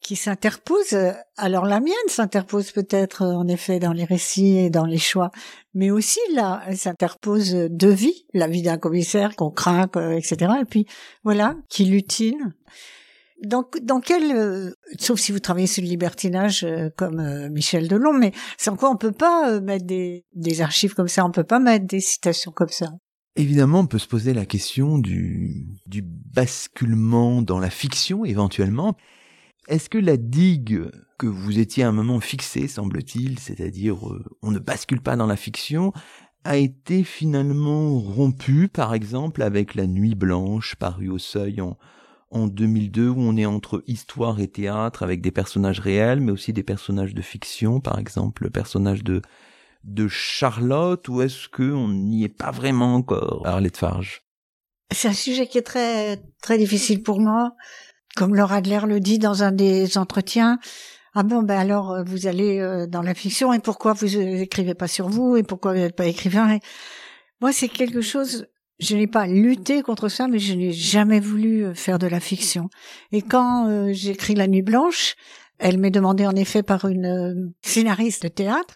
qui 0.00 0.16
s'interpose. 0.16 0.98
Alors 1.36 1.64
la 1.64 1.78
mienne 1.78 1.94
s'interpose 2.08 2.72
peut-être 2.72 3.24
en 3.24 3.46
effet 3.46 3.78
dans 3.78 3.92
les 3.92 4.02
récits 4.02 4.56
et 4.58 4.70
dans 4.70 4.86
les 4.86 4.98
choix, 4.98 5.30
mais 5.74 5.92
aussi 5.92 6.18
là, 6.32 6.60
elle 6.66 6.76
s'interpose 6.76 7.52
de 7.52 7.88
vie, 7.88 8.26
la 8.34 8.48
vie 8.48 8.62
d'un 8.62 8.78
commissaire 8.78 9.36
qu'on 9.36 9.52
craint, 9.52 9.88
etc. 10.16 10.54
Et 10.62 10.64
puis 10.64 10.86
voilà, 11.22 11.54
qui 11.68 11.84
lutine. 11.84 12.52
Donc, 13.42 13.78
dans 13.82 14.00
quel, 14.00 14.36
euh, 14.36 14.70
sauf 14.98 15.18
si 15.18 15.32
vous 15.32 15.38
travaillez 15.38 15.66
sur 15.66 15.82
le 15.82 15.88
libertinage 15.88 16.62
euh, 16.64 16.90
comme 16.96 17.20
euh, 17.20 17.48
Michel 17.48 17.88
Delon, 17.88 18.12
mais 18.12 18.32
sans 18.58 18.76
quoi 18.76 18.90
on 18.90 18.96
peut 18.96 19.12
pas 19.12 19.60
mettre 19.60 19.86
des, 19.86 20.26
des 20.34 20.60
archives 20.60 20.94
comme 20.94 21.08
ça, 21.08 21.24
on 21.24 21.30
peut 21.30 21.44
pas 21.44 21.58
mettre 21.58 21.86
des 21.86 22.00
citations 22.00 22.52
comme 22.52 22.68
ça. 22.68 22.90
Évidemment, 23.36 23.80
on 23.80 23.86
peut 23.86 23.98
se 23.98 24.08
poser 24.08 24.34
la 24.34 24.44
question 24.44 24.98
du, 24.98 25.66
du 25.86 26.02
basculement 26.02 27.40
dans 27.40 27.58
la 27.58 27.70
fiction, 27.70 28.24
éventuellement. 28.26 28.96
Est-ce 29.68 29.88
que 29.88 29.98
la 29.98 30.18
digue 30.18 30.90
que 31.18 31.26
vous 31.26 31.58
étiez 31.58 31.84
à 31.84 31.88
un 31.88 31.92
moment 31.92 32.20
fixée, 32.20 32.68
semble-t-il, 32.68 33.38
c'est-à-dire 33.38 33.98
on 34.42 34.50
ne 34.50 34.58
bascule 34.58 35.00
pas 35.00 35.16
dans 35.16 35.26
la 35.26 35.36
fiction, 35.36 35.92
a 36.44 36.56
été 36.56 37.04
finalement 37.04 37.98
rompue, 37.98 38.68
par 38.68 38.94
exemple, 38.94 39.42
avec 39.42 39.74
La 39.74 39.86
Nuit 39.86 40.14
Blanche, 40.14 40.74
parue 40.74 41.08
au 41.08 41.18
seuil 41.18 41.60
en, 41.60 41.78
en 42.30 42.46
2002 42.46 43.08
où 43.08 43.20
on 43.20 43.36
est 43.36 43.46
entre 43.46 43.82
histoire 43.86 44.40
et 44.40 44.48
théâtre 44.48 45.02
avec 45.02 45.20
des 45.20 45.30
personnages 45.30 45.80
réels 45.80 46.20
mais 46.20 46.32
aussi 46.32 46.52
des 46.52 46.62
personnages 46.62 47.14
de 47.14 47.22
fiction 47.22 47.80
par 47.80 47.98
exemple 47.98 48.44
le 48.44 48.50
personnage 48.50 49.04
de 49.04 49.22
de 49.84 50.08
Charlotte 50.08 51.08
ou 51.08 51.22
est-ce 51.22 51.48
que 51.48 51.72
on 51.72 51.88
n'y 51.88 52.24
est 52.24 52.28
pas 52.28 52.50
vraiment 52.50 52.94
encore? 52.94 53.46
Arlette 53.46 53.78
Farge. 53.78 54.22
C'est 54.92 55.08
un 55.08 55.14
sujet 55.14 55.46
qui 55.46 55.56
est 55.58 55.62
très 55.62 56.22
très 56.42 56.58
difficile 56.58 57.02
pour 57.02 57.20
moi. 57.20 57.54
Comme 58.16 58.34
Laura 58.34 58.56
Adler 58.56 58.80
le 58.86 59.00
dit 59.00 59.18
dans 59.18 59.42
un 59.42 59.52
des 59.52 59.96
entretiens 59.96 60.58
ah 61.14 61.24
bon 61.24 61.42
ben 61.42 61.58
alors 61.58 61.90
euh, 61.90 62.02
vous 62.04 62.26
allez 62.26 62.60
euh, 62.60 62.86
dans 62.86 63.02
la 63.02 63.14
fiction 63.14 63.52
et 63.52 63.58
pourquoi 63.58 63.94
vous 63.94 64.16
écrivez 64.16 64.74
pas 64.74 64.86
sur 64.86 65.08
vous 65.08 65.36
et 65.36 65.42
pourquoi 65.42 65.72
vous 65.72 65.78
n'êtes 65.78 65.96
pas 65.96 66.06
écrivain? 66.06 66.58
Moi 67.40 67.52
c'est 67.52 67.68
quelque 67.68 68.00
chose 68.00 68.46
je 68.80 68.96
n'ai 68.96 69.06
pas 69.06 69.26
lutté 69.26 69.82
contre 69.82 70.08
ça, 70.08 70.26
mais 70.26 70.38
je 70.38 70.54
n'ai 70.54 70.72
jamais 70.72 71.20
voulu 71.20 71.64
euh, 71.64 71.74
faire 71.74 71.98
de 71.98 72.06
la 72.06 72.18
fiction. 72.18 72.70
Et 73.12 73.22
quand 73.22 73.68
euh, 73.68 73.92
j'écris 73.92 74.34
La 74.34 74.46
Nuit 74.46 74.62
Blanche, 74.62 75.14
elle 75.58 75.78
m'est 75.78 75.90
demandée 75.90 76.26
en 76.26 76.34
effet 76.34 76.62
par 76.62 76.86
une 76.86 77.06
euh, 77.06 77.50
scénariste 77.62 78.22
de 78.22 78.28
théâtre. 78.28 78.74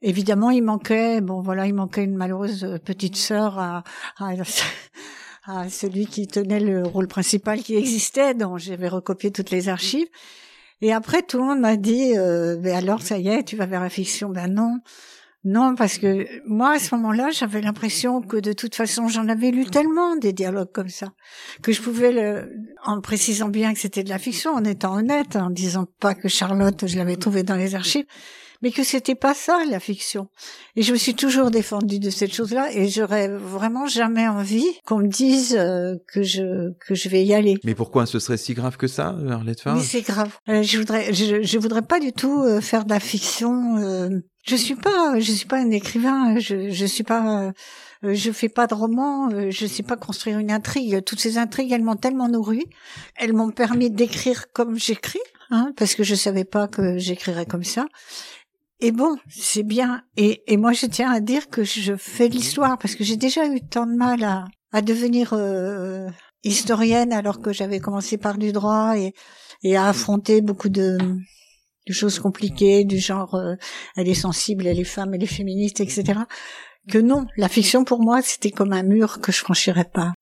Évidemment, 0.00 0.50
il 0.50 0.62
manquait, 0.62 1.20
bon 1.20 1.42
voilà, 1.42 1.66
il 1.66 1.74
manquait 1.74 2.04
une 2.04 2.16
malheureuse 2.16 2.78
petite 2.84 3.16
sœur 3.16 3.58
à, 3.58 3.84
à, 5.46 5.68
celui 5.68 6.06
qui 6.06 6.26
tenait 6.26 6.60
le 6.60 6.82
rôle 6.82 7.06
principal 7.06 7.62
qui 7.62 7.76
existait, 7.76 8.34
dont 8.34 8.56
j'avais 8.56 8.88
recopié 8.88 9.30
toutes 9.30 9.50
les 9.50 9.68
archives. 9.68 10.08
Et 10.80 10.92
après, 10.92 11.22
tout 11.22 11.38
le 11.38 11.44
monde 11.44 11.60
m'a 11.60 11.76
dit, 11.76 12.12
ben 12.14 12.74
alors 12.74 13.00
ça 13.00 13.16
y 13.16 13.28
est, 13.28 13.44
tu 13.44 13.56
vas 13.56 13.64
vers 13.64 13.80
la 13.80 13.88
fiction. 13.88 14.28
Ben 14.28 14.48
non, 14.48 14.80
non, 15.44 15.74
parce 15.74 15.98
que 15.98 16.26
moi, 16.46 16.72
à 16.72 16.78
ce 16.78 16.94
moment-là, 16.94 17.28
j'avais 17.30 17.60
l'impression 17.60 18.22
que 18.22 18.38
de 18.38 18.54
toute 18.54 18.74
façon, 18.74 19.08
j'en 19.08 19.28
avais 19.28 19.50
lu 19.50 19.66
tellement 19.66 20.16
des 20.16 20.32
dialogues 20.32 20.72
comme 20.72 20.88
ça, 20.88 21.12
que 21.62 21.70
je 21.70 21.82
pouvais, 21.82 22.12
le, 22.12 22.50
en 22.82 23.00
précisant 23.02 23.48
bien 23.48 23.74
que 23.74 23.78
c'était 23.78 24.02
de 24.02 24.08
la 24.08 24.18
fiction, 24.18 24.52
en 24.52 24.64
étant 24.64 24.96
honnête, 24.96 25.36
en 25.36 25.50
disant 25.50 25.86
pas 26.00 26.14
que 26.14 26.28
Charlotte, 26.28 26.86
je 26.86 26.96
l'avais 26.96 27.16
trouvée 27.16 27.42
dans 27.42 27.56
les 27.56 27.74
archives, 27.74 28.06
mais 28.62 28.70
que 28.70 28.82
c'était 28.82 29.14
pas 29.14 29.34
ça, 29.34 29.58
la 29.68 29.80
fiction. 29.80 30.28
Et 30.76 30.82
je 30.82 30.92
me 30.92 30.96
suis 30.96 31.14
toujours 31.14 31.50
défendue 31.50 31.98
de 31.98 32.08
cette 32.08 32.32
chose-là, 32.32 32.72
et 32.72 32.88
j'aurais 32.88 33.28
vraiment 33.28 33.86
jamais 33.86 34.26
envie 34.26 34.66
qu'on 34.86 35.00
me 35.00 35.08
dise 35.08 35.56
euh, 35.58 35.96
que 36.08 36.22
je 36.22 36.72
que 36.86 36.94
je 36.94 37.10
vais 37.10 37.22
y 37.22 37.34
aller. 37.34 37.58
Mais 37.64 37.74
pourquoi 37.74 38.06
ce 38.06 38.18
serait 38.18 38.38
si 38.38 38.54
grave 38.54 38.78
que 38.78 38.86
ça, 38.86 39.14
Arlette 39.28 39.60
Farge 39.60 39.80
Oui, 39.80 39.84
c'est 39.84 40.00
grave. 40.00 40.38
Euh, 40.48 40.62
je 40.62 40.78
voudrais, 40.78 41.12
je, 41.12 41.42
je 41.42 41.58
voudrais 41.58 41.82
pas 41.82 42.00
du 42.00 42.14
tout 42.14 42.42
euh, 42.42 42.62
faire 42.62 42.86
de 42.86 42.90
la 42.90 43.00
fiction 43.00 43.76
je 44.44 44.56
suis 44.56 44.74
pas, 44.74 45.18
je 45.18 45.32
suis 45.32 45.46
pas 45.46 45.58
un 45.58 45.70
écrivain. 45.70 46.38
Je, 46.38 46.70
je 46.70 46.86
suis 46.86 47.02
pas, 47.02 47.52
euh, 48.04 48.14
je 48.14 48.30
fais 48.30 48.48
pas 48.50 48.66
de 48.66 48.74
romans. 48.74 49.30
Euh, 49.30 49.50
je 49.50 49.66
sais 49.66 49.82
pas 49.82 49.96
construire 49.96 50.38
une 50.38 50.50
intrigue. 50.50 51.02
Toutes 51.04 51.20
ces 51.20 51.38
intrigues, 51.38 51.72
elles 51.72 51.82
m'ont 51.82 51.96
tellement 51.96 52.28
nourri. 52.28 52.64
Elles 53.16 53.32
m'ont 53.32 53.50
permis 53.50 53.90
d'écrire 53.90 54.52
comme 54.52 54.78
j'écris, 54.78 55.20
hein, 55.50 55.72
parce 55.76 55.94
que 55.94 56.02
je 56.02 56.14
savais 56.14 56.44
pas 56.44 56.68
que 56.68 56.98
j'écrirais 56.98 57.46
comme 57.46 57.64
ça. 57.64 57.86
Et 58.80 58.92
bon, 58.92 59.16
c'est 59.28 59.62
bien. 59.62 60.02
Et, 60.18 60.42
et 60.46 60.58
moi, 60.58 60.72
je 60.72 60.86
tiens 60.86 61.10
à 61.10 61.20
dire 61.20 61.48
que 61.48 61.64
je 61.64 61.96
fais 61.96 62.28
l'histoire 62.28 62.76
parce 62.76 62.94
que 62.94 63.04
j'ai 63.04 63.16
déjà 63.16 63.46
eu 63.46 63.60
tant 63.62 63.86
de 63.86 63.96
mal 63.96 64.22
à, 64.24 64.44
à 64.72 64.82
devenir 64.82 65.30
euh, 65.32 66.08
historienne 66.42 67.14
alors 67.14 67.40
que 67.40 67.52
j'avais 67.52 67.80
commencé 67.80 68.18
par 68.18 68.36
du 68.36 68.52
droit 68.52 68.98
et, 68.98 69.14
et 69.62 69.76
à 69.76 69.86
affronter 69.86 70.42
beaucoup 70.42 70.68
de 70.68 70.98
de 71.86 71.92
choses 71.92 72.18
compliquées 72.18 72.84
du 72.84 72.98
genre 72.98 73.34
euh, 73.34 73.54
elle 73.96 74.08
est 74.08 74.14
sensible, 74.14 74.66
elle 74.66 74.80
est 74.80 74.84
femme, 74.84 75.14
elle 75.14 75.22
est 75.22 75.26
féministe, 75.26 75.80
etc. 75.80 76.20
Que 76.88 76.98
non, 76.98 77.26
la 77.36 77.48
fiction 77.48 77.84
pour 77.84 78.00
moi 78.00 78.22
c'était 78.22 78.50
comme 78.50 78.72
un 78.72 78.82
mur 78.82 79.20
que 79.20 79.32
je 79.32 79.38
franchirais 79.38 79.88
pas. 79.92 80.12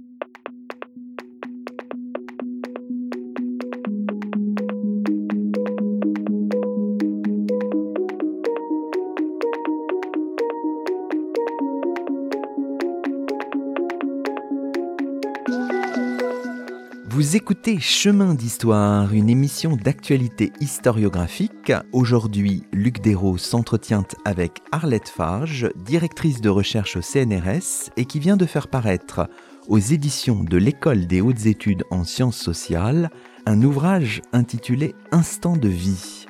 Écoutez 17.35 17.81
Chemin 17.81 18.35
d'Histoire, 18.35 19.15
une 19.15 19.31
émission 19.31 19.75
d'actualité 19.77 20.53
historiographique. 20.61 21.73
Aujourd'hui, 21.93 22.65
Luc 22.73 23.01
Dérault 23.01 23.39
s'entretient 23.39 24.05
avec 24.27 24.61
Arlette 24.71 25.09
Farge, 25.09 25.71
directrice 25.77 26.43
de 26.43 26.51
recherche 26.51 26.97
au 26.97 27.01
CNRS 27.01 27.91
et 27.97 28.05
qui 28.05 28.19
vient 28.19 28.37
de 28.37 28.45
faire 28.45 28.69
paraître 28.69 29.31
aux 29.67 29.79
éditions 29.79 30.45
de 30.45 30.59
l'École 30.59 31.07
des 31.07 31.23
hautes 31.23 31.47
études 31.47 31.85
en 31.91 32.05
sciences 32.05 32.37
sociales 32.37 33.09
un 33.47 33.63
ouvrage 33.63 34.21
intitulé 34.35 34.95
Instant 35.11 35.57
de 35.57 35.69
vie. 35.69 36.22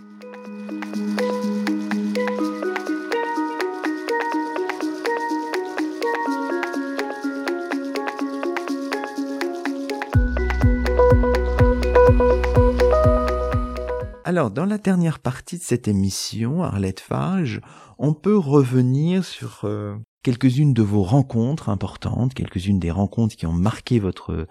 Alors, 14.32 14.50
dans 14.50 14.64
la 14.64 14.78
dernière 14.78 15.18
partie 15.18 15.58
de 15.58 15.62
cette 15.62 15.88
émission, 15.88 16.62
Arlette 16.62 17.00
Fage, 17.00 17.60
on 17.98 18.14
peut 18.14 18.38
revenir 18.38 19.26
sur 19.26 19.60
euh, 19.64 19.94
quelques-unes 20.22 20.72
de 20.72 20.80
vos 20.80 21.02
rencontres 21.02 21.68
importantes, 21.68 22.32
quelques-unes 22.32 22.78
des 22.78 22.90
rencontres 22.90 23.36
qui 23.36 23.44
ont 23.44 23.52
marqué 23.52 23.98
votre, 23.98 24.46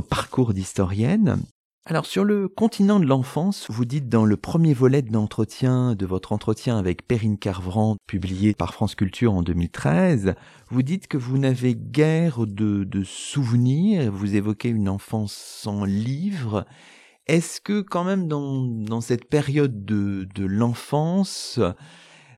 parcours 0.00 0.52
d'historienne. 0.52 1.40
Alors 1.86 2.06
sur 2.06 2.24
le 2.24 2.48
continent 2.48 2.98
de 2.98 3.06
l'enfance, 3.06 3.68
vous 3.70 3.84
dites 3.84 4.08
dans 4.08 4.24
le 4.24 4.36
premier 4.36 4.74
volet 4.74 5.02
d'entretien 5.02 5.94
de 5.94 6.06
votre 6.06 6.32
entretien 6.32 6.76
avec 6.76 7.06
Perrine 7.06 7.38
Carvran, 7.38 7.94
publié 8.08 8.52
par 8.52 8.74
France 8.74 8.96
Culture 8.96 9.32
en 9.32 9.44
2013, 9.44 10.34
vous 10.70 10.82
dites 10.82 11.06
que 11.06 11.18
vous 11.18 11.38
n'avez 11.38 11.76
guère 11.76 12.48
de, 12.48 12.82
de 12.82 13.04
souvenirs, 13.04 14.10
vous 14.10 14.34
évoquez 14.34 14.70
une 14.70 14.88
enfance 14.88 15.34
sans 15.34 15.84
livre. 15.84 16.66
Est-ce 17.26 17.60
que 17.60 17.80
quand 17.80 18.04
même 18.04 18.28
dans, 18.28 18.62
dans 18.64 19.00
cette 19.00 19.28
période 19.28 19.84
de, 19.84 20.28
de 20.34 20.44
l'enfance, 20.44 21.58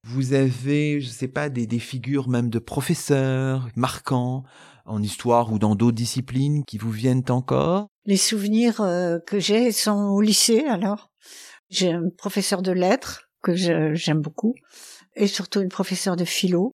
vous 0.04 0.32
avez, 0.32 1.00
je 1.00 1.08
sais 1.08 1.28
pas, 1.28 1.48
des, 1.48 1.66
des 1.66 1.80
figures 1.80 2.28
même 2.28 2.50
de 2.50 2.60
professeurs 2.60 3.68
marquants 3.74 4.44
en 4.84 5.02
histoire 5.02 5.52
ou 5.52 5.58
dans 5.58 5.74
d'autres 5.74 5.96
disciplines 5.96 6.62
qui 6.64 6.78
vous 6.78 6.92
viennent 6.92 7.24
encore? 7.30 7.88
Les 8.04 8.16
souvenirs 8.16 8.80
euh, 8.80 9.18
que 9.26 9.40
j'ai 9.40 9.72
sont 9.72 10.10
au 10.10 10.20
lycée 10.20 10.64
alors. 10.68 11.10
J'ai 11.68 11.90
un 11.90 12.08
professeur 12.16 12.62
de 12.62 12.70
lettres 12.70 13.28
que 13.42 13.56
j'aime 13.56 14.20
beaucoup 14.20 14.54
et 15.16 15.26
surtout 15.26 15.60
une 15.60 15.68
professeure 15.68 16.14
de 16.14 16.24
philo. 16.24 16.70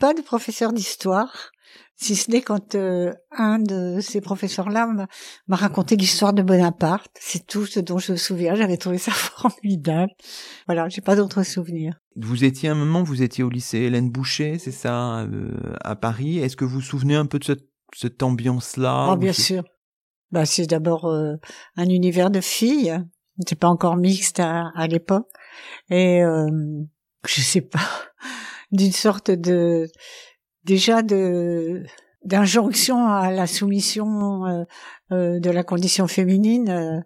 Pas 0.00 0.14
de 0.14 0.22
professeur 0.22 0.72
d'histoire 0.72 1.50
si 1.96 2.16
ce 2.16 2.30
n'est 2.30 2.42
quand 2.42 2.74
euh, 2.74 3.12
un 3.30 3.58
de 3.58 4.00
ces 4.00 4.20
professeurs-là 4.20 4.88
m'a 5.46 5.56
raconté 5.56 5.96
l'histoire 5.96 6.32
de 6.32 6.42
Bonaparte. 6.42 7.10
C'est 7.20 7.46
tout 7.46 7.66
ce 7.66 7.80
dont 7.80 7.98
je 7.98 8.12
me 8.12 8.16
souviens. 8.16 8.54
J'avais 8.54 8.76
trouvé 8.76 8.98
ça 8.98 9.10
formidable. 9.12 10.10
Voilà, 10.66 10.88
j'ai 10.88 11.00
pas 11.00 11.16
d'autres 11.16 11.42
souvenirs. 11.42 11.94
Vous 12.16 12.44
étiez 12.44 12.68
un 12.68 12.74
moment, 12.74 13.02
vous 13.02 13.22
étiez 13.22 13.44
au 13.44 13.50
lycée 13.50 13.78
Hélène 13.78 14.10
Boucher, 14.10 14.58
c'est 14.58 14.72
ça, 14.72 15.20
euh, 15.20 15.74
à 15.82 15.96
Paris. 15.96 16.38
Est-ce 16.38 16.56
que 16.56 16.64
vous 16.64 16.76
vous 16.76 16.80
souvenez 16.80 17.14
un 17.14 17.26
peu 17.26 17.38
de 17.38 17.44
cette, 17.44 17.66
cette 17.94 18.22
ambiance-là 18.22 19.10
Oh, 19.12 19.16
bien 19.16 19.32
sûr. 19.32 19.62
Bah, 20.30 20.46
c'est 20.46 20.66
d'abord 20.66 21.06
euh, 21.06 21.36
un 21.76 21.88
univers 21.88 22.30
de 22.30 22.40
filles. 22.40 22.98
C'était 23.38 23.56
pas 23.56 23.68
encore 23.68 23.96
mixte 23.96 24.40
à, 24.40 24.70
à 24.74 24.86
l'époque. 24.86 25.28
Et 25.90 26.22
je 27.26 27.40
sais 27.40 27.60
pas, 27.60 27.80
d'une 28.72 28.92
sorte 28.92 29.30
de 29.30 29.86
déjà 30.64 31.02
de 31.02 31.84
d'injonction 32.24 33.08
à 33.08 33.30
la 33.32 33.46
soumission 33.46 34.46
euh, 34.46 34.64
euh, 35.10 35.40
de 35.40 35.50
la 35.50 35.64
condition 35.64 36.06
féminine 36.06 36.68
euh, 36.70 37.00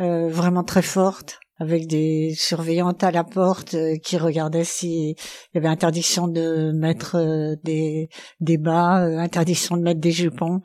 euh 0.00 0.28
vraiment 0.28 0.64
très 0.64 0.82
forte 0.82 1.38
avec 1.60 1.86
des 1.86 2.34
surveillantes 2.36 3.02
à 3.02 3.10
la 3.10 3.24
porte 3.24 3.76
qui 4.04 4.16
regardaient 4.16 4.64
s'il 4.64 5.16
y 5.54 5.58
avait 5.58 5.68
interdiction 5.68 6.28
de 6.28 6.70
mettre 6.72 7.16
des, 7.64 8.08
des 8.38 8.58
bas, 8.58 8.98
interdiction 9.20 9.76
de 9.76 9.82
mettre 9.82 9.98
des 9.98 10.12
jupons. 10.12 10.60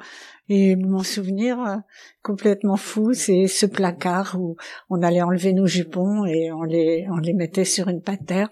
Et 0.49 0.75
mon 0.75 1.01
souvenir 1.01 1.81
complètement 2.21 2.77
fou, 2.77 3.13
c'est 3.13 3.47
ce 3.47 3.65
placard 3.65 4.37
où 4.39 4.55
on 4.91 5.01
allait 5.01 5.23
enlever 5.23 5.53
nos 5.53 5.65
jupons 5.65 6.25
et 6.25 6.51
on 6.51 6.61
les, 6.61 7.07
on 7.09 7.17
les 7.17 7.33
mettait 7.33 7.65
sur 7.65 7.87
une 7.87 8.03
patère 8.03 8.49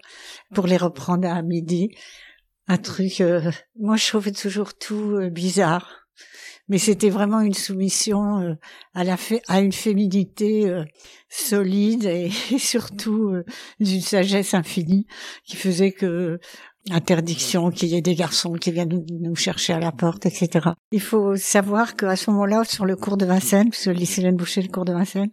pour 0.52 0.66
les 0.66 0.76
reprendre 0.76 1.28
à 1.28 1.42
midi 1.42 1.90
un 2.72 2.78
truc. 2.78 3.20
Euh, 3.20 3.50
moi, 3.78 3.96
je 3.96 4.08
trouvais 4.08 4.32
toujours 4.32 4.74
tout 4.74 5.16
euh, 5.16 5.28
bizarre, 5.28 6.06
mais 6.68 6.78
c'était 6.78 7.10
vraiment 7.10 7.40
une 7.40 7.54
soumission 7.54 8.40
euh, 8.40 8.54
à 8.94 9.04
la 9.04 9.16
à 9.48 9.60
une 9.60 9.72
féminité 9.72 10.72
solide 11.28 12.04
et, 12.04 12.30
surtout 12.58 13.34
d'une 13.78 14.00
sagesse 14.00 14.54
infinie 14.54 15.06
qui 15.44 15.56
faisait 15.56 15.92
que 15.92 16.38
interdiction 16.90 17.70
qu'il 17.70 17.90
y 17.90 17.96
ait 17.96 18.02
des 18.02 18.16
garçons 18.16 18.54
qui 18.54 18.72
viennent 18.72 19.04
nous, 19.20 19.36
chercher 19.36 19.74
à 19.74 19.78
la 19.78 19.92
porte, 19.92 20.26
etc. 20.26 20.70
Il 20.90 21.00
faut 21.00 21.36
savoir 21.36 21.94
qu'à 21.94 22.16
ce 22.16 22.30
moment-là, 22.30 22.64
sur 22.64 22.86
le 22.86 22.96
cours 22.96 23.16
de 23.16 23.26
Vincennes, 23.26 23.70
puisque 23.70 23.86
le 23.86 23.92
lycée 23.92 24.32
Boucher, 24.32 24.62
le 24.62 24.68
cours 24.68 24.84
de 24.84 24.92
Vincennes, 24.92 25.30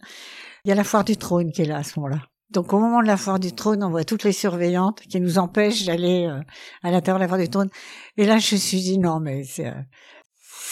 il 0.65 0.69
y 0.69 0.71
a 0.71 0.75
la 0.75 0.83
foire 0.83 1.05
du 1.05 1.17
trône 1.17 1.51
qui 1.51 1.63
est 1.63 1.65
là 1.65 1.77
à 1.77 1.83
ce 1.83 1.99
moment-là. 1.99 2.28
Donc 2.49 2.73
au 2.73 2.79
moment 2.79 3.01
de 3.01 3.07
la 3.07 3.17
foire 3.17 3.39
du 3.39 3.53
trône, 3.53 3.83
on 3.83 3.89
voit 3.91 4.03
toutes 4.03 4.23
les 4.23 4.31
surveillantes 4.31 5.01
qui 5.01 5.19
nous 5.21 5.37
empêchent 5.37 5.85
d'aller 5.85 6.25
euh, 6.25 6.41
à 6.83 6.91
l'intérieur 6.91 7.19
de 7.19 7.23
la 7.23 7.27
foire 7.27 7.39
du 7.39 7.49
trône. 7.49 7.69
Et 8.17 8.25
là, 8.25 8.39
je 8.39 8.55
me 8.55 8.59
suis 8.59 8.81
dit 8.81 8.97
non, 8.97 9.19
mais 9.19 9.43
euh, 9.59 9.71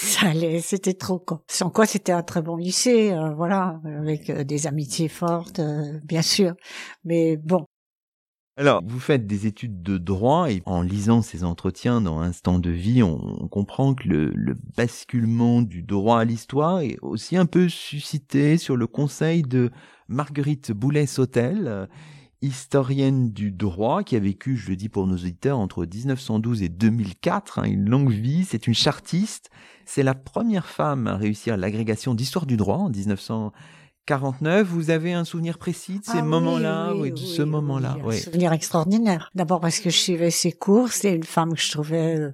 ça 0.01 0.27
allait, 0.29 0.59
c'était 0.61 0.95
trop 0.95 1.19
quoi. 1.19 1.43
Sans 1.47 1.69
quoi, 1.69 1.85
c'était 1.85 2.11
un 2.11 2.23
très 2.23 2.41
bon 2.41 2.55
lycée, 2.55 3.11
euh, 3.13 3.33
voilà, 3.35 3.79
avec 3.85 4.31
des 4.31 4.67
amitiés 4.67 5.07
fortes, 5.09 5.61
bien 6.03 6.21
sûr. 6.23 6.53
Mais 7.03 7.37
bon. 7.37 7.67
Alors, 8.59 8.81
vous 8.83 8.99
faites 8.99 9.27
des 9.27 9.45
études 9.45 9.83
de 9.83 9.99
droit 9.99 10.49
et 10.51 10.63
en 10.65 10.81
lisant 10.81 11.21
ces 11.21 11.43
entretiens 11.43 12.01
dans 12.01 12.21
Instant 12.21 12.57
de 12.57 12.71
vie, 12.71 13.03
on, 13.03 13.47
comprend 13.49 13.93
que 13.93 14.07
le, 14.07 14.31
le, 14.33 14.55
basculement 14.75 15.61
du 15.61 15.83
droit 15.83 16.21
à 16.21 16.25
l'histoire 16.25 16.79
est 16.79 16.97
aussi 17.03 17.37
un 17.37 17.45
peu 17.45 17.69
suscité 17.69 18.57
sur 18.57 18.75
le 18.75 18.87
conseil 18.87 19.43
de 19.43 19.69
Marguerite 20.07 20.71
Boulet-Sautel, 20.71 21.65
euh, 21.67 21.85
historienne 22.41 23.31
du 23.31 23.51
droit, 23.51 24.01
qui 24.01 24.15
a 24.15 24.19
vécu, 24.19 24.57
je 24.57 24.69
le 24.69 24.75
dis 24.75 24.89
pour 24.89 25.05
nos 25.05 25.17
auditeurs, 25.17 25.59
entre 25.59 25.85
1912 25.85 26.63
et 26.63 26.69
2004, 26.69 27.59
hein, 27.59 27.65
une 27.65 27.87
longue 27.87 28.11
vie. 28.11 28.43
C'est 28.43 28.65
une 28.65 28.73
chartiste. 28.73 29.51
C'est 29.85 30.03
la 30.03 30.15
première 30.15 30.65
femme 30.65 31.05
à 31.05 31.15
réussir 31.15 31.57
l'agrégation 31.57 32.15
d'histoire 32.15 32.47
du 32.47 32.57
droit 32.57 32.77
en 32.77 32.89
1949. 34.07 34.67
Vous 34.67 34.89
avez 34.89 35.13
un 35.13 35.25
souvenir 35.25 35.57
précis 35.57 35.99
de 35.99 36.05
ces 36.05 36.19
ah 36.19 36.21
moments-là, 36.21 36.93
oui, 36.95 37.11
de 37.11 37.17
ce 37.17 37.41
moment-là. 37.41 37.97
Un 38.05 38.11
souvenir 38.11 38.53
extraordinaire. 38.53 39.29
D'abord 39.35 39.59
parce 39.59 39.79
que 39.79 39.89
je 39.89 39.97
suivais 39.97 40.31
ses 40.31 40.53
cours, 40.53 40.89
c'est 40.91 41.13
une 41.13 41.23
femme 41.23 41.53
que 41.53 41.61
je 41.61 41.71
trouvais 41.71 42.15
euh, 42.17 42.31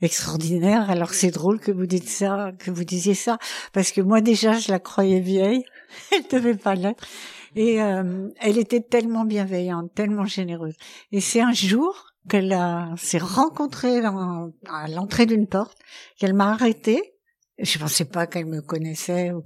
extraordinaire. 0.00 0.90
Alors 0.90 1.10
c'est 1.12 1.30
drôle 1.30 1.60
que 1.60 1.72
vous 1.72 1.86
dites 1.86 2.08
ça, 2.08 2.52
que 2.58 2.70
vous 2.70 2.84
disiez 2.84 3.14
ça, 3.14 3.38
parce 3.72 3.92
que 3.92 4.00
moi 4.00 4.20
déjà 4.20 4.54
je 4.58 4.70
la 4.70 4.78
croyais 4.78 5.20
vieille. 5.20 5.64
elle 6.12 6.26
devait 6.30 6.56
pas 6.56 6.74
l'être. 6.74 7.06
Et 7.54 7.82
euh, 7.82 8.28
elle 8.40 8.58
était 8.58 8.80
tellement 8.80 9.24
bienveillante, 9.24 9.92
tellement 9.94 10.24
généreuse. 10.24 10.74
Et 11.12 11.20
c'est 11.20 11.40
un 11.40 11.52
jour 11.52 12.06
qu'elle 12.28 12.56
s'est 12.96 13.18
rencontrée 13.18 13.98
à 14.04 14.88
l'entrée 14.88 15.26
d'une 15.26 15.46
porte, 15.46 15.76
qu'elle 16.16 16.34
m'a 16.34 16.52
arrêtée. 16.52 17.14
Je 17.62 17.78
pensais 17.78 18.04
pas 18.04 18.26
qu'elle 18.26 18.46
me 18.46 18.60
connaissait 18.60 19.32
ou 19.32 19.42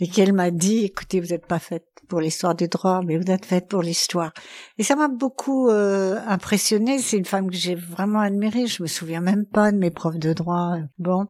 et 0.00 0.08
qu'elle 0.08 0.32
m'a 0.32 0.50
dit 0.50 0.84
"Écoutez, 0.84 1.20
vous 1.20 1.28
n'êtes 1.28 1.46
pas 1.46 1.58
faite 1.58 1.86
pour 2.08 2.20
l'histoire 2.20 2.54
du 2.54 2.68
droit, 2.68 3.00
mais 3.04 3.16
vous 3.16 3.30
êtes 3.30 3.46
faite 3.46 3.68
pour 3.68 3.82
l'histoire." 3.82 4.32
Et 4.78 4.82
ça 4.82 4.96
m'a 4.96 5.08
beaucoup 5.08 5.68
euh, 5.68 6.20
impressionnée. 6.26 6.98
C'est 6.98 7.18
une 7.18 7.24
femme 7.24 7.50
que 7.50 7.56
j'ai 7.56 7.74
vraiment 7.74 8.20
admirée. 8.20 8.66
Je 8.66 8.82
me 8.82 8.88
souviens 8.88 9.20
même 9.20 9.46
pas 9.46 9.72
de 9.72 9.78
mes 9.78 9.90
profs 9.90 10.18
de 10.18 10.32
droit. 10.32 10.76
Bon, 10.98 11.26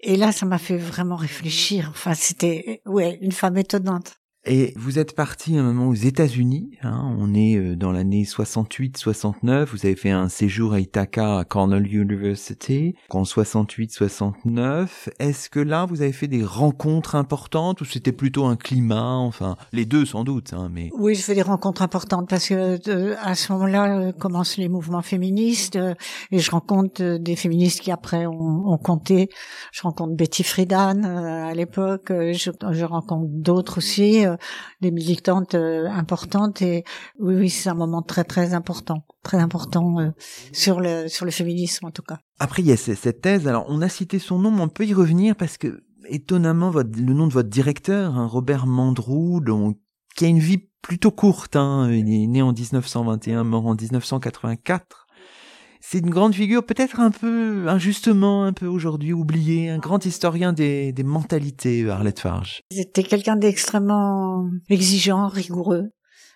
et 0.00 0.16
là, 0.16 0.32
ça 0.32 0.46
m'a 0.46 0.58
fait 0.58 0.76
vraiment 0.78 1.16
réfléchir. 1.16 1.88
Enfin, 1.90 2.14
c'était, 2.14 2.82
ouais, 2.86 3.18
une 3.22 3.32
femme 3.32 3.56
étonnante. 3.56 4.16
Et 4.48 4.72
vous 4.76 5.00
êtes 5.00 5.16
parti 5.16 5.58
un 5.58 5.64
moment 5.64 5.88
aux 5.88 5.94
États-Unis. 5.94 6.78
Hein, 6.82 7.16
on 7.18 7.34
est 7.34 7.56
euh, 7.56 7.74
dans 7.74 7.90
l'année 7.90 8.22
68-69. 8.22 9.64
Vous 9.64 9.84
avez 9.84 9.96
fait 9.96 10.10
un 10.10 10.28
séjour 10.28 10.72
à 10.72 10.78
Ithaca 10.78 11.38
à 11.38 11.44
Cornell 11.44 11.92
University 11.92 12.94
en 13.10 13.24
68-69. 13.24 15.08
Est-ce 15.18 15.50
que 15.50 15.58
là 15.58 15.84
vous 15.84 16.00
avez 16.00 16.12
fait 16.12 16.28
des 16.28 16.44
rencontres 16.44 17.16
importantes 17.16 17.80
ou 17.80 17.84
c'était 17.84 18.12
plutôt 18.12 18.44
un 18.44 18.54
climat? 18.54 19.14
Enfin, 19.16 19.56
les 19.72 19.84
deux 19.84 20.06
sans 20.06 20.22
doute. 20.22 20.52
Hein, 20.52 20.68
mais 20.72 20.90
oui, 20.96 21.16
je 21.16 21.22
fais 21.22 21.34
des 21.34 21.42
rencontres 21.42 21.82
importantes 21.82 22.28
parce 22.28 22.48
que 22.48 22.78
euh, 22.88 23.16
à 23.20 23.34
ce 23.34 23.52
moment-là 23.52 23.98
euh, 23.98 24.12
commencent 24.12 24.58
les 24.58 24.68
mouvements 24.68 25.02
féministes 25.02 25.76
et 26.30 26.38
je 26.38 26.50
rencontre 26.52 27.16
des 27.16 27.34
féministes 27.34 27.80
qui 27.80 27.90
après 27.90 28.26
ont, 28.26 28.78
compté. 28.78 29.28
Je 29.72 29.82
rencontre 29.82 30.14
Betty 30.14 30.44
Friedan 30.44 31.02
à 31.02 31.52
l'époque. 31.54 32.10
Je 32.10 32.84
rencontre 32.84 33.26
d'autres 33.28 33.78
aussi 33.78 34.24
des 34.80 34.90
militantes 34.90 35.54
euh, 35.54 35.88
importantes 35.88 36.62
et 36.62 36.84
oui 37.18 37.34
oui 37.34 37.50
c'est 37.50 37.68
un 37.68 37.74
moment 37.74 38.02
très 38.02 38.24
très 38.24 38.54
important 38.54 39.04
très 39.22 39.38
important 39.38 40.00
euh, 40.00 40.10
sur 40.52 40.80
le 40.80 41.08
sur 41.08 41.24
le 41.24 41.30
féminisme 41.30 41.86
en 41.86 41.90
tout 41.90 42.02
cas. 42.02 42.18
Après 42.38 42.62
il 42.62 42.68
y 42.68 42.72
a 42.72 42.76
cette 42.76 43.20
thèse. 43.20 43.48
Alors 43.48 43.66
on 43.68 43.82
a 43.82 43.88
cité 43.88 44.18
son 44.18 44.38
nom 44.38 44.50
mais 44.50 44.62
on 44.62 44.68
peut 44.68 44.86
y 44.86 44.94
revenir 44.94 45.36
parce 45.36 45.56
que 45.58 45.82
étonnamment 46.08 46.70
votre, 46.70 46.90
le 46.98 47.12
nom 47.12 47.26
de 47.26 47.32
votre 47.32 47.48
directeur 47.48 48.16
hein, 48.16 48.26
Robert 48.26 48.66
Mandrou 48.66 49.40
donc 49.40 49.78
qui 50.14 50.24
a 50.24 50.28
une 50.28 50.38
vie 50.38 50.68
plutôt 50.82 51.10
courte 51.10 51.56
hein, 51.56 51.90
il 51.90 52.08
est 52.12 52.26
né 52.26 52.42
en 52.42 52.52
1921 52.52 53.44
mort 53.44 53.66
en 53.66 53.74
1984 53.74 55.05
c'est 55.88 55.98
une 55.98 56.10
grande 56.10 56.34
figure, 56.34 56.66
peut-être 56.66 56.98
un 56.98 57.12
peu 57.12 57.68
injustement, 57.68 58.42
un 58.42 58.52
peu 58.52 58.66
aujourd'hui 58.66 59.12
oublié, 59.12 59.70
un 59.70 59.78
grand 59.78 60.04
historien 60.04 60.52
des, 60.52 60.90
des 60.90 61.04
mentalités, 61.04 61.88
Arlette 61.88 62.18
Farge. 62.18 62.62
C'était 62.72 63.04
quelqu'un 63.04 63.36
d'extrêmement 63.36 64.50
exigeant, 64.68 65.28
rigoureux. 65.28 65.90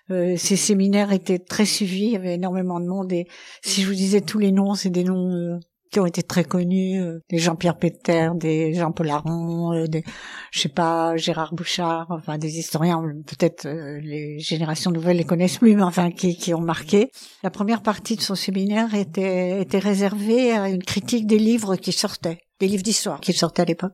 Euh, 0.09 0.37
séminaires 0.37 1.11
étaient 1.11 1.37
très 1.37 1.65
suivis, 1.65 2.05
il 2.05 2.11
y 2.11 2.15
avait 2.15 2.35
énormément 2.35 2.79
de 2.79 2.87
monde 2.87 3.11
et 3.11 3.27
si 3.61 3.81
je 3.81 3.87
vous 3.87 3.93
disais 3.93 4.21
tous 4.21 4.39
les 4.39 4.53
noms, 4.53 4.73
c'est 4.73 4.89
des 4.89 5.03
noms 5.03 5.33
euh, 5.33 5.59
qui 5.91 5.99
ont 5.99 6.05
été 6.05 6.23
très 6.23 6.45
connus, 6.45 7.01
euh, 7.01 7.19
des 7.29 7.37
Jean-Pierre 7.37 7.77
Péter, 7.77 8.29
des 8.35 8.73
Jean 8.73 8.91
Polaron, 8.91 9.73
euh, 9.73 9.87
des, 9.87 10.03
je 10.51 10.61
sais 10.61 10.69
pas, 10.69 11.17
Gérard 11.17 11.53
Bouchard, 11.53 12.07
enfin 12.09 12.37
des 12.37 12.57
historiens, 12.59 13.03
peut-être 13.27 13.65
euh, 13.65 13.99
les 14.01 14.39
générations 14.39 14.89
nouvelles 14.91 15.17
les 15.17 15.25
connaissent 15.25 15.57
plus, 15.57 15.75
mais 15.75 15.83
enfin 15.83 16.09
qui, 16.11 16.37
qui 16.37 16.53
ont 16.53 16.61
marqué. 16.61 17.11
La 17.43 17.51
première 17.51 17.83
partie 17.83 18.15
de 18.15 18.21
son 18.21 18.35
séminaire 18.35 18.95
était, 18.95 19.61
était 19.61 19.79
réservée 19.79 20.53
à 20.53 20.69
une 20.69 20.83
critique 20.83 21.27
des 21.27 21.39
livres 21.39 21.75
qui 21.75 21.91
sortaient, 21.91 22.39
des 22.59 22.67
livres 22.67 22.83
d'histoire 22.83 23.19
qui 23.19 23.33
sortaient 23.33 23.63
à 23.63 23.65
l'époque. 23.65 23.93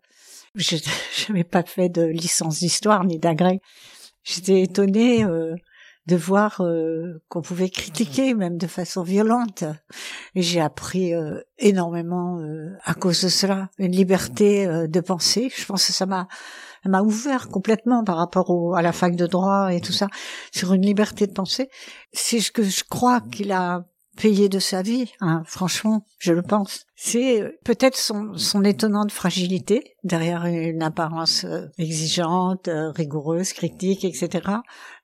Je 0.54 0.78
n'avais 1.30 1.44
pas 1.44 1.64
fait 1.64 1.90
de 1.90 2.04
licence 2.04 2.60
d'histoire 2.60 3.06
ni 3.06 3.18
d'agrès. 3.18 3.60
j'étais 4.24 4.62
étonnée 4.62 5.24
euh, 5.24 5.56
de 6.08 6.16
voir 6.16 6.62
euh, 6.62 7.22
qu'on 7.30 7.42
pouvait 7.42 7.70
critiquer 7.70 8.34
même 8.34 8.58
de 8.58 8.68
façon 8.68 9.04
violente. 9.04 9.64
Et 10.36 10.42
j'ai 10.42 10.62
appris 10.62 11.14
euh, 11.14 11.42
énormément 11.60 12.40
à 12.84 12.94
cause 12.94 13.24
de 13.24 13.30
cela, 13.30 13.70
une 13.78 13.92
liberté 13.92 14.68
de 14.88 15.00
penser. 15.02 15.52
Je 15.56 15.66
pense 15.66 15.86
que 15.86 15.94
ça 15.94 16.06
m'a 16.06 16.28
m'a 16.86 17.02
ouvert 17.02 17.50
complètement 17.50 18.06
par 18.06 18.16
rapport 18.16 18.50
au, 18.50 18.74
à 18.74 18.82
la 18.82 18.94
fac 18.94 19.16
de 19.16 19.28
droit 19.28 19.74
et 19.74 19.82
tout 19.82 19.92
ça 19.92 20.08
sur 20.54 20.74
une 20.74 20.84
liberté 20.84 21.28
de 21.28 21.34
penser. 21.34 21.70
C'est 22.14 22.40
ce 22.40 22.52
que 22.52 22.64
je 22.64 22.84
crois 22.86 23.20
qu'il 23.20 23.52
a 23.52 23.84
payé 24.18 24.50
de 24.50 24.60
sa 24.60 24.82
vie, 24.82 25.12
hein, 25.22 25.44
franchement, 25.46 26.04
je 26.18 26.34
le 26.34 26.42
pense. 26.42 26.86
C'est 26.96 27.42
euh, 27.42 27.52
peut-être 27.64 27.96
son, 27.96 28.36
son 28.36 28.64
étonnante 28.64 29.12
fragilité 29.12 29.96
derrière 30.04 30.46
une 30.46 30.82
apparence 30.82 31.46
euh, 31.46 31.68
exigeante, 31.78 32.68
euh, 32.68 32.90
rigoureuse, 32.92 33.54
critique, 33.54 34.04
etc. 34.04 34.56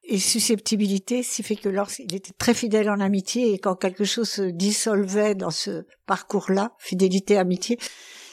Et 0.06 0.20
susceptibilité, 0.20 1.24
ce 1.24 1.38
qui 1.38 1.44
fait 1.44 1.56
que 1.56 1.70
lorsqu'il 1.70 2.14
était 2.14 2.34
très 2.38 2.54
fidèle 2.54 2.90
en 2.90 3.00
amitié 3.00 3.54
et 3.54 3.58
quand 3.58 3.76
quelque 3.76 4.04
chose 4.04 4.30
se 4.30 4.42
dissolvait 4.42 5.34
dans 5.34 5.50
ce 5.50 5.86
parcours-là, 6.06 6.74
fidélité, 6.78 7.38
amitié, 7.38 7.80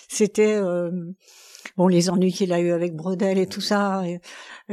c'était 0.09 0.61
bon 1.77 1.87
les 1.87 2.11
ennuis 2.11 2.33
qu'il 2.33 2.53
a 2.53 2.61
eu 2.61 2.73
avec 2.73 2.97
Brodel 2.97 3.39
et 3.39 3.47
tout 3.47 3.61
ça, 3.61 4.03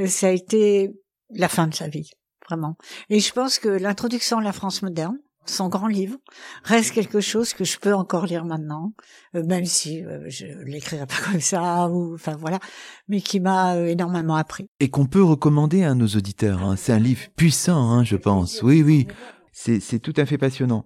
ça 0.08 0.28
a 0.28 0.32
été 0.32 0.92
la 1.30 1.48
fin 1.48 1.68
de 1.68 1.76
sa 1.76 1.88
vie, 1.88 2.10
vraiment. 2.50 2.78
Et 3.10 3.20
je 3.20 3.32
pense 3.32 3.60
que 3.60 3.70
l'introduction 3.70 4.40
à 4.40 4.44
la 4.44 4.54
France 4.54 4.82
moderne, 4.82 5.20
son 5.50 5.70
grand 5.70 5.88
livre 5.88 6.18
reste 6.64 6.92
quelque 6.94 7.22
chose 7.22 7.54
que 7.54 7.64
je 7.64 7.80
peux 7.80 7.94
encore 7.94 8.26
lire 8.26 8.46
maintenant, 8.46 8.94
euh, 9.36 9.44
même 9.44 9.66
si 9.66 10.04
euh, 10.04 10.26
je 10.28 10.46
l'écrirai 10.66 11.06
pas 11.06 11.16
comme 11.32 11.42
ça 11.42 11.90
ou 11.90 12.14
enfin 12.14 12.36
voilà, 12.36 12.60
mais 13.08 13.22
qui 13.22 13.40
m'a 13.40 13.76
euh, 13.76 13.88
énormément 13.88 14.36
appris. 14.36 14.70
Et 14.80 14.90
qu'on 14.90 15.06
peut 15.06 15.24
recommander 15.24 15.84
à 15.84 15.94
nos 15.94 16.08
auditeurs. 16.08 16.64
Hein. 16.64 16.76
C'est 16.78 16.94
un 16.94 17.00
livre 17.00 17.28
puissant, 17.36 17.92
hein, 17.92 18.04
je 18.04 18.16
pense. 18.16 18.62
Oui, 18.62 18.84
oui, 18.84 19.08
c'est 19.52 20.00
tout 20.00 20.14
à 20.18 20.26
fait 20.26 20.38
passionnant. 20.38 20.86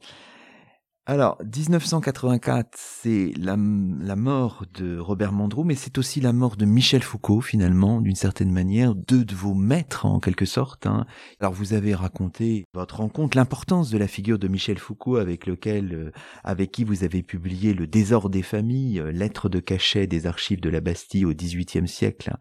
Alors, 1.07 1.39
1984, 1.43 2.77
c'est 2.77 3.33
la, 3.35 3.55
mort 3.57 4.65
de 4.75 4.99
Robert 4.99 5.31
Mandrou, 5.31 5.63
mais 5.63 5.73
c'est 5.73 5.97
aussi 5.97 6.21
la 6.21 6.31
mort 6.31 6.57
de 6.57 6.65
Michel 6.65 7.01
Foucault, 7.01 7.41
finalement, 7.41 8.01
d'une 8.01 8.15
certaine 8.15 8.51
manière, 8.51 8.93
deux 8.93 9.25
de 9.25 9.33
vos 9.33 9.55
maîtres, 9.55 10.05
en 10.05 10.19
quelque 10.19 10.45
sorte. 10.45 10.85
Hein. 10.85 11.07
Alors, 11.39 11.53
vous 11.53 11.73
avez 11.73 11.95
raconté 11.95 12.65
votre 12.75 12.97
rencontre, 12.97 13.35
l'importance 13.35 13.89
de 13.89 13.97
la 13.97 14.07
figure 14.07 14.37
de 14.37 14.47
Michel 14.47 14.77
Foucault, 14.77 15.15
avec 15.15 15.47
lequel, 15.47 15.91
euh, 15.91 16.11
avec 16.43 16.71
qui 16.71 16.83
vous 16.83 17.03
avez 17.03 17.23
publié 17.23 17.73
Le 17.73 17.87
désordre 17.87 18.29
des 18.29 18.43
familles, 18.43 18.99
euh, 18.99 19.11
lettres 19.11 19.49
de 19.49 19.59
cachet 19.59 20.05
des 20.05 20.27
archives 20.27 20.61
de 20.61 20.69
la 20.69 20.81
Bastille 20.81 21.25
au 21.25 21.33
XVIIIe 21.33 21.87
siècle. 21.87 22.35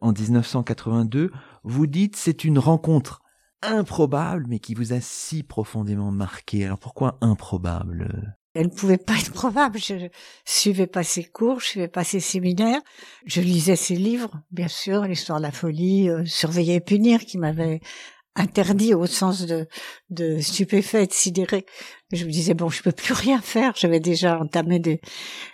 En 0.00 0.12
1982, 0.12 1.30
vous 1.64 1.86
dites 1.86 2.16
c'est 2.16 2.44
une 2.44 2.58
rencontre 2.58 3.20
improbable, 3.62 4.46
mais 4.48 4.58
qui 4.58 4.74
vous 4.74 4.92
a 4.92 5.00
si 5.00 5.42
profondément 5.42 6.10
marqué. 6.10 6.64
Alors 6.64 6.78
pourquoi 6.78 7.18
improbable? 7.20 8.36
Elle 8.54 8.66
ne 8.66 8.72
pouvait 8.72 8.98
pas 8.98 9.18
être 9.18 9.32
probable. 9.32 9.78
Je 9.78 10.08
suivais 10.44 10.88
pas 10.88 11.04
ses 11.04 11.24
cours, 11.24 11.60
je 11.60 11.66
suivais 11.66 11.88
pas 11.88 12.04
ses 12.04 12.20
séminaires. 12.20 12.80
Je 13.26 13.40
lisais 13.40 13.76
ses 13.76 13.94
livres, 13.94 14.42
bien 14.50 14.68
sûr, 14.68 15.02
l'histoire 15.02 15.38
de 15.38 15.44
la 15.44 15.52
folie, 15.52 16.08
euh, 16.08 16.24
surveiller 16.24 16.74
et 16.76 16.80
punir, 16.80 17.20
qui 17.20 17.38
m'avait 17.38 17.80
interdit 18.34 18.94
au 18.94 19.06
sens 19.06 19.46
de, 19.46 19.68
de 20.08 20.40
stupéfait, 20.40 21.06
de 21.06 21.12
sidéré. 21.12 21.64
Je 22.12 22.24
me 22.24 22.30
disais 22.30 22.54
bon, 22.54 22.68
je 22.68 22.82
peux 22.82 22.92
plus 22.92 23.14
rien 23.14 23.40
faire. 23.40 23.72
J'avais 23.76 24.00
déjà 24.00 24.38
entamé 24.38 24.78
des, 24.78 25.00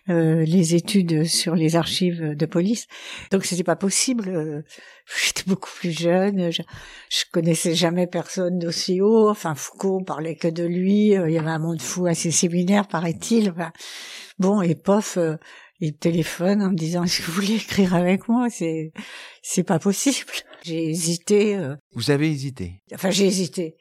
euh, 0.09 0.45
les 0.45 0.75
études 0.75 1.25
sur 1.25 1.55
les 1.55 1.77
archives 1.77 2.35
de 2.35 2.47
police, 2.47 2.87
donc 3.31 3.45
c'était 3.45 3.65
pas 3.65 3.77
possible. 3.77 4.29
Euh, 4.29 4.63
j'étais 5.25 5.43
beaucoup 5.47 5.71
plus 5.75 5.93
jeune, 5.93 6.51
je, 6.51 6.63
je 7.11 7.25
connaissais 7.31 7.75
jamais 7.75 8.07
personne 8.07 8.59
d'aussi 8.59 9.01
haut. 9.01 9.29
Enfin, 9.29 9.55
Foucault 9.55 10.03
parlait 10.03 10.37
que 10.37 10.49
de 10.49 10.65
lui. 10.65 11.17
Euh, 11.17 11.29
il 11.29 11.35
y 11.35 11.39
avait 11.39 11.51
un 11.51 11.59
monde 11.59 11.83
fou 11.83 12.07
à 12.07 12.15
ses 12.15 12.31
séminaires, 12.31 12.89
paraît-il. 12.89 13.53
bon, 14.39 14.63
et 14.63 14.75
pof, 14.75 15.19
il 15.81 15.97
téléphone 15.97 16.63
en 16.63 16.71
me 16.71 16.77
disant 16.77 17.05
est-ce 17.05 17.21
que 17.21 17.27
vous 17.27 17.33
voulez 17.33 17.57
écrire 17.57 17.95
avec 17.95 18.29
moi 18.29 18.49
c'est 18.51 18.93
c'est 19.43 19.63
pas 19.63 19.79
possible 19.79 20.27
j'ai 20.65 20.89
hésité 20.89 21.57
euh. 21.57 21.77
vous 21.93 22.11
avez 22.11 22.31
hésité? 22.31 22.83
Enfin 22.95 23.11
j'ai 23.11 23.27
hésité 23.27 23.77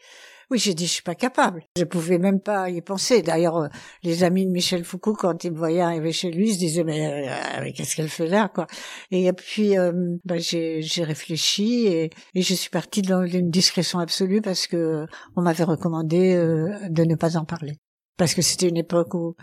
oui 0.51 0.59
j'ai 0.59 0.73
dit 0.73 0.85
je 0.85 0.91
suis 0.91 1.03
pas 1.03 1.15
capable. 1.15 1.63
Je 1.77 1.83
pouvais 1.83 2.17
même 2.17 2.39
pas 2.39 2.69
y 2.69 2.81
penser. 2.81 3.21
D'ailleurs 3.21 3.57
euh, 3.57 3.67
les 4.03 4.23
amis 4.23 4.45
de 4.45 4.51
Michel 4.51 4.83
Foucault 4.83 5.15
quand 5.15 5.43
ils 5.43 5.51
me 5.51 5.57
voyaient 5.57 5.81
arriver 5.81 6.11
chez 6.11 6.31
lui 6.31 6.53
se 6.53 6.59
disaient 6.59 6.83
mais, 6.83 7.29
euh, 7.29 7.71
qu'est-ce 7.75 7.95
qu'elle 7.95 8.09
fait 8.09 8.27
là 8.27 8.49
quoi? 8.53 8.67
Et 9.11 9.31
puis 9.33 9.75
bah, 10.23 10.37
j'ai 10.37 11.03
réfléchi 11.03 11.87
et, 11.87 12.09
et 12.33 12.41
je 12.41 12.53
suis 12.53 12.69
partie 12.69 13.01
dans 13.01 13.25
une 13.25 13.49
discrétion 13.49 13.99
absolue 13.99 14.41
parce 14.41 14.67
que 14.67 15.05
on 15.35 15.41
m'avait 15.41 15.63
recommandé 15.63 16.35
de 16.35 17.03
ne 17.03 17.15
pas 17.15 17.37
en 17.37 17.45
parler. 17.45 17.73
Parce 18.17 18.33
que 18.33 18.41
c'était 18.41 18.69
une 18.69 18.77
époque 18.77 19.13
où 19.13 19.35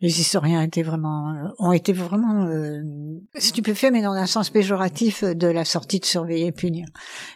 les 0.00 0.20
historiens 0.20 0.62
étaient 0.62 0.82
vraiment 0.82 1.30
euh, 1.30 1.48
ont 1.58 1.72
été 1.72 1.92
vraiment 1.92 2.44
euh, 2.44 2.82
stupéfaits, 3.36 3.90
mais 3.92 4.02
dans 4.02 4.12
un 4.12 4.26
sens 4.26 4.50
péjoratif 4.50 5.24
de 5.24 5.46
la 5.46 5.64
sortie 5.64 5.98
de 5.98 6.04
surveiller 6.04 6.46
et 6.46 6.52
punir. 6.52 6.86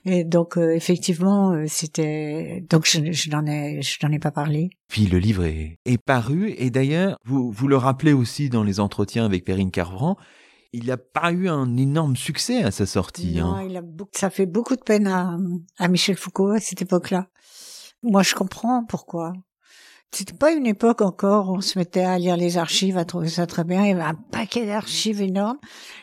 Et 0.05 0.25
donc 0.25 0.57
euh, 0.57 0.75
effectivement, 0.75 1.53
euh, 1.53 1.65
c'était 1.67 2.65
donc 2.71 2.87
je, 2.87 3.11
je 3.11 3.31
n'en 3.31 3.47
ai 3.47 3.83
je 3.83 3.99
n'en 4.03 4.13
ai 4.13 4.19
pas 4.19 4.31
parlé. 4.31 4.71
Puis 4.89 5.07
le 5.07 5.19
livre 5.19 5.45
est, 5.45 5.79
est 5.85 5.99
paru 5.99 6.55
et 6.57 6.71
d'ailleurs 6.71 7.17
vous 7.25 7.51
vous 7.51 7.69
le 7.69 7.77
rappelez 7.77 8.13
aussi 8.13 8.49
dans 8.49 8.63
les 8.63 8.81
entretiens 8.81 9.25
avec 9.25 9.45
Perrine 9.45 9.71
Carvran. 9.71 10.17
Il 10.75 10.87
n'a 10.87 10.97
pas 10.97 11.33
eu 11.33 11.49
un 11.49 11.77
énorme 11.77 12.17
succès 12.17 12.63
à 12.63 12.71
sa 12.71 12.87
sortie. 12.87 13.35
Non, 13.35 13.57
hein. 13.57 13.67
il 13.69 13.77
a 13.77 13.83
beaucoup, 13.83 14.11
ça 14.15 14.31
fait 14.31 14.47
beaucoup 14.47 14.75
de 14.75 14.81
peine 14.81 15.07
à, 15.07 15.37
à 15.79 15.89
Michel 15.89 16.17
Foucault 16.17 16.49
à 16.49 16.61
cette 16.61 16.81
époque-là. 16.81 17.27
Moi, 18.03 18.23
je 18.23 18.35
comprends 18.35 18.85
pourquoi. 18.85 19.35
C'était 20.15 20.35
pas 20.35 20.53
une 20.53 20.67
époque 20.67 21.01
encore 21.01 21.49
où 21.49 21.57
on 21.57 21.61
se 21.63 21.79
mettait 21.79 22.05
à 22.05 22.19
lire 22.19 22.37
les 22.37 22.59
archives, 22.59 22.99
à 22.99 23.07
trouver 23.07 23.29
ça 23.29 23.47
très 23.47 23.65
bien. 23.65 23.83
Il 23.85 23.89
y 23.89 23.93
avait 23.93 24.03
un 24.03 24.15
paquet 24.15 24.67
d'archives 24.67 25.23
énormes 25.23 25.59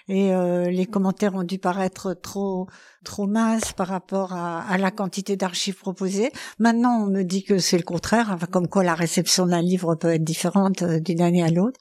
et 0.08 0.34
euh, 0.34 0.66
les 0.72 0.88
commentaires 0.88 1.36
ont 1.36 1.44
dû 1.44 1.60
paraître 1.60 2.16
trop 2.16 2.68
trop 3.04 3.28
minces 3.28 3.72
par 3.74 3.88
rapport 3.88 4.34
à, 4.34 4.62
à 4.62 4.78
la 4.80 4.90
quantité 4.90 5.38
d'archives 5.38 5.78
proposées. 5.78 6.32
Maintenant, 6.58 7.04
on 7.04 7.06
me 7.06 7.22
dit 7.22 7.44
que 7.44 7.60
c'est 7.60 7.78
le 7.78 7.84
contraire, 7.84 8.32
enfin, 8.34 8.48
comme 8.48 8.68
quoi 8.68 8.84
la 8.84 8.96
réception 8.96 9.46
d'un 9.46 9.62
livre 9.62 9.94
peut 9.94 10.14
être 10.14 10.24
différente 10.24 10.82
euh, 10.82 11.00
d'une 11.00 11.22
année 11.22 11.44
à 11.44 11.50
l'autre. 11.50 11.80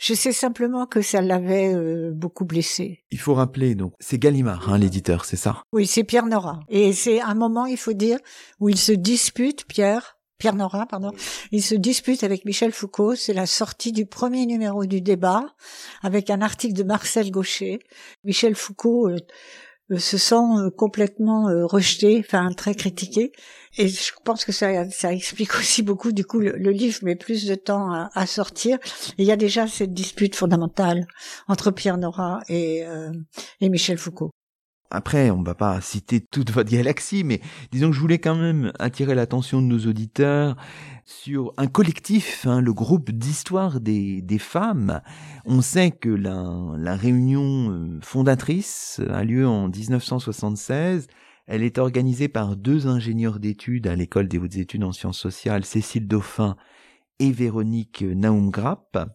Je 0.00 0.14
sais 0.14 0.32
simplement 0.32 0.86
que 0.86 1.02
ça 1.02 1.20
l'avait 1.20 1.74
euh, 1.74 2.10
beaucoup 2.12 2.46
blessé. 2.46 3.04
Il 3.10 3.18
faut 3.18 3.34
rappeler, 3.34 3.74
donc, 3.74 3.92
c'est 4.00 4.18
Gallimard, 4.18 4.72
hein, 4.72 4.78
l'éditeur, 4.78 5.24
c'est 5.24 5.36
ça? 5.36 5.62
Oui, 5.72 5.86
c'est 5.86 6.04
Pierre 6.04 6.26
Nora. 6.26 6.60
Et 6.68 6.92
c'est 6.94 7.20
un 7.20 7.34
moment, 7.34 7.66
il 7.66 7.76
faut 7.76 7.92
dire, 7.92 8.18
où 8.60 8.70
il 8.70 8.78
se 8.78 8.92
dispute, 8.92 9.66
Pierre, 9.66 10.16
Pierre 10.40 10.54
Nora, 10.56 10.86
pardon, 10.86 11.12
il 11.52 11.62
se 11.62 11.74
dispute 11.74 12.24
avec 12.24 12.46
Michel 12.46 12.72
Foucault. 12.72 13.14
C'est 13.14 13.34
la 13.34 13.44
sortie 13.44 13.92
du 13.92 14.06
premier 14.06 14.46
numéro 14.46 14.86
du 14.86 15.02
débat 15.02 15.44
avec 16.02 16.30
un 16.30 16.40
article 16.40 16.72
de 16.72 16.82
Marcel 16.82 17.30
Gaucher. 17.30 17.78
Michel 18.24 18.54
Foucault 18.56 19.10
euh, 19.10 19.18
euh, 19.90 19.98
se 19.98 20.16
sent 20.16 20.34
euh, 20.34 20.70
complètement 20.70 21.44
rejeté, 21.66 22.24
enfin 22.26 22.50
très 22.56 22.74
critiqué. 22.74 23.32
Et 23.76 23.86
je 23.86 24.12
pense 24.24 24.46
que 24.46 24.52
ça, 24.52 24.90
ça 24.90 25.12
explique 25.12 25.54
aussi 25.58 25.82
beaucoup. 25.82 26.10
Du 26.10 26.24
coup, 26.24 26.40
le, 26.40 26.70
livre 26.70 27.00
met 27.02 27.16
plus 27.16 27.46
de 27.46 27.54
temps 27.54 27.92
à, 27.92 28.26
sortir. 28.26 28.78
il 29.18 29.26
y 29.26 29.32
a 29.32 29.36
déjà 29.36 29.68
cette 29.68 29.92
dispute 29.92 30.34
fondamentale 30.34 31.06
entre 31.48 31.70
Pierre 31.70 31.98
Nora 31.98 32.40
et, 32.48 32.84
et 33.60 33.68
Michel 33.68 33.98
Foucault. 33.98 34.30
Après, 34.90 35.30
on 35.30 35.42
va 35.42 35.54
pas 35.54 35.80
citer 35.80 36.20
toute 36.32 36.50
votre 36.50 36.70
galaxie, 36.70 37.22
mais 37.22 37.40
disons 37.70 37.90
que 37.90 37.96
je 37.96 38.00
voulais 38.00 38.18
quand 38.18 38.34
même 38.34 38.72
attirer 38.78 39.14
l'attention 39.14 39.62
de 39.62 39.66
nos 39.66 39.86
auditeurs 39.86 40.56
sur 41.04 41.52
un 41.56 41.68
collectif, 41.68 42.46
hein, 42.46 42.60
le 42.60 42.72
groupe 42.72 43.10
d'histoire 43.10 43.80
des, 43.80 44.22
femmes. 44.38 45.00
On 45.44 45.60
sait 45.60 45.90
que 45.90 46.08
la, 46.08 46.44
la 46.76 46.96
réunion 46.96 47.70
euh, 47.70 47.98
fondatrice 48.02 49.00
a 49.10 49.24
lieu 49.24 49.46
en 49.46 49.68
1976. 49.68 51.06
Elle 51.46 51.62
est 51.62 51.78
organisée 51.78 52.28
par 52.28 52.56
deux 52.56 52.86
ingénieurs 52.86 53.40
d'études 53.40 53.86
à 53.86 53.96
l'école 53.96 54.28
des 54.28 54.38
hautes 54.38 54.56
études 54.56 54.84
en 54.84 54.92
sciences 54.92 55.18
sociales, 55.18 55.64
Cécile 55.64 56.06
Dauphin 56.06 56.56
et 57.18 57.32
Véronique 57.32 58.02
Naumgrapp. 58.02 59.10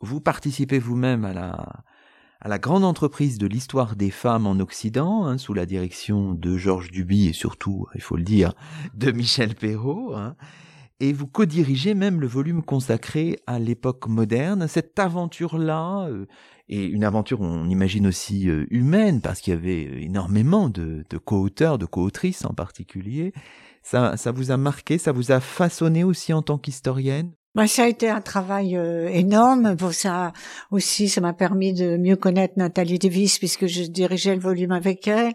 Vous 0.00 0.20
participez 0.20 0.78
vous-même 0.78 1.24
à 1.24 1.32
la, 1.32 1.84
à 2.44 2.48
la 2.48 2.58
grande 2.58 2.84
entreprise 2.84 3.38
de 3.38 3.46
l'histoire 3.46 3.94
des 3.94 4.10
femmes 4.10 4.48
en 4.48 4.58
Occident, 4.58 5.24
hein, 5.24 5.38
sous 5.38 5.54
la 5.54 5.64
direction 5.64 6.34
de 6.34 6.56
Georges 6.56 6.90
Duby 6.90 7.28
et 7.28 7.32
surtout, 7.32 7.86
il 7.94 8.00
faut 8.00 8.16
le 8.16 8.24
dire, 8.24 8.52
de 8.94 9.12
Michel 9.12 9.54
Perrault. 9.54 10.16
Hein, 10.16 10.34
et 10.98 11.12
vous 11.12 11.28
co-dirigez 11.28 11.94
même 11.94 12.20
le 12.20 12.26
volume 12.26 12.64
consacré 12.64 13.38
à 13.46 13.60
l'époque 13.60 14.08
moderne. 14.08 14.66
Cette 14.66 14.98
aventure-là, 14.98 16.08
euh, 16.08 16.26
et 16.68 16.84
une 16.84 17.04
aventure, 17.04 17.40
on 17.40 17.68
imagine 17.68 18.08
aussi 18.08 18.48
euh, 18.48 18.66
humaine, 18.70 19.20
parce 19.20 19.40
qu'il 19.40 19.54
y 19.54 19.56
avait 19.56 20.02
énormément 20.02 20.68
de, 20.68 21.04
de 21.08 21.18
co-auteurs, 21.18 21.78
de 21.78 21.86
co-autrices 21.86 22.44
en 22.44 22.54
particulier, 22.54 23.32
ça, 23.84 24.16
ça 24.16 24.32
vous 24.32 24.50
a 24.50 24.56
marqué, 24.56 24.98
ça 24.98 25.12
vous 25.12 25.30
a 25.30 25.38
façonné 25.38 26.02
aussi 26.02 26.32
en 26.32 26.42
tant 26.42 26.58
qu'historienne? 26.58 27.32
Bah, 27.54 27.66
ça 27.66 27.82
a 27.84 27.86
été 27.86 28.08
un 28.08 28.22
travail 28.22 28.78
euh, 28.78 29.08
énorme. 29.08 29.74
Bon, 29.74 29.92
ça 29.92 30.32
aussi, 30.70 31.10
ça 31.10 31.20
m'a 31.20 31.34
permis 31.34 31.74
de 31.74 31.98
mieux 31.98 32.16
connaître 32.16 32.54
Nathalie 32.56 32.98
Davis 32.98 33.38
puisque 33.38 33.66
je 33.66 33.82
dirigeais 33.82 34.34
le 34.34 34.40
volume 34.40 34.72
avec 34.72 35.06
elle. 35.06 35.34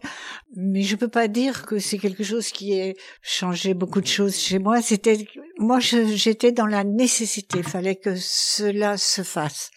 Mais 0.55 0.81
je 0.81 0.95
peux 0.95 1.09
pas 1.09 1.27
dire 1.27 1.67
que 1.67 1.77
c'est 1.77 1.99
quelque 1.99 2.23
chose 2.23 2.49
qui 2.49 2.73
ait 2.73 2.95
changé 3.21 3.75
beaucoup 3.75 4.01
de 4.01 4.07
choses 4.07 4.35
chez 4.35 4.57
moi. 4.57 4.81
C'était, 4.81 5.27
moi, 5.59 5.79
j'étais 5.79 6.51
dans 6.51 6.65
la 6.65 6.83
nécessité. 6.83 7.59
Il 7.59 7.63
fallait 7.63 7.95
que 7.95 8.15
cela 8.15 8.97
se 8.97 9.21
fasse 9.21 9.69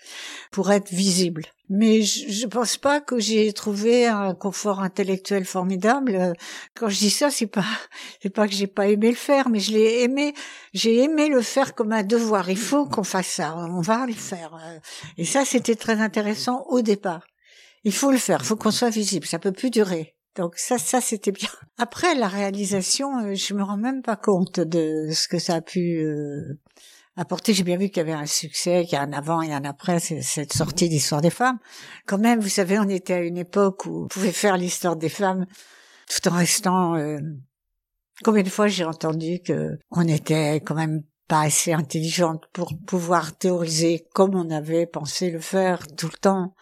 pour 0.50 0.70
être 0.72 0.90
visible 0.90 1.44
mais 1.72 2.02
je, 2.02 2.46
ne 2.46 2.50
pense 2.50 2.76
pas 2.76 3.00
que 3.00 3.20
j'ai 3.20 3.52
trouvé 3.52 4.08
un 4.08 4.34
confort 4.34 4.80
intellectuel 4.80 5.44
formidable. 5.44 6.32
Quand 6.74 6.88
je 6.88 6.98
dis 6.98 7.10
ça, 7.10 7.30
c'est 7.30 7.46
pas 7.46 7.64
c'est 8.20 8.28
pas 8.28 8.48
que 8.48 8.54
j'ai 8.54 8.66
pas 8.66 8.88
aimé 8.88 9.10
le 9.10 9.16
faire, 9.16 9.48
mais 9.48 9.60
je 9.60 9.70
l'ai 9.72 10.02
aimé. 10.02 10.34
J'ai 10.74 11.04
aimé 11.04 11.28
le 11.28 11.40
faire 11.40 11.76
comme 11.76 11.92
un 11.92 12.02
devoir. 12.02 12.50
Il 12.50 12.58
faut 12.58 12.86
qu'on 12.86 13.04
fasse 13.04 13.28
ça. 13.28 13.56
On 13.56 13.80
va 13.82 14.04
le 14.06 14.12
faire. 14.12 14.58
Et 15.16 15.24
ça, 15.24 15.44
c'était 15.44 15.76
très 15.76 16.00
intéressant 16.00 16.64
au 16.68 16.82
départ. 16.82 17.24
Il 17.84 17.92
faut 17.92 18.10
le 18.10 18.18
faire. 18.18 18.40
Il 18.42 18.46
faut 18.46 18.56
qu'on 18.56 18.72
soit 18.72 18.90
visible. 18.90 19.26
Ça 19.26 19.38
peut 19.38 19.52
plus 19.52 19.70
durer. 19.70 20.16
Donc 20.34 20.56
ça, 20.56 20.76
ça 20.76 21.00
c'était 21.00 21.32
bien. 21.32 21.50
Après 21.78 22.16
la 22.16 22.26
réalisation, 22.26 23.18
euh, 23.18 23.34
je 23.34 23.54
me 23.54 23.62
rends 23.62 23.76
même 23.76 24.02
pas 24.02 24.16
compte 24.16 24.58
de 24.58 25.08
ce 25.12 25.28
que 25.28 25.38
ça 25.38 25.54
a 25.54 25.60
pu 25.60 25.98
euh, 25.98 26.58
apporté. 27.20 27.54
J'ai 27.54 27.62
bien 27.62 27.76
vu 27.76 27.88
qu'il 27.88 27.98
y 27.98 28.00
avait 28.00 28.12
un 28.12 28.26
succès, 28.26 28.84
qu'il 28.84 28.94
y 28.94 28.96
a 28.96 29.02
un 29.02 29.12
avant 29.12 29.42
et 29.42 29.52
un 29.52 29.64
après 29.64 30.00
cette 30.00 30.52
sortie 30.52 30.88
d'Histoire 30.88 31.20
des 31.20 31.30
femmes. 31.30 31.58
Quand 32.06 32.18
même, 32.18 32.40
vous 32.40 32.48
savez, 32.48 32.78
on 32.78 32.88
était 32.88 33.14
à 33.14 33.20
une 33.20 33.38
époque 33.38 33.86
où 33.86 34.04
on 34.04 34.08
pouvait 34.08 34.32
faire 34.32 34.56
l'histoire 34.56 34.96
des 34.96 35.08
femmes 35.08 35.46
tout 36.08 36.28
en 36.28 36.36
restant. 36.36 36.96
Euh... 36.96 37.18
Combien 38.22 38.42
de 38.42 38.50
fois 38.50 38.68
j'ai 38.68 38.84
entendu 38.84 39.40
que 39.40 39.78
on 39.90 40.06
était 40.06 40.56
quand 40.56 40.74
même 40.74 41.02
pas 41.28 41.42
assez 41.42 41.72
intelligente 41.72 42.44
pour 42.52 42.72
pouvoir 42.86 43.36
théoriser 43.36 44.04
comme 44.14 44.34
on 44.34 44.50
avait 44.50 44.86
pensé 44.86 45.30
le 45.30 45.38
faire 45.38 45.86
tout 45.96 46.08
le 46.12 46.18
temps. 46.18 46.54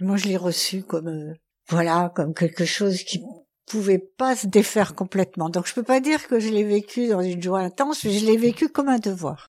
moi, 0.00 0.16
je 0.16 0.26
l'ai 0.26 0.38
reçu 0.38 0.82
comme 0.82 1.08
euh, 1.08 1.34
voilà, 1.68 2.10
comme 2.14 2.34
quelque 2.34 2.64
chose 2.64 3.04
qui 3.04 3.22
pouvait 3.66 3.98
pas 3.98 4.36
se 4.36 4.46
défaire 4.46 4.94
complètement. 4.94 5.50
Donc 5.50 5.66
je 5.66 5.74
peux 5.74 5.82
pas 5.82 6.00
dire 6.00 6.26
que 6.26 6.40
je 6.40 6.48
l'ai 6.48 6.64
vécu 6.64 7.08
dans 7.08 7.20
une 7.20 7.42
joie 7.42 7.60
intense, 7.60 8.04
mais 8.04 8.12
je 8.12 8.26
l'ai 8.26 8.36
vécu 8.36 8.68
comme 8.68 8.88
un 8.88 8.98
devoir. 8.98 9.48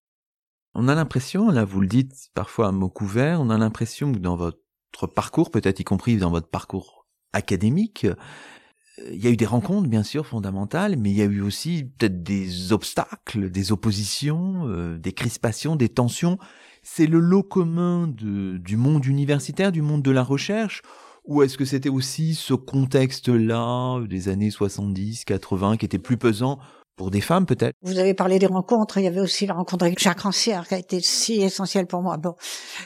On 0.77 0.89
a 0.89 0.95
l'impression, 0.95 1.49
là 1.51 1.63
vous 1.63 1.79
le 1.79 1.87
dites 1.87 2.29
parfois 2.33 2.67
à 2.67 2.71
mot 2.73 2.89
couvert, 2.89 3.39
on 3.39 3.49
a 3.49 3.57
l'impression 3.57 4.11
que 4.11 4.19
dans 4.19 4.35
votre 4.35 5.07
parcours, 5.07 5.49
peut-être 5.49 5.79
y 5.79 5.85
compris 5.85 6.17
dans 6.17 6.29
votre 6.29 6.49
parcours 6.49 7.07
académique, 7.31 8.03
euh, 8.03 8.15
il 9.11 9.23
y 9.23 9.27
a 9.27 9.29
eu 9.29 9.37
des 9.37 9.45
rencontres 9.45 9.87
bien 9.87 10.03
sûr 10.03 10.27
fondamentales, 10.27 10.97
mais 10.97 11.11
il 11.11 11.15
y 11.15 11.21
a 11.21 11.25
eu 11.25 11.39
aussi 11.39 11.85
peut-être 11.97 12.23
des 12.23 12.73
obstacles, 12.73 13.49
des 13.49 13.71
oppositions, 13.71 14.67
euh, 14.67 14.97
des 14.97 15.13
crispations, 15.13 15.77
des 15.77 15.89
tensions. 15.89 16.37
C'est 16.83 17.07
le 17.07 17.19
lot 17.19 17.43
commun 17.43 18.07
de, 18.07 18.57
du 18.57 18.75
monde 18.75 19.05
universitaire, 19.05 19.71
du 19.71 19.81
monde 19.81 20.01
de 20.01 20.11
la 20.11 20.23
recherche, 20.23 20.81
ou 21.23 21.41
est-ce 21.41 21.57
que 21.57 21.65
c'était 21.65 21.89
aussi 21.89 22.35
ce 22.35 22.53
contexte-là 22.53 24.01
des 24.07 24.27
années 24.27 24.51
70, 24.51 25.23
80 25.23 25.77
qui 25.77 25.85
était 25.85 25.99
plus 25.99 26.17
pesant 26.17 26.59
pour 26.95 27.11
des 27.11 27.21
femmes 27.21 27.45
peut-être. 27.45 27.75
Vous 27.81 27.99
avez 27.99 28.13
parlé 28.13 28.39
des 28.39 28.45
rencontres, 28.45 28.97
il 28.97 29.03
y 29.03 29.07
avait 29.07 29.19
aussi 29.19 29.45
la 29.45 29.53
rencontre 29.53 29.85
avec 29.85 29.99
Jacques 29.99 30.21
Rancière 30.21 30.67
qui 30.67 30.75
a 30.75 30.77
été 30.77 30.99
si 31.01 31.41
essentielle 31.41 31.87
pour 31.87 32.01
moi, 32.01 32.17
bon, 32.17 32.35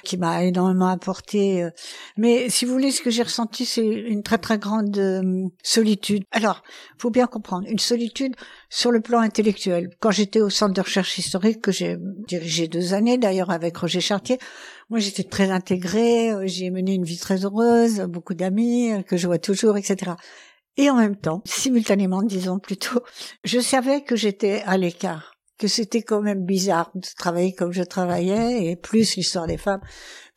qui 0.04 0.18
m'a 0.18 0.44
énormément 0.44 0.88
apporté. 0.88 1.64
Euh. 1.64 1.70
Mais 2.18 2.50
si 2.50 2.66
vous 2.66 2.74
voulez, 2.74 2.92
ce 2.92 3.02
que 3.02 3.10
j'ai 3.10 3.24
ressenti, 3.24 3.66
c'est 3.66 3.86
une 3.86 4.24
très 4.24 4.38
très 4.38 4.58
grande 4.58 4.98
euh, 4.98 5.48
solitude. 5.64 6.24
Alors, 6.32 6.64
faut 6.98 7.12
bien 7.12 7.28
comprendre, 7.28 7.68
une 7.70 7.80
solitude 7.80 8.36
sur 8.70 8.92
le 8.92 9.00
plan 9.02 9.20
intellectuel. 9.20 9.90
Quand 10.00 10.12
j'étais 10.12 10.42
au 10.42 10.50
centre 10.50 10.74
de 10.74 10.82
recherche 10.82 11.18
historique, 11.18 11.62
que 11.62 11.72
j'ai 11.72 11.98
dirigé 12.28 12.68
deux 12.68 12.94
années 12.94 13.18
d'ailleurs 13.18 13.52
avec 13.52 13.78
Roger 13.78 14.02
Chartier, 14.02 14.40
moi 14.90 15.00
j'étais 15.00 15.24
très 15.24 15.52
intégrée, 15.52 16.32
euh, 16.32 16.44
j'ai 16.46 16.72
mené 16.72 16.94
une 16.96 17.04
vie 17.06 17.18
très 17.18 17.46
heureuse, 17.46 18.02
beaucoup 18.10 18.34
d'amis 18.34 18.92
que 19.08 19.18
je 19.18 19.28
vois 19.28 19.40
toujours, 19.40 19.78
etc. 19.78 20.14
Et 20.80 20.90
en 20.90 20.96
même 20.96 21.18
temps, 21.18 21.42
simultanément, 21.44 22.24
disons 22.24 22.58
plutôt, 22.58 23.02
je 23.44 23.60
savais 23.60 24.02
que 24.02 24.16
j'étais 24.16 24.62
à 24.66 24.78
l'écart, 24.78 25.34
que 25.58 25.68
c'était 25.68 26.04
quand 26.04 26.22
même 26.22 26.46
bizarre 26.46 26.90
de 26.96 27.06
travailler 27.18 27.52
comme 27.52 27.74
je 27.74 27.84
travaillais, 27.84 28.64
et 28.64 28.78
plus 28.78 29.18
l'histoire 29.18 29.46
des 29.46 29.58
femmes, 29.58 29.82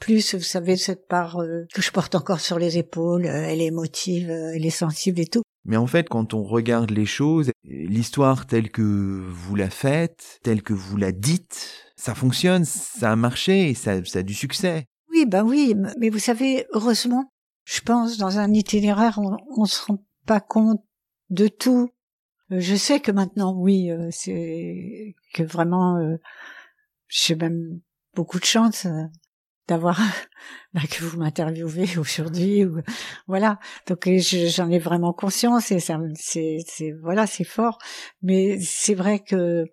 plus, 0.00 0.34
vous 0.34 0.40
savez, 0.40 0.76
cette 0.76 1.06
part 1.06 1.40
euh, 1.40 1.64
que 1.72 1.80
je 1.80 1.92
porte 1.92 2.16
encore 2.16 2.40
sur 2.40 2.58
les 2.58 2.76
épaules, 2.76 3.26
euh, 3.26 3.46
elle 3.46 3.60
est 3.60 3.66
émotive, 3.66 4.30
euh, 4.30 4.50
elle 4.52 4.66
est 4.66 4.70
sensible 4.70 5.20
et 5.20 5.26
tout. 5.26 5.42
Mais 5.64 5.76
en 5.76 5.86
fait, 5.86 6.08
quand 6.08 6.34
on 6.34 6.42
regarde 6.42 6.90
les 6.90 7.06
choses, 7.06 7.52
l'histoire 7.62 8.48
telle 8.48 8.72
que 8.72 8.82
vous 8.82 9.54
la 9.54 9.70
faites, 9.70 10.40
telle 10.42 10.64
que 10.64 10.72
vous 10.72 10.96
la 10.96 11.12
dites, 11.12 11.70
ça 11.94 12.16
fonctionne, 12.16 12.64
ça 12.64 13.12
a 13.12 13.14
marché, 13.14 13.74
ça, 13.74 14.04
ça 14.04 14.18
a 14.18 14.22
du 14.24 14.34
succès. 14.34 14.86
Oui, 15.12 15.24
ben 15.24 15.44
oui, 15.44 15.76
mais 16.00 16.10
vous 16.10 16.18
savez, 16.18 16.66
heureusement, 16.72 17.28
je 17.64 17.80
pense, 17.80 18.18
dans 18.18 18.40
un 18.40 18.52
itinéraire, 18.52 19.20
on, 19.22 19.36
on 19.56 19.66
se 19.66 19.84
rend 19.84 20.02
pas 20.26 20.40
compte 20.40 20.82
de 21.30 21.48
tout. 21.48 21.90
Euh, 22.50 22.60
je 22.60 22.74
sais 22.74 23.00
que 23.00 23.12
maintenant, 23.12 23.54
oui, 23.54 23.90
euh, 23.90 24.08
c'est 24.10 25.14
que 25.34 25.42
vraiment, 25.42 25.96
euh, 25.96 26.16
j'ai 27.08 27.34
même 27.34 27.80
beaucoup 28.14 28.38
de 28.38 28.44
chance 28.44 28.86
d'avoir 29.68 30.00
bah, 30.74 30.82
que 30.90 31.04
vous 31.04 31.18
m'interviewez 31.18 31.96
aujourd'hui 31.98 32.64
ou 32.64 32.80
voilà 33.26 33.58
donc 33.86 34.08
j'en 34.08 34.70
ai 34.70 34.78
vraiment 34.78 35.12
conscience 35.12 35.70
et 35.72 35.80
ça 35.80 36.00
c'est 36.14 36.58
c'est 36.66 36.92
voilà 37.02 37.26
c'est 37.26 37.44
fort 37.44 37.78
mais 38.22 38.58
c'est 38.60 38.94
vrai 38.94 39.20
que 39.20 39.66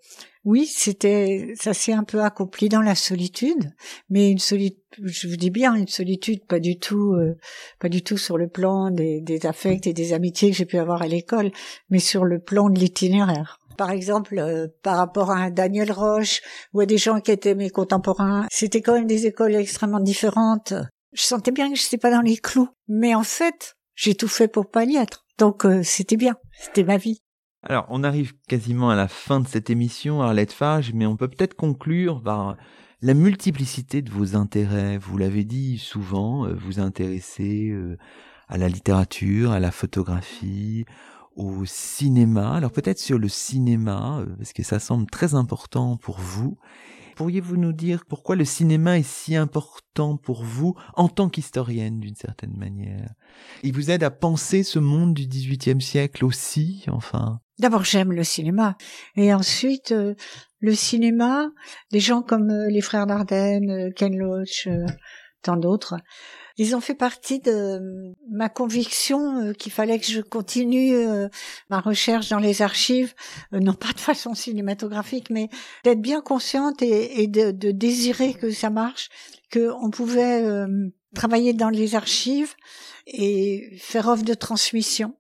oui, 0.46 0.66
c'était, 0.66 1.54
ça 1.60 1.74
s'est 1.74 1.92
un 1.92 2.04
peu 2.04 2.24
accompli 2.24 2.70
dans 2.70 2.82
la 2.82 2.96
solitude, 2.96 3.72
mais 4.10 4.32
une 4.32 4.40
solitude, 4.40 4.80
je 4.98 5.28
vous 5.28 5.36
dis 5.36 5.50
bien, 5.50 5.76
une 5.76 5.88
solitude 5.88 6.46
pas 6.46 6.60
du 6.60 6.80
tout, 6.80 7.14
euh, 7.14 7.38
pas 7.80 7.90
du 7.90 8.02
tout 8.04 8.18
sur 8.18 8.38
le 8.38 8.48
plan 8.48 8.90
des, 8.90 9.20
des 9.22 9.46
affects 9.46 9.86
et 9.86 9.94
des 9.94 10.14
amitiés 10.14 10.50
que 10.50 10.56
j'ai 10.56 10.66
pu 10.66 10.78
avoir 10.78 11.02
à 11.02 11.08
l'école, 11.08 11.52
mais 11.90 12.00
sur 12.00 12.24
le 12.24 12.40
plan 12.40 12.70
de 12.70 12.80
l'itinéraire. 12.80 13.59
Par 13.80 13.92
exemple, 13.92 14.38
euh, 14.38 14.68
par 14.84 14.98
rapport 14.98 15.32
à 15.32 15.52
Daniel 15.52 15.94
Roche 15.94 16.42
ou 16.74 16.82
à 16.82 16.86
des 16.86 16.98
gens 16.98 17.22
qui 17.22 17.32
étaient 17.32 17.56
mes 17.56 17.70
contemporains, 17.70 18.46
c'était 18.52 18.82
quand 18.82 18.92
même 18.92 19.08
des 19.08 19.26
écoles 19.26 19.56
extrêmement 19.56 20.02
différentes. 20.02 20.74
Je 21.14 21.22
sentais 21.22 21.52
bien 21.52 21.72
que 21.72 21.78
je 21.78 21.84
n'étais 21.84 21.98
pas 21.98 22.12
dans 22.12 22.20
les 22.20 22.36
clous, 22.36 22.68
mais 22.90 23.16
en 23.16 23.24
fait, 23.24 23.78
j'ai 23.96 24.16
tout 24.16 24.28
fait 24.28 24.50
pour 24.50 24.70
pas 24.70 24.84
y 24.84 24.98
être. 24.98 25.24
Donc 25.38 25.66
euh, 25.66 25.80
c'était 25.82 26.18
bien, 26.18 26.36
c'était 26.52 26.84
ma 26.84 26.98
vie. 26.98 27.22
Alors, 27.64 27.86
on 27.88 28.04
arrive 28.04 28.34
quasiment 28.50 28.90
à 28.90 28.98
la 28.98 29.08
fin 29.08 29.40
de 29.40 29.48
cette 29.48 29.70
émission, 29.70 30.22
Arlette 30.22 30.52
Fage, 30.52 30.92
mais 30.94 31.06
on 31.06 31.16
peut 31.16 31.30
peut-être 31.30 31.56
conclure 31.56 32.22
par 32.22 32.58
la 33.02 33.14
multiplicité 33.14 34.02
de 34.02 34.12
vos 34.12 34.36
intérêts. 34.36 34.98
Vous 34.98 35.18
l'avez 35.18 35.46
dit 35.46 35.78
souvent, 35.78 36.46
euh, 36.46 36.54
vous 36.54 36.82
intéressez 36.82 37.74
à 38.50 38.58
la 38.58 38.68
littérature, 38.68 39.52
à 39.52 39.62
la 39.62 39.72
photographie, 39.72 40.84
au 41.40 41.66
cinéma. 41.66 42.54
Alors 42.54 42.72
peut-être 42.72 43.00
sur 43.00 43.18
le 43.18 43.30
cinéma, 43.30 44.20
euh, 44.20 44.36
parce 44.38 44.54
que 44.54 44.64
ça 44.64 44.80
semble 44.80 45.10
très 45.10 45.34
important 45.36 45.98
pour 45.98 46.20
vous. 46.20 46.58
Pourriez-vous 47.16 47.58
nous 47.58 47.74
dire 47.74 48.06
pourquoi 48.06 48.36
le 48.36 48.46
cinéma 48.46 48.98
est 48.98 49.08
si 49.08 49.36
important 49.36 50.16
pour 50.16 50.44
vous 50.44 50.76
en 50.96 51.10
tant 51.10 51.28
qu'historienne 51.28 52.00
d'une 52.00 52.16
certaine 52.16 52.56
manière? 52.56 53.14
Il 53.64 53.74
vous 53.74 53.92
aide 53.92 54.04
à 54.04 54.12
penser 54.12 54.64
ce 54.64 54.80
monde 54.80 55.14
du 55.14 55.28
XVIIIe 55.28 55.82
siècle 55.82 56.24
aussi, 56.24 56.86
enfin? 56.88 57.40
D'abord, 57.58 57.84
j'aime 57.84 58.14
le 58.14 58.24
cinéma. 58.24 58.78
Et 59.18 59.34
ensuite, 59.34 59.92
euh, 59.92 60.16
le 60.60 60.74
cinéma, 60.74 61.50
des 61.92 62.00
gens 62.00 62.22
comme 62.22 62.50
euh, 62.52 62.70
les 62.70 62.82
frères 62.82 63.06
Dardenne, 63.06 63.94
Ken 63.96 64.16
Loach, 64.18 64.70
tant 65.42 65.58
d'autres, 65.58 65.96
ils 66.60 66.76
ont 66.76 66.82
fait 66.82 66.94
partie 66.94 67.40
de 67.40 68.14
ma 68.30 68.50
conviction 68.50 69.54
qu'il 69.54 69.72
fallait 69.72 69.98
que 69.98 70.06
je 70.06 70.22
continue 70.22 70.94
ma 71.70 71.80
recherche 71.80 72.30
dans 72.30 72.38
les 72.38 72.62
archives, 72.62 73.16
non 73.52 73.74
pas 73.74 73.94
de 73.94 74.00
façon 74.00 74.36
cinématographique, 74.36 75.30
mais 75.30 75.50
d'être 75.84 76.02
bien 76.02 76.22
consciente 76.22 76.82
et, 76.82 77.28
de, 77.28 77.52
de, 77.52 77.72
désirer 77.72 78.34
que 78.34 78.52
ça 78.52 78.70
marche, 78.70 79.10
qu'on 79.52 79.90
pouvait 79.90 80.44
travailler 81.16 81.54
dans 81.54 81.70
les 81.70 81.96
archives 81.96 82.54
et 83.08 83.70
faire 83.80 84.08
offre 84.08 84.24
de 84.24 84.34
transmission 84.34 85.16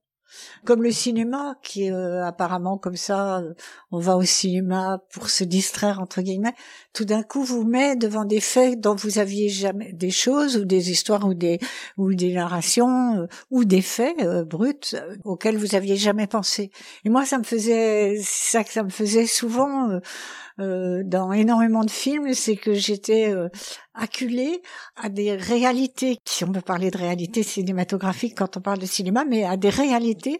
comme 0.66 0.84
le 0.84 0.92
cinéma, 0.92 1.56
qui 1.64 1.86
est 1.86 1.92
euh, 1.92 2.26
apparemment 2.26 2.78
comme 2.78 2.96
ça, 2.96 3.40
euh, 3.40 3.54
on 3.92 4.00
va 4.00 4.18
au 4.18 4.24
cinéma 4.24 5.02
pour 5.12 5.30
se 5.30 5.44
distraire 5.44 6.00
entre 6.00 6.22
guillemets. 6.22 6.54
Tout 6.94 7.06
d'un 7.06 7.24
coup, 7.24 7.44
vous 7.44 7.64
met 7.64 7.96
devant 7.96 8.26
des 8.26 8.40
faits 8.40 8.80
dont 8.80 8.96
vous 8.96 9.20
aviez 9.20 9.50
jamais 9.50 9.94
des 9.94 10.12
choses 10.12 10.58
ou 10.58 10.66
des 10.66 10.92
histoires 10.92 11.26
ou 11.26 11.34
des 11.34 11.60
ou 11.98 12.14
des 12.14 12.34
narrations 12.34 13.22
euh, 13.22 13.28
ou 13.52 13.66
des 13.66 13.82
faits 13.82 14.18
bruts 14.48 14.96
auxquels 15.24 15.58
vous 15.58 15.76
aviez 15.76 15.96
jamais 15.96 16.28
pensé. 16.28 16.72
Et 17.06 17.10
moi, 17.10 17.26
ça 17.26 17.38
me 17.38 17.44
faisait 17.44 18.20
ça 18.24 18.64
ça 18.64 18.84
me 18.84 18.90
faisait 18.90 19.26
souvent 19.26 20.00
euh, 20.60 21.03
dans 21.03 21.32
énormément 21.32 21.84
de 21.84 21.89
films, 21.89 22.34
c'est 22.34 22.55
que 22.55 22.74
j'étais 22.74 23.32
euh, 23.32 23.47
acculée 23.93 24.62
à 24.95 25.10
des 25.10 25.36
réalités, 25.36 26.18
si 26.26 26.43
on 26.43 26.51
peut 26.51 26.62
parler 26.62 26.91
de 26.91 26.97
réalités 26.97 27.43
cinématographiques 27.43 28.38
quand 28.38 28.57
on 28.57 28.62
parle 28.62 28.80
de 28.80 28.86
cinéma, 28.86 29.26
mais 29.26 29.43
à 29.45 29.57
des 29.57 29.70
réalités 29.70 30.39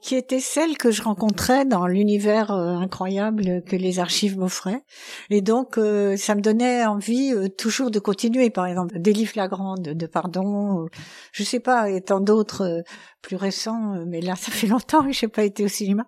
qui 0.00 0.14
étaient 0.14 0.40
celles 0.40 0.78
que 0.78 0.90
je 0.90 1.02
rencontrais 1.02 1.64
dans 1.64 1.86
l'univers 1.86 2.50
euh, 2.50 2.76
incroyable 2.76 3.62
que 3.64 3.76
les 3.76 3.98
archives 3.98 4.38
m'offraient. 4.38 4.82
Et 5.30 5.42
donc, 5.42 5.76
euh, 5.76 6.16
ça 6.16 6.34
me 6.34 6.40
donnait 6.40 6.86
envie 6.86 7.34
toujours 7.56 7.90
de 7.90 7.98
continuer. 7.98 8.50
Par 8.50 8.66
exemple, 8.66 8.98
des 8.98 9.12
livres 9.12 9.32
de 9.78 10.06
Pardon, 10.06 10.86
je 11.32 11.42
sais 11.42 11.60
pas, 11.60 11.90
et 11.90 12.00
tant 12.00 12.20
d'autres 12.20 12.82
plus 13.22 13.36
récents, 13.36 14.04
mais 14.06 14.20
là, 14.20 14.34
ça 14.36 14.50
fait 14.50 14.66
longtemps 14.66 15.04
que 15.04 15.12
j'ai 15.12 15.28
pas 15.28 15.44
été 15.44 15.64
au 15.64 15.68
cinéma. 15.68 16.06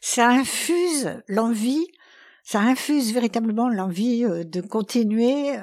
Ça 0.00 0.28
infuse 0.28 1.10
l'envie 1.28 1.86
ça 2.46 2.60
infuse 2.60 3.12
véritablement 3.12 3.68
l'envie 3.68 4.22
de 4.22 4.60
continuer 4.60 5.56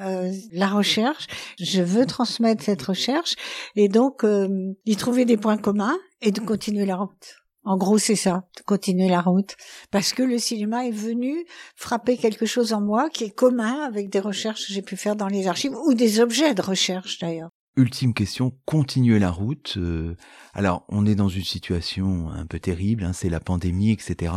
la 0.52 0.68
recherche. 0.68 1.28
Je 1.58 1.82
veux 1.82 2.06
transmettre 2.06 2.62
cette 2.62 2.82
recherche 2.82 3.36
et 3.78 3.88
donc 3.88 4.26
y 4.86 4.96
trouver 4.98 5.24
des 5.24 5.38
points 5.38 5.58
communs 5.58 5.98
et 6.22 6.32
de 6.32 6.42
continuer 6.42 6.86
la 6.86 6.98
route. 6.98 7.36
En 7.66 7.78
gros, 7.78 7.98
c'est 7.98 8.18
ça, 8.18 8.44
de 8.58 8.64
continuer 8.64 9.08
la 9.08 9.22
route. 9.22 9.56
Parce 9.90 10.12
que 10.12 10.22
le 10.22 10.38
cinéma 10.38 10.86
est 10.86 10.92
venu 10.92 11.46
frapper 11.76 12.18
quelque 12.18 12.46
chose 12.46 12.74
en 12.74 12.82
moi 12.82 13.10
qui 13.10 13.24
est 13.24 13.34
commun 13.34 13.80
avec 13.88 14.10
des 14.10 14.20
recherches 14.20 14.68
que 14.68 14.74
j'ai 14.74 14.82
pu 14.82 14.98
faire 14.98 15.16
dans 15.16 15.28
les 15.28 15.48
archives 15.48 15.74
ou 15.86 15.94
des 15.94 16.20
objets 16.20 16.54
de 16.54 16.62
recherche 16.62 17.20
d'ailleurs. 17.20 17.50
Ultime 17.78 18.14
question, 18.14 18.52
continuer 18.66 19.18
la 19.18 19.32
route. 19.32 19.76
Euh, 19.78 20.16
alors, 20.54 20.86
on 20.90 21.06
est 21.06 21.16
dans 21.16 21.30
une 21.30 21.44
situation 21.44 22.30
un 22.30 22.46
peu 22.46 22.60
terrible, 22.60 23.04
hein, 23.04 23.14
c'est 23.14 23.30
la 23.30 23.40
pandémie, 23.40 23.92
etc 23.92 24.34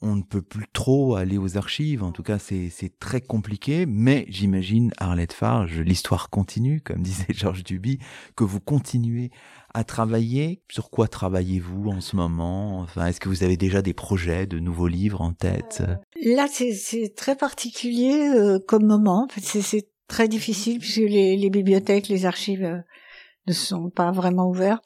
on 0.00 0.16
ne 0.16 0.22
peut 0.22 0.42
plus 0.42 0.66
trop 0.72 1.16
aller 1.16 1.38
aux 1.38 1.56
archives, 1.56 2.04
en 2.04 2.12
tout 2.12 2.22
cas 2.22 2.38
c'est 2.38 2.70
très 3.00 3.20
compliqué, 3.20 3.84
mais 3.86 4.26
j'imagine 4.28 4.92
Arlette 4.98 5.32
Farge, 5.32 5.80
l'histoire 5.80 6.30
continue, 6.30 6.80
comme 6.80 7.02
disait 7.02 7.26
Georges 7.30 7.64
Duby, 7.64 7.98
que 8.36 8.44
vous 8.44 8.60
continuez 8.60 9.30
à 9.74 9.84
travailler. 9.84 10.62
Sur 10.70 10.90
quoi 10.90 11.08
travaillez-vous 11.08 11.88
en 11.88 12.00
ce 12.00 12.16
moment? 12.16 12.80
Enfin, 12.80 13.06
est-ce 13.06 13.20
que 13.20 13.28
vous 13.28 13.42
avez 13.42 13.56
déjà 13.56 13.82
des 13.82 13.94
projets 13.94 14.46
de 14.46 14.58
nouveaux 14.58 14.88
livres 14.88 15.20
en 15.20 15.32
tête? 15.32 15.82
Là, 16.24 16.46
c'est 16.48 17.14
très 17.16 17.36
particulier 17.36 18.28
euh, 18.28 18.58
comme 18.66 18.86
moment. 18.86 19.28
C'est 19.40 19.88
très 20.06 20.28
difficile 20.28 20.78
puisque 20.78 20.96
les, 20.96 21.36
les, 21.36 21.50
bibliothèques, 21.50 22.08
les 22.08 22.24
archives 22.24 22.64
euh, 22.64 22.78
ne 23.46 23.52
sont 23.52 23.90
pas 23.90 24.10
vraiment 24.10 24.48
ouvertes. 24.48 24.84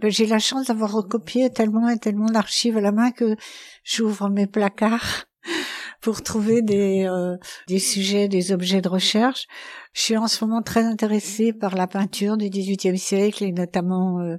Ben, 0.00 0.10
j'ai 0.10 0.26
la 0.26 0.38
chance 0.38 0.66
d'avoir 0.66 0.92
recopié 0.92 1.50
tellement 1.50 1.88
et 1.88 1.98
tellement 1.98 2.30
d'archives 2.30 2.76
à 2.76 2.80
la 2.80 2.92
main 2.92 3.10
que 3.10 3.36
j'ouvre 3.84 4.30
mes 4.30 4.46
placards 4.46 5.26
pour 6.00 6.22
trouver 6.22 6.62
des, 6.62 7.04
euh, 7.06 7.36
des 7.68 7.78
sujets, 7.78 8.28
des 8.28 8.52
objets 8.52 8.80
de 8.80 8.88
recherche. 8.88 9.46
Je 9.92 10.00
suis 10.00 10.16
en 10.16 10.28
ce 10.28 10.44
moment 10.44 10.62
très 10.62 10.84
intéressée 10.84 11.52
par 11.52 11.74
la 11.74 11.86
peinture 11.86 12.36
du 12.36 12.48
XVIIIe 12.48 12.98
siècle 12.98 13.44
et 13.44 13.52
notamment 13.52 14.20
euh, 14.20 14.36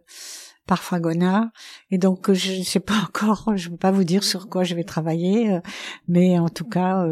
par 0.65 0.81
Fragonard. 0.81 1.45
Et 1.91 1.99
donc, 1.99 2.31
je 2.31 2.53
ne 2.53 2.63
sais 2.63 2.79
pas 2.79 2.97
encore, 3.03 3.55
je 3.55 3.67
ne 3.67 3.73
peux 3.73 3.77
pas 3.77 3.91
vous 3.91 4.03
dire 4.03 4.23
sur 4.23 4.49
quoi 4.49 4.63
je 4.63 4.73
vais 4.73 4.83
travailler, 4.83 5.51
euh, 5.51 5.59
mais 6.07 6.39
en 6.39 6.49
tout 6.49 6.65
cas, 6.65 7.05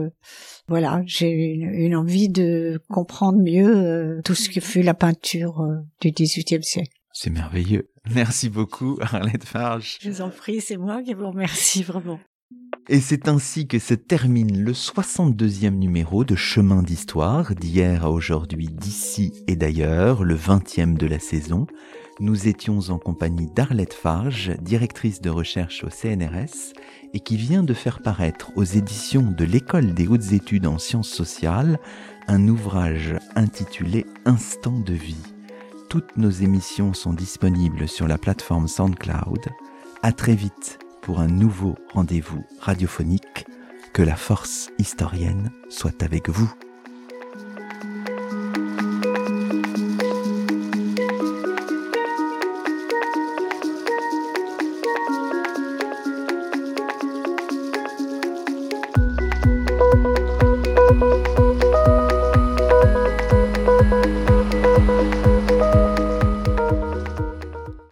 voilà, 0.68 1.04
j'ai 1.06 1.30
une, 1.30 1.96
envie 1.96 2.30
de 2.30 2.82
comprendre 2.90 3.40
mieux 3.40 4.22
tout 4.26 4.36
ce 4.36 4.50
que 4.50 4.60
fut 4.60 4.82
la 4.82 4.94
peinture 4.96 5.68
du 6.02 6.12
XVIIIe 6.12 6.64
siècle. 6.64 7.00
C'est 7.12 7.32
merveilleux. 7.32 7.89
Merci 8.16 8.50
beaucoup, 8.50 8.98
Arlette 9.02 9.46
Farge. 9.46 9.98
Je 10.02 10.10
vous 10.10 10.22
en 10.22 10.30
prie, 10.30 10.62
c'est 10.62 10.78
moi 10.78 11.04
qui 11.04 11.14
vous 11.14 11.30
remercie 11.30 11.84
vraiment. 11.84 12.20
Et 12.88 13.02
c'est 13.02 13.28
ainsi 13.28 13.68
que 13.68 13.78
se 13.78 13.94
termine 13.94 14.64
le 14.64 14.72
62e 14.72 15.76
numéro 15.76 16.24
de 16.24 16.36
Chemin 16.36 16.82
d'Histoire, 16.82 17.54
d'hier 17.54 18.06
à 18.06 18.12
aujourd'hui, 18.12 18.68
d'ici 18.68 19.32
et 19.48 19.56
d'ailleurs, 19.56 20.24
le 20.24 20.36
20e 20.36 20.98
de 20.98 21.06
la 21.06 21.20
saison. 21.20 21.68
Nous 22.20 22.48
étions 22.48 22.80
en 22.90 22.98
compagnie 22.98 23.48
d'Arlette 23.56 23.94
Farge, 23.94 24.54
directrice 24.60 25.22
de 25.22 25.30
recherche 25.30 25.84
au 25.84 25.90
CNRS, 25.90 26.74
et 27.14 27.20
qui 27.20 27.38
vient 27.38 27.64
de 27.64 27.76
faire 27.76 28.02
paraître 28.02 28.52
aux 28.56 28.64
éditions 28.64 29.32
de 29.38 29.46
l'École 29.46 29.94
des 29.94 30.08
hautes 30.08 30.32
études 30.32 30.66
en 30.66 30.80
sciences 30.80 31.10
sociales 31.10 31.80
un 32.28 32.48
ouvrage 32.48 33.16
intitulé 33.36 34.06
Instant 34.26 34.80
de 34.80 34.94
vie 34.94 35.39
toutes 35.90 36.18
nos 36.18 36.30
émissions 36.30 36.94
sont 36.94 37.14
disponibles 37.14 37.88
sur 37.88 38.08
la 38.08 38.20
plateforme 38.20 38.68
SoundCloud. 38.68 39.48
À 40.04 40.12
très 40.12 40.36
vite 40.36 40.78
pour 41.02 41.20
un 41.20 41.28
nouveau 41.28 41.76
rendez-vous 41.94 42.46
radiophonique. 42.60 43.48
Que 43.92 44.04
la 44.04 44.16
force 44.16 44.70
historienne 44.78 45.52
soit 45.68 46.04
avec 46.04 46.30
vous. 46.30 46.54